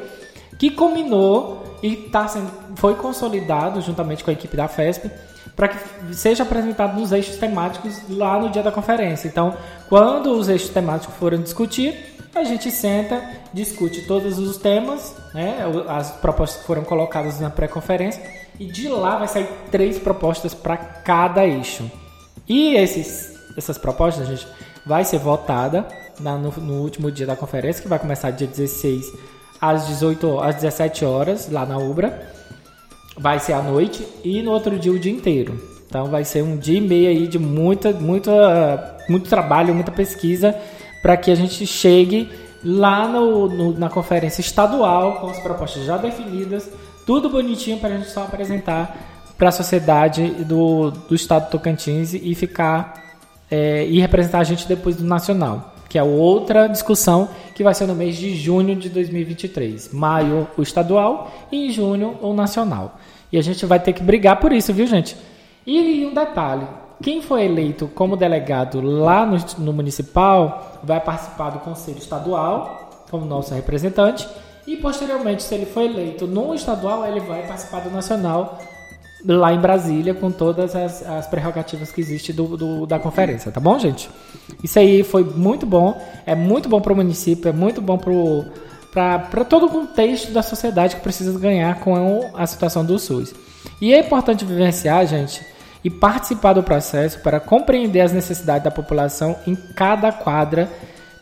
que 0.58 0.72
combinou 0.72 1.78
e 1.84 1.96
tá 1.96 2.28
sendo, 2.28 2.52
foi 2.76 2.96
consolidado 2.96 3.80
juntamente 3.82 4.24
com 4.24 4.32
a 4.32 4.34
equipe 4.34 4.58
da 4.58 4.68
FESP 4.68 5.12
para 5.56 5.70
que 5.70 6.16
seja 6.16 6.44
apresentado 6.44 7.00
nos 7.00 7.12
eixos 7.12 7.38
temáticos 7.38 8.00
lá 8.10 8.40
no 8.40 8.50
dia 8.50 8.64
da 8.64 8.72
conferência. 8.72 9.28
Então, 9.28 9.56
quando 9.88 10.32
os 10.32 10.50
eixos 10.50 10.70
temáticos 10.70 11.16
forem 11.16 11.42
discutir, 11.42 12.17
a 12.38 12.44
gente 12.44 12.72
senta, 12.72 13.24
discute 13.54 14.04
todos 14.04 14.38
os 14.38 14.58
temas, 14.58 15.16
né, 15.34 15.58
as 15.88 16.12
propostas 16.12 16.62
que 16.62 16.68
foram 16.68 16.84
colocadas 16.84 17.40
na 17.40 17.50
pré-conferência, 17.50 18.22
e 18.60 18.66
de 18.66 18.88
lá 18.88 19.18
vai 19.18 19.28
sair 19.28 19.48
três 19.72 20.00
propostas 20.00 20.54
para 20.54 20.78
cada 20.78 21.46
eixo. 21.46 21.90
E 22.48 22.76
esses, 22.76 23.36
essas 23.58 23.78
propostas, 23.78 24.28
gente, 24.28 24.48
vai 24.86 25.04
ser 25.04 25.20
votada 25.20 25.88
na, 26.20 26.38
no, 26.38 26.52
no, 26.52 26.82
último 26.82 27.12
dia 27.12 27.26
da 27.26 27.36
conferência, 27.36 27.82
que 27.82 27.88
vai 27.88 28.00
começar 28.00 28.32
dia 28.32 28.48
16 28.48 29.14
às 29.60 29.88
18 29.88 30.40
às 30.40 30.56
17 30.56 31.06
horas 31.06 31.52
lá 31.52 31.66
na 31.66 31.78
Ubra. 31.78 32.32
Vai 33.18 33.40
ser 33.40 33.54
à 33.54 33.62
noite 33.62 34.08
e 34.24 34.42
no 34.42 34.52
outro 34.52 34.78
dia 34.78 34.92
o 34.92 35.00
dia 35.00 35.12
inteiro. 35.12 35.60
Então 35.88 36.06
vai 36.06 36.24
ser 36.24 36.44
um 36.44 36.58
dia 36.58 36.78
e 36.78 36.82
meio 36.82 37.10
aí 37.10 37.28
de 37.28 37.40
muita, 37.40 37.92
muita, 37.92 38.98
muito 39.10 39.30
trabalho, 39.30 39.74
muita 39.74 39.92
pesquisa 39.92 40.56
para 41.02 41.18
que 41.18 41.32
a 41.32 41.36
gente 41.36 41.66
chegue 41.66 42.30
lá 42.64 43.08
no, 43.08 43.48
no, 43.48 43.78
na 43.78 43.90
conferência 43.90 44.42
estadual 44.42 45.20
com 45.20 45.28
as 45.30 45.40
propostas 45.40 45.86
já 45.86 45.98
definidas, 45.98 46.70
tudo 47.06 47.30
bonitinho 47.30 47.78
para 47.78 47.90
a 47.90 47.98
gente 47.98 48.10
só 48.10 48.24
apresentar 48.24 49.16
para 49.38 49.50
a 49.50 49.52
sociedade 49.52 50.28
do, 50.46 50.92
do 50.92 51.16
estado 51.16 51.46
do 51.46 51.52
Tocantins 51.52 52.14
e 52.14 52.34
ficar 52.34 53.06
é, 53.50 53.86
e 53.86 54.00
representar 54.00 54.40
a 54.40 54.44
gente 54.44 54.68
depois 54.68 54.96
do 54.96 55.06
nacional, 55.06 55.76
que 55.88 55.98
é 55.98 56.04
outra 56.04 56.68
discussão 56.68 57.30
que 57.56 57.64
vai 57.64 57.74
ser 57.74 57.86
no 57.86 57.96
mês 57.96 58.18
de 58.18 58.36
junho 58.36 58.76
de 58.76 58.90
2023, 58.90 59.94
maio 59.94 60.48
o 60.58 60.62
estadual 60.62 61.32
e 61.52 61.68
em 61.68 61.72
junho 61.72 62.18
o 62.22 62.34
nacional. 62.34 63.00
E 63.32 63.38
a 63.38 63.42
gente 63.42 63.66
vai 63.66 63.80
ter 63.80 63.94
que 63.94 64.04
brigar 64.04 64.40
por 64.40 64.52
isso, 64.52 64.74
viu, 64.74 64.88
gente? 64.88 65.16
E 65.66 66.06
um 66.06 66.14
detalhe, 66.14 66.66
quem 67.02 67.22
foi 67.22 67.46
eleito 67.46 67.88
como 67.88 68.18
delegado 68.18 68.82
lá 68.82 69.26
no, 69.26 69.38
no 69.60 69.74
municipal 69.74 70.80
vai 70.84 71.00
participar 71.00 71.52
do 71.52 71.60
conselho 71.60 71.98
estadual 71.98 73.06
como 73.10 73.26
nosso 73.26 73.54
representante 73.54 74.28
e 74.68 74.76
posteriormente, 74.76 75.44
se 75.44 75.56
ele 75.56 75.66
for 75.66 75.82
eleito 75.82 76.28
no 76.28 76.54
estadual, 76.54 77.06
ele 77.06 77.22
vai 77.22 77.48
participar 77.48 77.80
do 77.80 77.90
nacional 77.90 78.60
lá 79.26 79.54
em 79.54 79.60
Brasília 79.60 80.14
com 80.14 80.30
todas 80.30 80.76
as, 80.76 81.02
as 81.08 81.26
prerrogativas 81.28 81.92
que 81.92 82.02
existem 82.02 82.36
do, 82.36 82.58
do, 82.58 82.86
da 82.86 83.00
conferência, 83.00 83.52
tá 83.52 83.60
bom, 83.60 83.80
gente? 83.80 84.10
Isso 84.62 84.78
aí 84.78 85.04
foi 85.04 85.24
muito 85.24 85.66
bom, 85.66 86.00
é 86.26 86.36
muito 86.36 86.68
bom 86.68 86.82
para 86.82 86.92
o 86.92 86.96
município, 86.96 87.50
é 87.50 87.54
muito 87.54 87.82
bom 87.82 87.98
para 87.98 89.46
todo 89.46 89.68
o 89.68 89.70
contexto 89.70 90.32
da 90.32 90.44
sociedade 90.44 90.98
que 90.98 91.02
precisa 91.02 91.38
ganhar 91.40 91.80
com 91.80 92.30
a 92.34 92.46
situação 92.46 92.84
do 92.84 93.00
SUS. 93.00 93.34
E 93.82 93.94
é 93.94 94.00
importante 94.00 94.44
vivenciar, 94.44 95.06
gente, 95.08 95.42
e 95.88 95.90
participar 95.90 96.52
do 96.52 96.62
processo 96.62 97.20
para 97.20 97.40
compreender 97.40 98.02
as 98.02 98.12
necessidades 98.12 98.66
da 98.66 98.70
população 98.70 99.38
em 99.48 99.56
cada 99.56 100.12
quadra, 100.12 100.70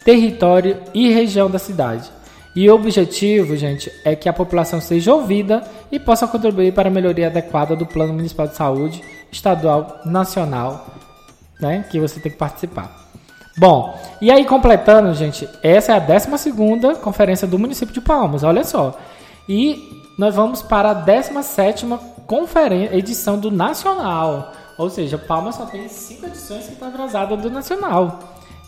território 0.03 0.81
e 0.91 1.13
região 1.13 1.51
da 1.51 1.59
cidade. 1.59 2.09
E 2.55 2.67
o 2.67 2.73
objetivo, 2.73 3.55
gente, 3.55 3.91
é 4.03 4.15
que 4.15 4.27
a 4.27 4.33
população 4.33 4.81
seja 4.81 5.13
ouvida 5.13 5.61
e 5.91 5.99
possa 5.99 6.27
contribuir 6.27 6.73
para 6.73 6.89
a 6.89 6.91
melhoria 6.91 7.27
adequada 7.27 7.75
do 7.75 7.85
Plano 7.85 8.13
Municipal 8.13 8.47
de 8.47 8.55
Saúde, 8.55 9.03
estadual, 9.31 9.99
nacional, 10.03 10.87
né, 11.61 11.85
que 11.91 11.99
você 11.99 12.19
tem 12.19 12.31
que 12.31 12.37
participar. 12.39 12.91
Bom, 13.55 13.95
e 14.19 14.31
aí 14.31 14.45
completando, 14.45 15.13
gente, 15.13 15.47
essa 15.61 15.91
é 15.91 15.95
a 15.95 15.99
12 15.99 16.95
conferência 17.03 17.47
do 17.47 17.59
município 17.59 17.93
de 17.93 18.01
Palmas, 18.01 18.41
olha 18.41 18.63
só. 18.63 18.97
E 19.47 20.03
nós 20.17 20.33
vamos 20.33 20.63
para 20.63 20.89
a 20.89 20.93
17 20.95 21.85
conferência, 22.25 22.95
edição 22.95 23.39
do 23.39 23.51
Nacional. 23.51 24.53
Ou 24.77 24.89
seja, 24.89 25.17
Palmas 25.17 25.55
só 25.55 25.65
tem 25.65 25.87
cinco 25.87 26.25
edições 26.25 26.65
que 26.65 26.73
estão 26.73 26.89
atrasadas 26.89 27.41
do 27.41 27.49
Nacional. 27.49 28.19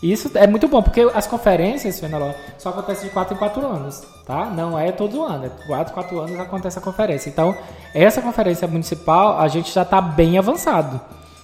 Isso 0.02 0.30
é 0.34 0.46
muito 0.46 0.68
bom, 0.68 0.80
porque 0.80 1.00
as 1.12 1.26
conferências, 1.26 1.98
Feneló, 1.98 2.32
só 2.56 2.68
acontecem 2.68 3.08
de 3.08 3.10
4 3.12 3.34
em 3.34 3.38
4 3.38 3.66
anos, 3.66 4.02
tá? 4.24 4.46
Não 4.46 4.78
é 4.78 4.92
todo 4.92 5.24
ano, 5.24 5.46
é 5.46 5.48
4 5.66 5.92
4 5.92 6.20
anos 6.20 6.40
acontece 6.40 6.78
a 6.78 6.82
conferência. 6.82 7.28
Então, 7.28 7.56
essa 7.92 8.22
conferência 8.22 8.68
municipal, 8.68 9.40
a 9.40 9.48
gente 9.48 9.72
já 9.72 9.82
está 9.82 10.00
bem 10.00 10.38
avançado. 10.38 11.00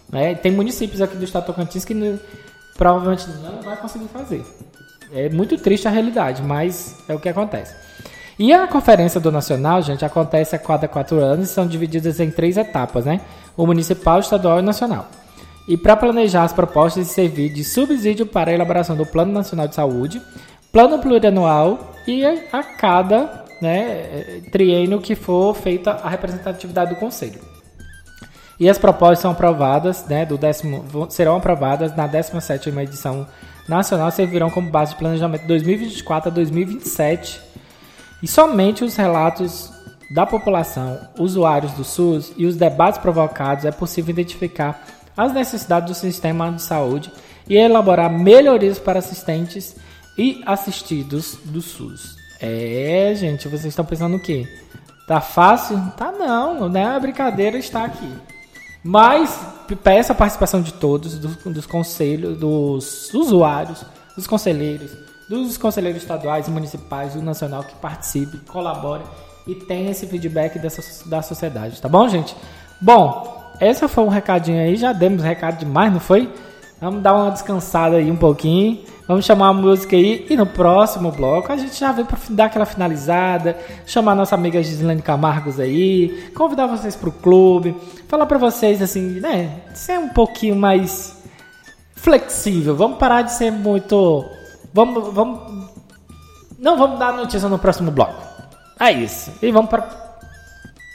Né? 0.08 0.36
Tem 0.36 0.52
municípios 0.52 1.02
aqui 1.02 1.16
do 1.16 1.24
estado 1.24 1.46
Tocantins 1.46 1.84
que 1.84 2.20
provavelmente 2.76 3.28
não 3.42 3.60
vai 3.60 3.76
conseguir 3.76 4.06
fazer. 4.06 4.44
É 5.12 5.28
muito 5.28 5.58
triste 5.58 5.88
a 5.88 5.90
realidade, 5.90 6.40
mas 6.40 6.96
é 7.08 7.14
o 7.14 7.18
que 7.18 7.28
acontece. 7.28 7.74
E 8.38 8.52
a 8.52 8.66
Conferência 8.66 9.20
do 9.20 9.30
Nacional, 9.30 9.80
gente, 9.80 10.04
acontece 10.04 10.56
a 10.56 10.58
cada 10.58 10.88
quatro 10.88 11.20
anos 11.20 11.50
e 11.50 11.52
são 11.52 11.66
divididas 11.66 12.18
em 12.18 12.30
três 12.30 12.56
etapas, 12.56 13.04
né? 13.04 13.20
O 13.56 13.66
municipal, 13.66 14.18
estadual 14.18 14.58
e 14.58 14.62
nacional. 14.62 15.06
E 15.68 15.76
para 15.76 15.96
planejar 15.96 16.42
as 16.42 16.52
propostas 16.52 17.08
e 17.08 17.10
servir 17.10 17.50
de 17.50 17.64
subsídio 17.64 18.26
para 18.26 18.50
a 18.50 18.54
elaboração 18.54 18.96
do 18.96 19.06
Plano 19.06 19.32
Nacional 19.32 19.68
de 19.68 19.74
Saúde, 19.74 20.20
Plano 20.72 20.98
Plurianual 20.98 21.94
e 22.06 22.24
a 22.26 22.62
cada 22.62 23.44
né, 23.62 24.42
triênio 24.50 25.00
que 25.00 25.14
for 25.14 25.54
feita 25.54 25.92
a 25.92 26.08
representatividade 26.08 26.94
do 26.94 26.96
Conselho. 27.00 27.40
E 28.58 28.68
as 28.68 28.78
propostas 28.78 29.20
são 29.20 29.32
aprovadas, 29.32 30.04
né, 30.06 30.26
do 30.26 30.36
décimo, 30.36 30.84
serão 31.08 31.36
aprovadas 31.36 31.96
na 31.96 32.08
17ª 32.08 32.82
edição 32.82 33.26
nacional, 33.68 34.10
servirão 34.10 34.50
como 34.50 34.70
base 34.70 34.92
de 34.92 34.98
planejamento 34.98 35.46
2024 35.46 36.30
a 36.30 36.32
2027. 36.32 37.53
E 38.24 38.26
somente 38.26 38.82
os 38.82 38.96
relatos 38.96 39.70
da 40.10 40.24
população, 40.24 40.98
usuários 41.18 41.72
do 41.72 41.84
SUS 41.84 42.32
e 42.38 42.46
os 42.46 42.56
debates 42.56 42.98
provocados 42.98 43.66
é 43.66 43.70
possível 43.70 44.12
identificar 44.12 44.82
as 45.14 45.30
necessidades 45.34 45.90
do 45.90 45.94
sistema 45.94 46.50
de 46.50 46.62
saúde 46.62 47.12
e 47.46 47.54
elaborar 47.54 48.10
melhorias 48.10 48.78
para 48.78 48.98
assistentes 48.98 49.76
e 50.16 50.42
assistidos 50.46 51.36
do 51.44 51.60
SUS. 51.60 52.16
É, 52.40 53.12
gente, 53.14 53.46
vocês 53.46 53.66
estão 53.66 53.84
pensando 53.84 54.16
o 54.16 54.22
quê? 54.22 54.48
Tá 55.06 55.20
fácil? 55.20 55.78
Tá 55.94 56.10
não, 56.10 56.66
né? 56.66 56.82
A 56.82 56.98
brincadeira 56.98 57.58
está 57.58 57.84
aqui. 57.84 58.10
Mas 58.82 59.38
peço 59.82 60.12
a 60.12 60.14
participação 60.14 60.62
de 60.62 60.72
todos, 60.72 61.18
dos, 61.18 61.36
dos 61.36 61.66
conselhos, 61.66 62.38
dos 62.38 63.12
usuários, 63.12 63.84
dos 64.16 64.26
conselheiros, 64.26 64.92
dos 65.28 65.56
conselheiros 65.56 66.02
estaduais 66.02 66.48
e 66.48 66.50
municipais, 66.50 67.14
do 67.14 67.22
nacional 67.22 67.62
que 67.62 67.74
participe, 67.76 68.38
colabore 68.46 69.02
e 69.46 69.54
tenha 69.54 69.90
esse 69.90 70.06
feedback 70.06 70.58
dessa, 70.58 71.08
da 71.08 71.22
sociedade, 71.22 71.80
tá 71.80 71.88
bom, 71.88 72.08
gente? 72.08 72.34
Bom, 72.80 73.52
esse 73.60 73.86
foi 73.88 74.04
um 74.04 74.08
recadinho 74.08 74.60
aí, 74.60 74.76
já 74.76 74.92
demos 74.92 75.22
recado 75.22 75.58
demais, 75.58 75.92
não 75.92 76.00
foi? 76.00 76.30
Vamos 76.80 77.02
dar 77.02 77.14
uma 77.14 77.30
descansada 77.30 77.96
aí 77.96 78.10
um 78.10 78.16
pouquinho. 78.16 78.80
Vamos 79.06 79.26
chamar 79.26 79.48
a 79.48 79.52
música 79.52 79.96
aí 79.96 80.26
e 80.30 80.36
no 80.36 80.46
próximo 80.46 81.12
bloco 81.12 81.52
a 81.52 81.56
gente 81.56 81.78
já 81.78 81.92
vem 81.92 82.06
para 82.06 82.18
dar 82.30 82.46
aquela 82.46 82.64
finalizada, 82.64 83.56
chamar 83.86 84.14
nossa 84.14 84.34
amiga 84.34 84.62
Gislaine 84.62 85.02
Camargos 85.02 85.60
aí, 85.60 86.30
convidar 86.34 86.66
vocês 86.66 86.96
para 86.96 87.10
o 87.10 87.12
clube, 87.12 87.76
falar 88.08 88.24
para 88.24 88.38
vocês 88.38 88.80
assim, 88.80 89.20
né, 89.20 89.60
ser 89.74 89.98
um 89.98 90.08
pouquinho 90.08 90.56
mais 90.56 91.22
flexível. 91.94 92.74
Vamos 92.74 92.96
parar 92.96 93.20
de 93.22 93.32
ser 93.32 93.50
muito, 93.50 94.24
vamos, 94.74 95.14
vamos, 95.14 95.40
não 96.58 96.76
vamos 96.76 96.98
dar 96.98 97.12
notícia 97.12 97.48
no 97.48 97.58
próximo 97.58 97.90
bloco. 97.90 98.22
É 98.78 98.90
isso. 98.92 99.32
E 99.40 99.50
vamos 99.52 99.70
para 99.70 99.88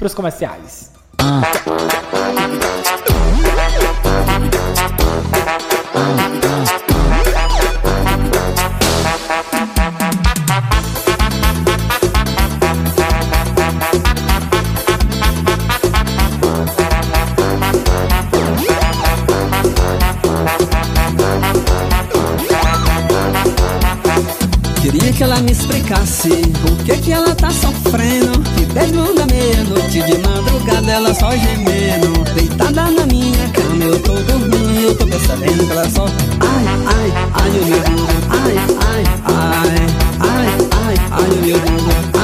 os 0.04 0.14
comerciais. 0.14 0.92
Queria 1.18 2.69
me 25.42 25.52
explicasse 25.52 26.30
o 26.30 26.84
que 26.84 26.98
que 26.98 27.12
ela 27.12 27.34
tá 27.36 27.50
sofrendo. 27.50 28.40
Que 28.56 28.66
desde 28.66 28.96
da 28.96 29.26
meia-noite 29.26 30.02
de 30.02 30.18
madrugada 30.20 30.92
ela 30.92 31.14
só 31.14 31.32
gemendo. 31.32 32.24
Deitada 32.36 32.92
na 32.92 33.06
minha 33.06 33.50
cama 33.50 33.84
eu 33.84 34.00
tô 34.00 34.14
dormindo 34.14 34.82
Eu 34.82 34.96
tô 34.96 35.06
percebendo 35.08 35.66
que 35.66 35.72
ela 35.72 35.90
só 35.90 36.06
Ai, 36.06 36.66
ai, 36.86 37.14
ai, 37.34 37.50
o 37.50 37.66
meu 37.66 37.80
Ai, 38.30 38.58
ai, 38.88 39.04
ai, 39.26 39.50
ai, 40.22 40.48
ai, 40.86 40.96
ai, 41.12 41.24
o 41.24 42.12
meu 42.12 42.19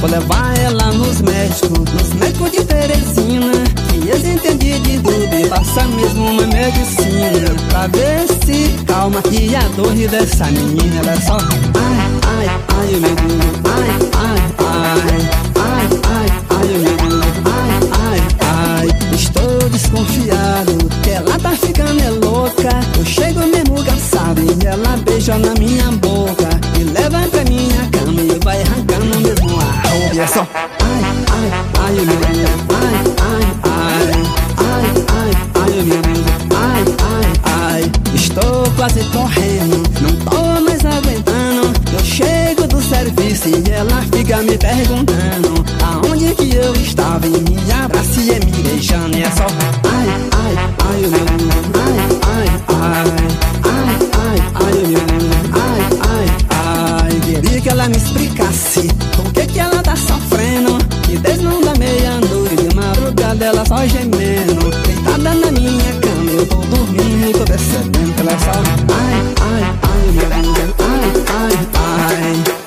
Vou 0.00 0.10
levar 0.10 0.58
ela 0.58 0.92
nos 0.92 1.20
médicos 1.22 1.70
Nos 1.94 2.12
médicos 2.14 2.50
de 2.50 2.64
Teresina 2.64 3.52
Que 3.88 4.08
eles 4.08 4.26
entendem 4.26 4.82
de 4.82 4.98
tudo 4.98 5.48
passa 5.48 5.84
mesmo 5.88 6.30
uma 6.30 6.46
medicina 6.46 7.54
Pra 7.68 7.86
ver 7.86 8.26
se 8.44 8.84
calma 8.84 9.22
que 9.22 9.54
a 9.54 9.62
dor 9.76 9.94
dessa 9.94 10.44
menina 10.46 11.00
Ela 11.00 11.12
é 11.12 11.20
só 11.20 11.36
ai, 11.36 12.06
ai, 12.26 12.46
ai, 12.76 12.94
o 12.94 13.00
meu 13.00 13.14
Deus 13.14 13.56
Ai, 13.64 13.88
ai, 14.12 14.38
ai, 14.58 15.06
ai, 15.56 15.88
ai, 16.04 16.28
ai, 16.50 16.66
o 16.66 16.78
meu 16.78 16.96
Deus 16.96 17.24
Ai, 17.46 17.70
ai, 18.02 18.88
ai, 18.90 19.14
estou 19.14 19.68
desconfiado 19.70 20.76
Que 21.02 21.10
ela 21.10 21.38
tá 21.38 21.50
ficando 21.50 22.02
é 22.02 22.10
louca 22.10 22.80
Eu 22.98 23.04
chego 23.04 23.40
mesmo 23.40 23.82
cansado 23.84 24.40
E 24.42 24.66
ela 24.66 24.96
beija 24.98 25.38
na 25.38 25.54
minha 25.54 25.90
boca 25.92 26.48
E 26.78 26.84
leva 26.84 27.20
pra 27.28 27.44
minha 27.44 27.88
cama 27.90 28.20
E 28.20 28.44
vai 28.44 28.62
arrancando 28.62 29.18
mesmo 29.20 29.45
E 30.12 30.20
é 30.20 30.26
só 30.26 30.40
ai, 30.40 31.02
ai, 31.32 31.50
ai, 31.80 31.92
meu 31.94 32.04
Deus 32.06 32.50
Ai, 32.72 32.94
ai, 33.22 33.44
ai, 33.64 34.06
ai, 34.56 34.84
ai, 35.12 35.30
ai, 35.54 35.72
Deus 35.82 36.26
Ai, 36.56 36.84
ai, 37.12 37.82
ai, 37.82 37.92
estou 38.14 38.64
quase 38.76 39.02
correndo 39.10 39.82
Não 40.00 40.14
tô 40.24 40.60
mais 40.62 40.84
aguentando 40.84 41.72
Eu 41.92 42.04
chego 42.04 42.66
do 42.66 42.80
serviço 42.80 43.48
e 43.48 43.70
ela 43.70 44.02
fica 44.14 44.38
me 44.38 44.56
perguntando 44.56 45.64
Aonde 45.82 46.34
que 46.34 46.54
eu 46.54 46.72
estava 46.74 47.26
e 47.26 47.30
me 47.30 47.72
abraça 47.72 48.20
e 48.20 48.44
me 48.44 48.52
beijando 48.62 49.16
E 49.16 49.22
é 49.22 49.30
só 49.30 49.46
ai, 49.84 50.08
ai, 50.32 50.56
ai, 50.84 51.00
meu 51.00 51.10
Deus 51.10 51.66
Ai, 51.74 51.96
ai, 52.26 52.48
ai, 52.68 53.06
ai, 53.64 53.86
ai, 54.14 54.38
ai, 54.54 54.76
Deus 54.86 55.02
Ai, 55.52 55.80
ai, 56.08 56.26
ai, 57.02 57.20
queria 57.20 57.60
que 57.60 57.68
ela 57.68 57.88
me 57.88 57.96
explicasse 57.96 58.88
sofrendo 59.98 60.78
Que 61.02 61.16
da 61.18 61.74
meia-noite 61.78 62.56
de 62.56 62.74
madrugada 62.74 63.44
ela 63.44 63.64
só 63.66 63.86
gemendo. 63.86 64.70
Deitada 64.86 65.34
na 65.34 65.50
minha 65.52 65.92
cama 66.00 66.30
eu 66.30 66.46
tô 66.46 66.56
dormindo 66.56 67.38
Tô 67.38 67.44
percebendo 67.44 68.14
ela 68.20 68.32
é 68.32 68.38
só 68.38 68.50
Ai, 68.92 69.16
ai, 69.42 69.62
Deus 70.12 70.74
Ai, 70.78 71.12
ai, 71.28 71.52
ai 71.52 71.56
Ai, 72.08 72.42
ai, 72.54 72.65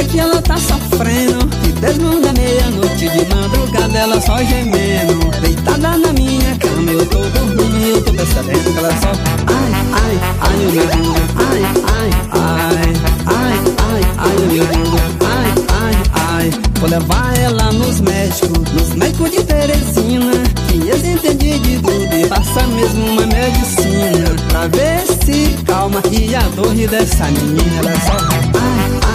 o 0.00 0.08
que 0.08 0.18
ela 0.18 0.40
tá 0.42 0.56
sofrendo? 0.56 1.46
Que 1.62 1.72
desde 1.72 2.20
da 2.20 2.32
meia-noite 2.32 3.08
de 3.08 3.34
madrugada 3.34 3.98
ela 3.98 4.20
só 4.20 4.38
gemendo. 4.38 5.28
Deitada 5.40 5.96
na 5.96 6.12
minha 6.12 6.56
cama 6.58 6.90
eu 6.90 7.06
tô 7.06 7.18
dormindo 7.18 7.88
Eu 7.88 8.02
tô 8.02 8.12
percebendo 8.12 8.72
que 8.72 8.78
ela 8.78 8.90
só 9.00 9.12
Ai, 9.46 9.72
ai, 9.92 10.20
ai, 10.40 10.54
o 10.54 10.72
meu 10.72 10.86
Deus 10.86 11.16
Ai, 11.36 11.62
ai, 11.94 12.10
ai, 12.32 12.92
ai, 13.26 13.58
ai, 13.78 14.02
ai, 14.18 14.36
o 14.36 14.52
meu 14.52 14.66
Deus 14.66 14.88
Ai, 15.24 15.54
ai, 15.80 15.96
ai 16.12 16.50
Vou 16.80 16.88
levar 16.88 17.38
ela 17.38 17.72
nos 17.72 18.00
médicos 18.00 18.72
Nos 18.72 18.94
médicos 18.94 19.30
de 19.30 19.44
Teresina 19.44 20.32
Que 20.68 20.76
eles 20.76 21.04
entendem 21.04 21.60
de 21.62 21.78
tudo 21.78 22.14
E 22.14 22.26
passa 22.26 22.66
mesmo 22.66 23.06
uma 23.12 23.26
medicina 23.26 24.34
Pra 24.48 24.66
ver 24.66 25.04
se 25.24 25.56
calma 25.64 26.02
que 26.02 26.34
a 26.34 26.42
dor 26.56 26.74
dessa 26.74 27.26
menina 27.26 27.78
Ela 27.78 27.90
é 27.90 28.00
só 28.00 28.12
ai, 28.12 29.00
ai, 29.00 29.07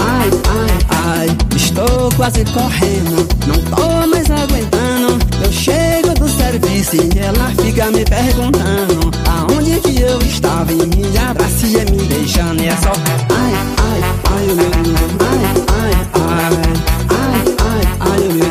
Ai, 0.00 0.30
ai, 0.48 1.28
ai, 1.28 1.36
estou 1.56 2.10
quase 2.16 2.44
correndo. 2.46 3.26
Não 3.46 3.76
tô 3.76 4.06
mais 4.06 4.30
aguentando. 4.30 5.18
Eu 5.44 5.52
chego 5.52 6.14
do 6.14 6.28
serviço 6.28 6.96
e 6.96 7.18
ela 7.18 7.50
fica 7.62 7.90
me 7.90 8.04
perguntando 8.04 9.10
aonde 9.28 9.80
que 9.80 10.00
eu 10.00 10.18
estava. 10.20 10.72
E 10.72 10.86
me 10.86 11.18
abraça 11.18 11.66
e 11.66 11.90
me 11.90 12.04
beijando. 12.06 12.62
E 12.62 12.68
é 12.68 12.76
só 12.76 12.92
ai, 13.30 13.54
ai, 13.78 14.00
ai, 14.30 14.46
meu 14.54 14.70
Ai, 15.20 15.44
ai, 15.68 15.92
ai. 16.14 16.84
Ai, 17.10 17.42
ai, 17.60 17.82
ai, 18.00 18.22
meu 18.32 18.46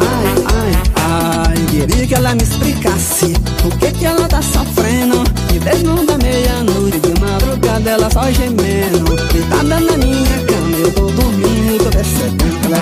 Ai, 0.00 0.26
ai, 0.54 0.72
ai. 0.96 1.66
Queria 1.66 2.06
que 2.06 2.14
ela 2.14 2.34
me 2.34 2.42
explicasse 2.42 3.32
o 3.64 3.78
que 3.78 3.90
que 3.92 4.04
ela 4.06 4.28
tá 4.28 4.42
sofrendo. 4.42 5.24
E 5.54 5.58
desde 5.58 5.84
da 6.06 6.18
meia-noite 6.18 7.00
de 7.00 7.20
madrugada 7.20 7.90
ela 7.90 8.10
só 8.10 8.30
gemendo. 8.30 9.16
Deitada 9.32 9.80
na 9.80 9.96
minha 9.96 10.43
eu 10.84 10.94
tô 10.94 11.06
dormindo 11.06 11.74
e 11.74 11.78
tô 11.78 11.90
percebendo. 11.90 12.74
Ai, 12.74 12.80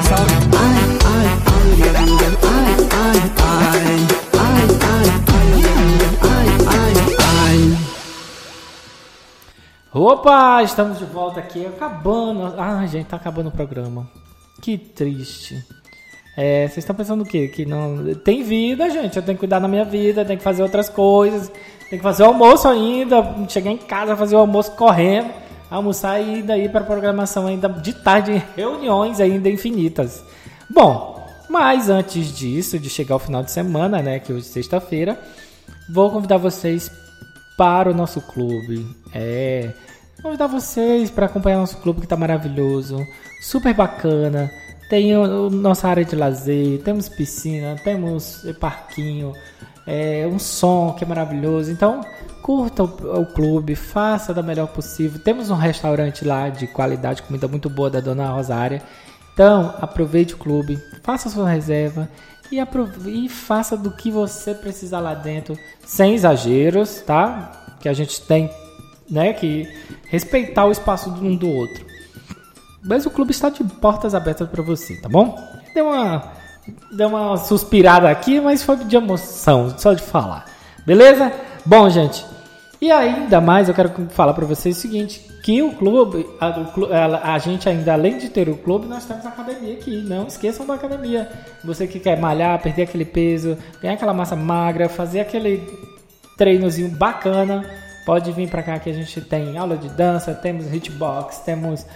ai, 1.05 1.27
ai, 1.47 1.73
ai, 1.87 2.11
ai, 2.11 2.77
ai, 2.93 3.21
ai, 6.67 6.93
ai. 7.19 7.79
Opa, 9.95 10.63
estamos 10.63 10.99
de 10.99 11.05
volta 11.05 11.39
aqui, 11.39 11.67
acabando. 11.67 12.55
Ai, 12.59 12.89
gente, 12.89 13.07
tá 13.07 13.17
acabando 13.17 13.49
o 13.49 13.53
programa. 13.53 14.09
Que 14.61 14.77
triste. 14.77 15.65
É, 16.37 16.63
vocês 16.63 16.79
estão 16.79 16.97
pensando 16.97 17.23
o 17.23 17.27
quê? 17.27 17.47
Que 17.49 17.67
não. 17.67 18.15
Tem 18.15 18.43
vida, 18.43 18.89
gente. 18.91 19.17
Eu 19.17 19.23
tenho 19.23 19.37
que 19.37 19.41
cuidar 19.41 19.59
da 19.59 19.69
minha 19.69 19.85
vida, 19.85 20.25
tenho 20.25 20.39
que 20.39 20.45
fazer 20.45 20.63
outras 20.63 20.89
coisas, 20.89 21.49
tenho 21.89 22.01
que 22.01 22.03
fazer 22.03 22.23
o 22.23 22.27
almoço 22.27 22.67
ainda, 22.67 23.47
chegar 23.49 23.71
em 23.71 23.77
casa, 23.77 24.17
fazer 24.17 24.35
o 24.35 24.39
almoço 24.39 24.73
correndo. 24.73 25.42
Almoçar 25.73 26.21
e 26.21 26.43
daí 26.43 26.69
para 26.69 26.85
programação 26.85 27.47
ainda 27.47 27.67
de 27.67 27.95
tarde, 27.95 28.45
reuniões 28.55 29.21
ainda 29.21 29.49
infinitas. 29.49 30.23
Bom, 30.69 31.27
mas 31.49 31.89
antes 31.89 32.37
disso, 32.37 32.79
de 32.79 32.91
chegar 32.91 33.15
ao 33.15 33.19
final 33.19 33.43
de 33.43 33.51
semana, 33.51 34.03
né? 34.03 34.19
Que 34.19 34.35
hoje 34.35 34.47
é 34.47 34.53
sexta-feira, 34.53 35.19
vou 35.89 36.11
convidar 36.11 36.37
vocês 36.37 36.91
para 37.57 37.91
o 37.91 37.95
nosso 37.95 38.21
clube. 38.21 38.87
É. 39.15 39.71
Convidar 40.23 40.47
vocês 40.47 41.11
para 41.11 41.25
acompanhar 41.25 41.57
nosso 41.57 41.79
clube 41.79 42.01
que 42.01 42.07
está 42.07 42.19
maravilhoso, 42.19 42.99
super 43.41 43.73
bacana. 43.73 44.51
Tem 44.91 45.17
o, 45.17 45.49
nossa 45.49 45.89
área 45.89 46.05
de 46.05 46.15
lazer, 46.15 46.83
temos 46.83 47.09
piscina, 47.09 47.77
temos 47.83 48.45
parquinho, 48.61 49.33
é, 49.87 50.27
um 50.27 50.39
som 50.39 50.95
que 50.97 51.05
é 51.05 51.07
maravilhoso. 51.07 51.71
Então, 51.71 52.01
curta 52.41 52.83
o, 52.83 53.21
o, 53.21 53.27
clube, 53.27 53.75
faça 53.75 54.35
da 54.35 54.43
melhor 54.43 54.69
possível. 54.69 55.21
Temos 55.23 55.51
um 55.51 55.55
restaurante 55.55 56.25
lá 56.25 56.49
de 56.49 56.67
qualidade, 56.67 57.23
comida 57.23 57.49
muito 57.49 57.69
boa 57.71 57.91
da 57.91 58.01
Dona 58.01 58.29
Rosária. 58.31 58.83
Então, 59.33 59.75
aproveite 59.81 60.35
o 60.35 60.39
clube, 60.39 60.79
faça 61.03 61.31
sua 61.31 61.49
reserva 61.49 62.09
e, 62.51 62.59
e 63.07 63.29
faça 63.29 63.77
do 63.77 63.91
que 63.91 64.11
você 64.11 64.55
precisar 64.55 65.01
lá 65.01 65.15
dentro, 65.15 65.59
sem 65.87 66.15
exageros, 66.15 67.01
tá? 67.01 67.77
Que 67.81 67.89
a 67.89 67.93
gente 67.95 68.21
tem 68.21 68.51
né, 69.11 69.33
que 69.33 69.67
respeitar 70.09 70.67
o 70.67 70.73
espaço 70.73 71.11
de 71.13 71.25
um 71.27 71.35
do 71.35 71.49
outro. 71.49 71.87
Mas 72.85 73.07
o 73.07 73.11
clube 73.11 73.31
está 73.31 73.49
de 73.49 73.63
portas 73.63 74.15
abertas 74.15 74.49
para 74.49 74.63
você, 74.63 74.97
tá 75.01 75.09
bom? 75.09 75.39
Deu 75.75 75.87
uma, 75.87 76.33
deu 76.93 77.09
uma 77.09 77.37
suspirada 77.37 78.09
aqui, 78.09 78.41
mas 78.41 78.63
foi 78.63 78.77
de 78.77 78.97
emoção, 78.97 79.75
só 79.77 79.93
de 79.93 80.03
falar. 80.03 80.47
Beleza? 80.87 81.33
Bom, 81.65 81.89
gente. 81.89 82.25
E 82.81 82.91
ainda 82.91 83.41
mais 83.41 83.69
eu 83.69 83.75
quero 83.75 83.93
falar 84.11 84.35
para 84.35 84.45
vocês 84.45 84.77
o 84.77 84.81
seguinte, 84.81 85.21
que 85.45 85.63
o 85.63 85.73
clube, 85.73 86.27
a, 86.41 86.47
a, 86.47 87.35
a, 87.35 87.39
gente 87.39 87.69
ainda 87.69 87.93
além 87.93 88.19
de 88.19 88.29
ter 88.29 88.49
o 88.49 88.57
clube, 88.57 88.89
nós 88.89 89.05
temos 89.05 89.25
a 89.25 89.29
academia 89.29 89.75
aqui. 89.75 90.03
Não 90.03 90.27
esqueçam 90.27 90.67
da 90.67 90.75
academia. 90.75 91.31
Você 91.65 91.87
que 91.87 92.01
quer 92.01 92.19
malhar, 92.19 92.61
perder 92.61 92.83
aquele 92.83 93.05
peso, 93.05 93.57
ganhar 93.81 93.95
aquela 93.95 94.13
massa 94.13 94.35
magra, 94.35 94.89
fazer 94.89 95.21
aquele 95.21 95.63
treinozinho 96.37 96.91
bacana, 96.91 97.65
Pode 98.05 98.33
vir 98.33 98.49
para 98.49 98.63
cá 98.63 98.79
que 98.81 98.91
a 98.91 98.93
gente 98.93 99.21
tem 99.21 99.57
aula 99.57 99.77
de 99.77 99.89
dança, 99.89 100.35
temos 100.35 100.73
hitbox, 100.73 101.39
temos 101.39 101.87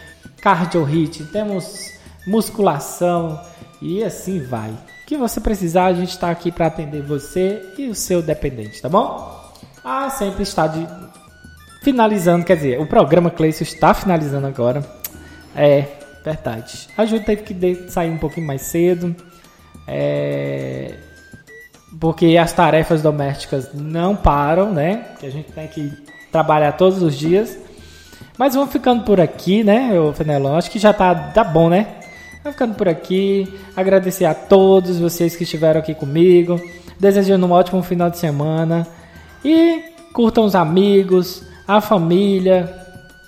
cardio 0.41 0.85
hit, 0.85 1.25
temos 1.27 1.93
musculação 2.27 3.41
e 3.81 4.03
assim 4.03 4.43
vai. 4.43 4.71
O 4.71 5.07
que 5.07 5.17
você 5.17 5.41
precisar, 5.41 5.87
a 5.87 5.93
gente 5.93 6.11
está 6.11 6.31
aqui 6.31 6.51
para 6.51 6.67
atender 6.67 7.03
você 7.03 7.75
e 7.79 7.89
o 7.89 7.95
seu 7.95 8.23
dependente, 8.23 8.81
tá 8.81 8.89
bom? 8.89 9.37
Ah, 9.85 10.11
sempre 10.11 10.43
está 10.43 10.67
de 10.67 10.87
finalizando, 11.83 12.45
quer 12.45 12.57
dizer, 12.57 12.81
o 12.81 12.87
programa 12.87 13.31
Cleison 13.31 13.63
está 13.63 13.95
finalizando 13.95 14.47
agora. 14.47 14.85
É, 15.55 15.87
verdade. 16.25 16.89
A 16.97 17.07
Ju 17.07 17.21
teve 17.21 17.43
que 17.43 17.89
sair 17.89 18.11
um 18.11 18.19
pouquinho 18.19 18.47
mais 18.47 18.63
cedo. 18.63 19.15
É, 19.87 20.95
porque 22.01 22.37
as 22.37 22.53
tarefas 22.53 23.01
domésticas 23.01 23.73
não 23.73 24.17
param, 24.17 24.73
né? 24.73 25.05
Que 25.21 25.27
a 25.27 25.31
gente 25.31 25.53
tem 25.53 25.69
que 25.69 25.93
trabalhar 26.33 26.73
todos 26.73 27.01
os 27.01 27.17
dias. 27.17 27.57
Mas 28.37 28.55
vamos 28.55 28.73
ficando 28.73 29.05
por 29.05 29.21
aqui, 29.21 29.63
né, 29.63 29.91
Fenelon? 30.15 30.57
Acho 30.57 30.71
que 30.71 30.79
já 30.79 30.93
tá, 30.93 31.15
tá 31.15 31.45
bom, 31.45 31.71
né? 31.71 31.87
Vamos 32.47 32.55
ficando 32.55 32.77
por 32.77 32.89
aqui. 32.89 33.53
Agradecer 33.75 34.25
a 34.25 34.33
todos 34.33 35.01
vocês 35.01 35.35
que 35.35 35.43
estiveram 35.43 35.81
aqui 35.81 35.93
comigo. 35.93 36.61
Desejando 36.97 37.45
um 37.45 37.51
ótimo 37.51 37.83
final 37.83 38.09
de 38.09 38.19
semana. 38.19 38.87
E 39.45 39.83
curtam 40.13 40.45
os 40.45 40.55
amigos, 40.55 41.43
a 41.67 41.81
família. 41.81 42.73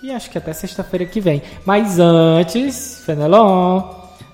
E 0.01 0.13
acho 0.13 0.31
que 0.31 0.39
até 0.39 0.53
sexta-feira 0.53 1.05
que 1.05 1.21
vem. 1.21 1.43
Mas 1.67 1.99
antes, 1.99 3.03
Fenelon, 3.05 3.83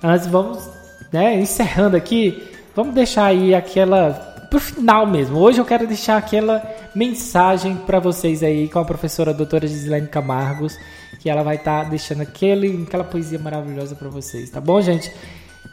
antes 0.03 0.27
vamos, 0.27 0.69
né, 1.11 1.39
encerrando 1.39 1.97
aqui 1.97 2.43
Vamos 2.75 2.93
deixar 2.93 3.27
aí 3.27 3.55
aquela 3.55 4.11
pro 4.49 4.59
final 4.59 5.07
mesmo. 5.07 5.39
Hoje 5.39 5.59
eu 5.59 5.65
quero 5.65 5.87
deixar 5.87 6.17
aquela 6.17 6.61
mensagem 6.93 7.77
para 7.77 7.99
vocês 7.99 8.43
aí 8.43 8.67
com 8.67 8.79
a 8.79 8.85
professora 8.85 9.33
doutora 9.33 9.65
Gislaine 9.65 10.07
Camargos, 10.07 10.77
que 11.19 11.29
ela 11.29 11.43
vai 11.43 11.55
estar 11.55 11.83
tá 11.83 11.89
deixando 11.89 12.21
aquele, 12.21 12.83
aquela 12.87 13.03
poesia 13.03 13.39
maravilhosa 13.39 13.95
para 13.95 14.09
vocês, 14.09 14.49
tá 14.49 14.61
bom, 14.61 14.81
gente? 14.81 15.11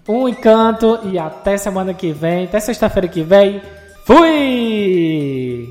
Um 0.08 0.28
encanto 0.28 0.98
e 1.04 1.18
até 1.18 1.56
semana 1.56 1.94
que 1.94 2.12
vem, 2.12 2.44
até 2.44 2.58
sexta-feira 2.58 3.06
que 3.06 3.22
vem. 3.22 3.62
Fui! 4.04 5.68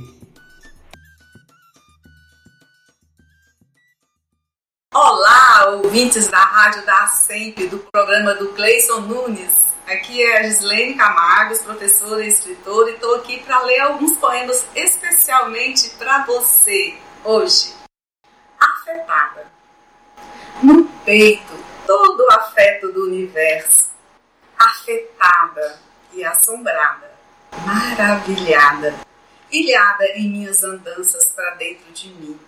Olá, 4.94 5.80
ouvintes 5.84 6.28
da 6.30 6.38
Rádio 6.38 6.86
da 6.86 7.08
Sempre, 7.08 7.68
do 7.68 7.80
programa 7.92 8.36
do 8.36 8.50
Cleison 8.50 9.02
Nunes. 9.02 9.72
Aqui 9.88 10.22
é 10.22 10.40
a 10.40 10.44
Gislene 10.44 10.96
Camargos, 10.96 11.60
professora 11.60 12.24
e 12.24 12.30
escritora, 12.30 12.92
e 12.92 12.94
estou 12.94 13.16
aqui 13.16 13.42
para 13.42 13.62
ler 13.64 13.80
alguns 13.82 14.16
poemas 14.18 14.66
especialmente 14.74 15.90
para 15.98 16.26
você 16.26 16.94
hoje. 17.26 17.81
Afetada. 18.92 19.46
No 20.62 20.86
peito, 21.06 21.54
todo 21.88 22.26
o 22.26 22.32
afeto 22.34 22.92
do 22.92 23.06
universo. 23.06 23.90
Afetada 24.58 25.80
e 26.14 26.24
assombrada, 26.24 27.10
maravilhada, 27.66 28.94
ilhada 29.50 30.06
em 30.16 30.30
minhas 30.30 30.64
andanças 30.64 31.26
para 31.30 31.56
dentro 31.56 31.92
de 31.94 32.10
mim, 32.10 32.40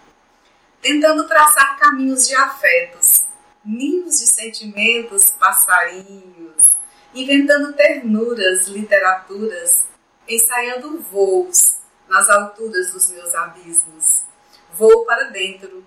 tentando 0.81 1.27
traçar 1.27 1.79
caminhos 1.79 2.27
de 2.27 2.35
afetos, 2.35 3.23
ninhos 3.63 4.19
de 4.19 4.27
sentimentos, 4.27 5.29
passarinhos, 5.31 6.71
inventando 7.15 7.73
ternuras, 7.73 8.67
literaturas, 8.67 9.85
ensaiando 10.27 10.99
voos 10.99 11.79
nas 12.07 12.29
alturas 12.29 12.91
dos 12.91 13.09
meus 13.11 13.33
abismos. 13.33 14.25
Voo 14.73 15.05
para 15.05 15.29
dentro, 15.29 15.83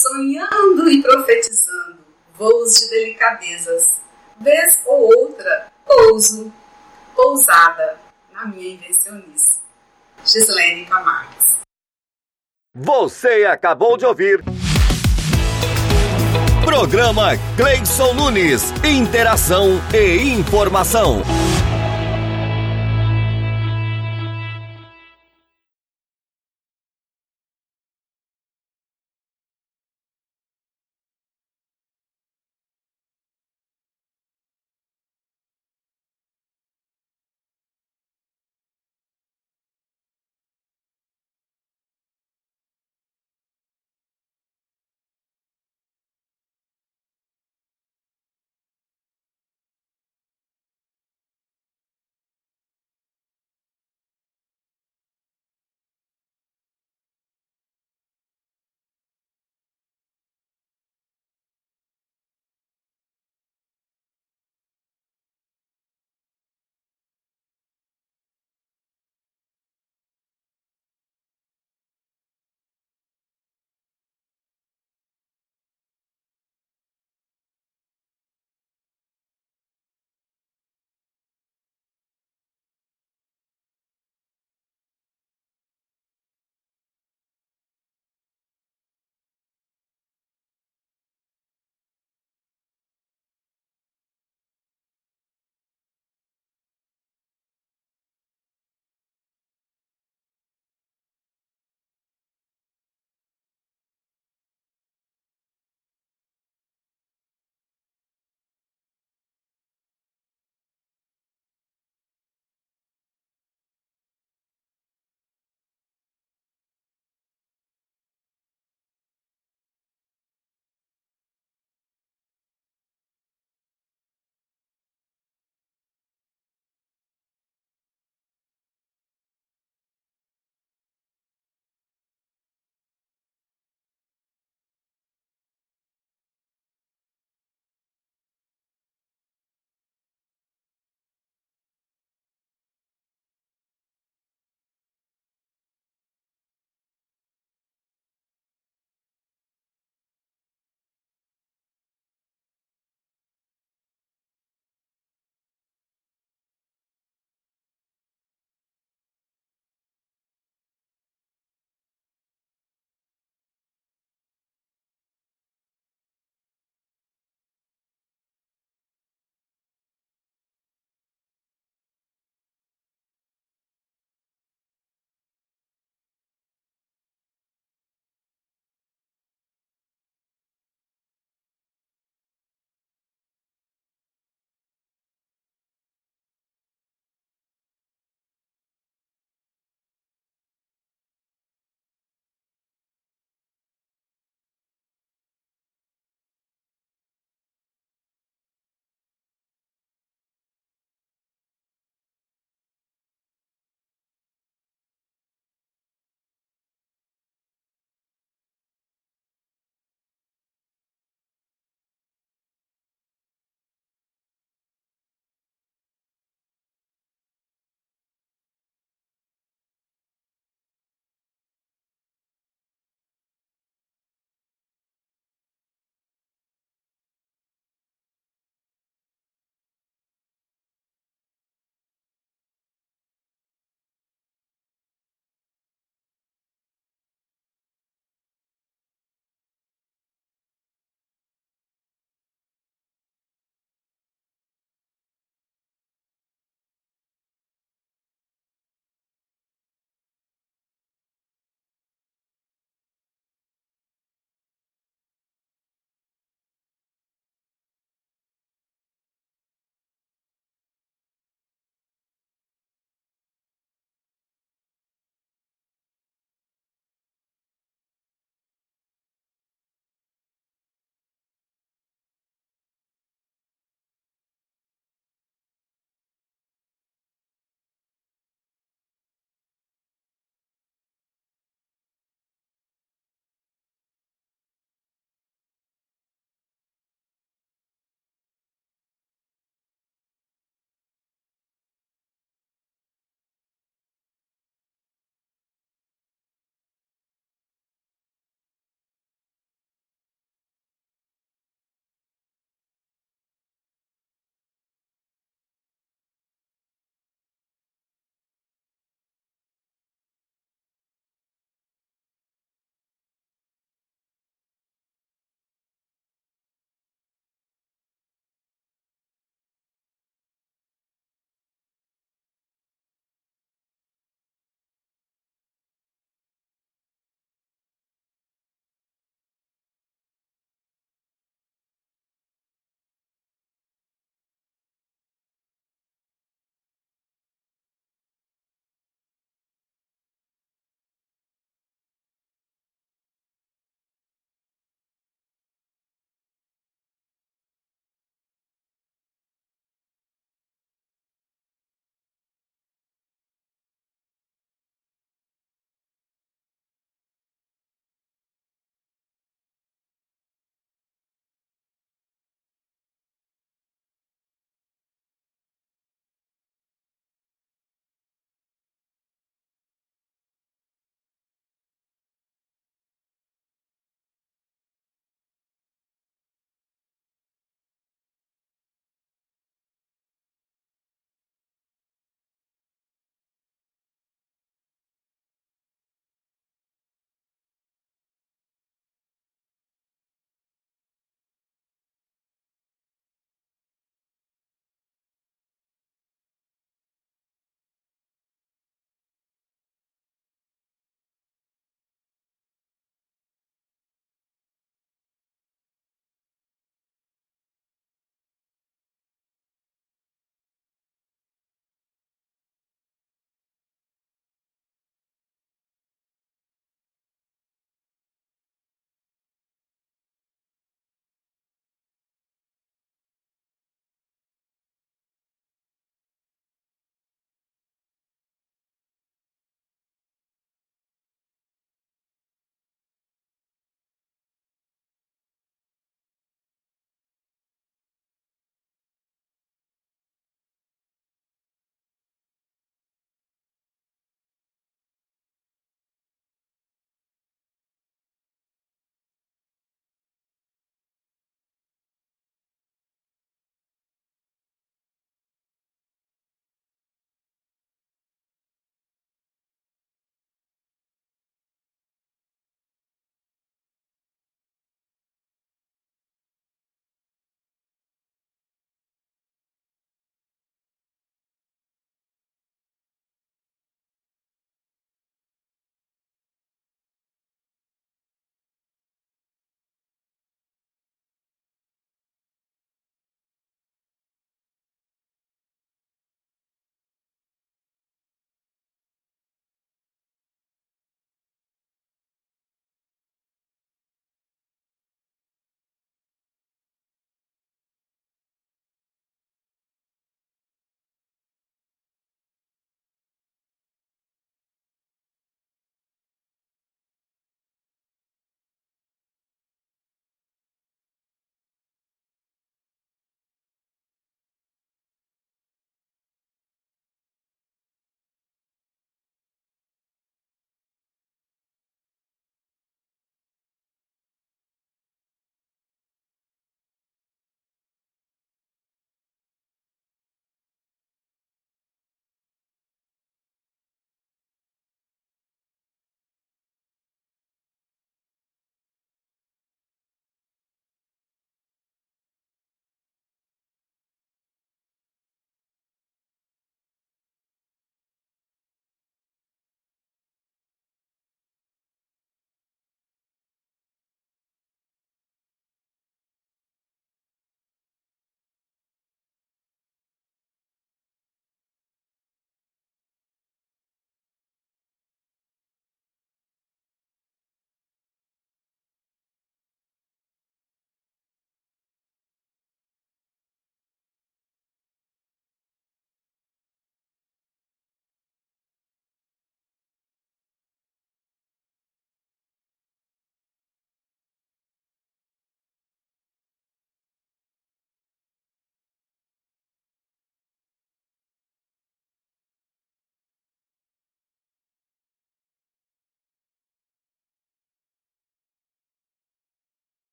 sonhando 0.00 0.90
e 0.90 1.02
profetizando, 1.02 1.98
voos 2.34 2.74
de 2.74 2.88
delicadezas. 2.88 4.00
Vez 4.40 4.80
ou 4.86 5.14
outra, 5.18 5.70
pouso, 5.84 6.52
pousada 7.14 7.98
na 8.32 8.46
minha 8.46 8.74
invencionice. 8.74 9.60
Gislaine 10.24 10.86
Camargo. 10.86 11.30
Você 12.74 13.44
acabou 13.44 13.96
de 13.96 14.06
ouvir. 14.06 14.42
Programa 16.64 17.32
Cleison 17.56 18.14
Nunes. 18.14 18.72
Interação 18.84 19.80
e 19.92 20.32
informação. 20.32 21.22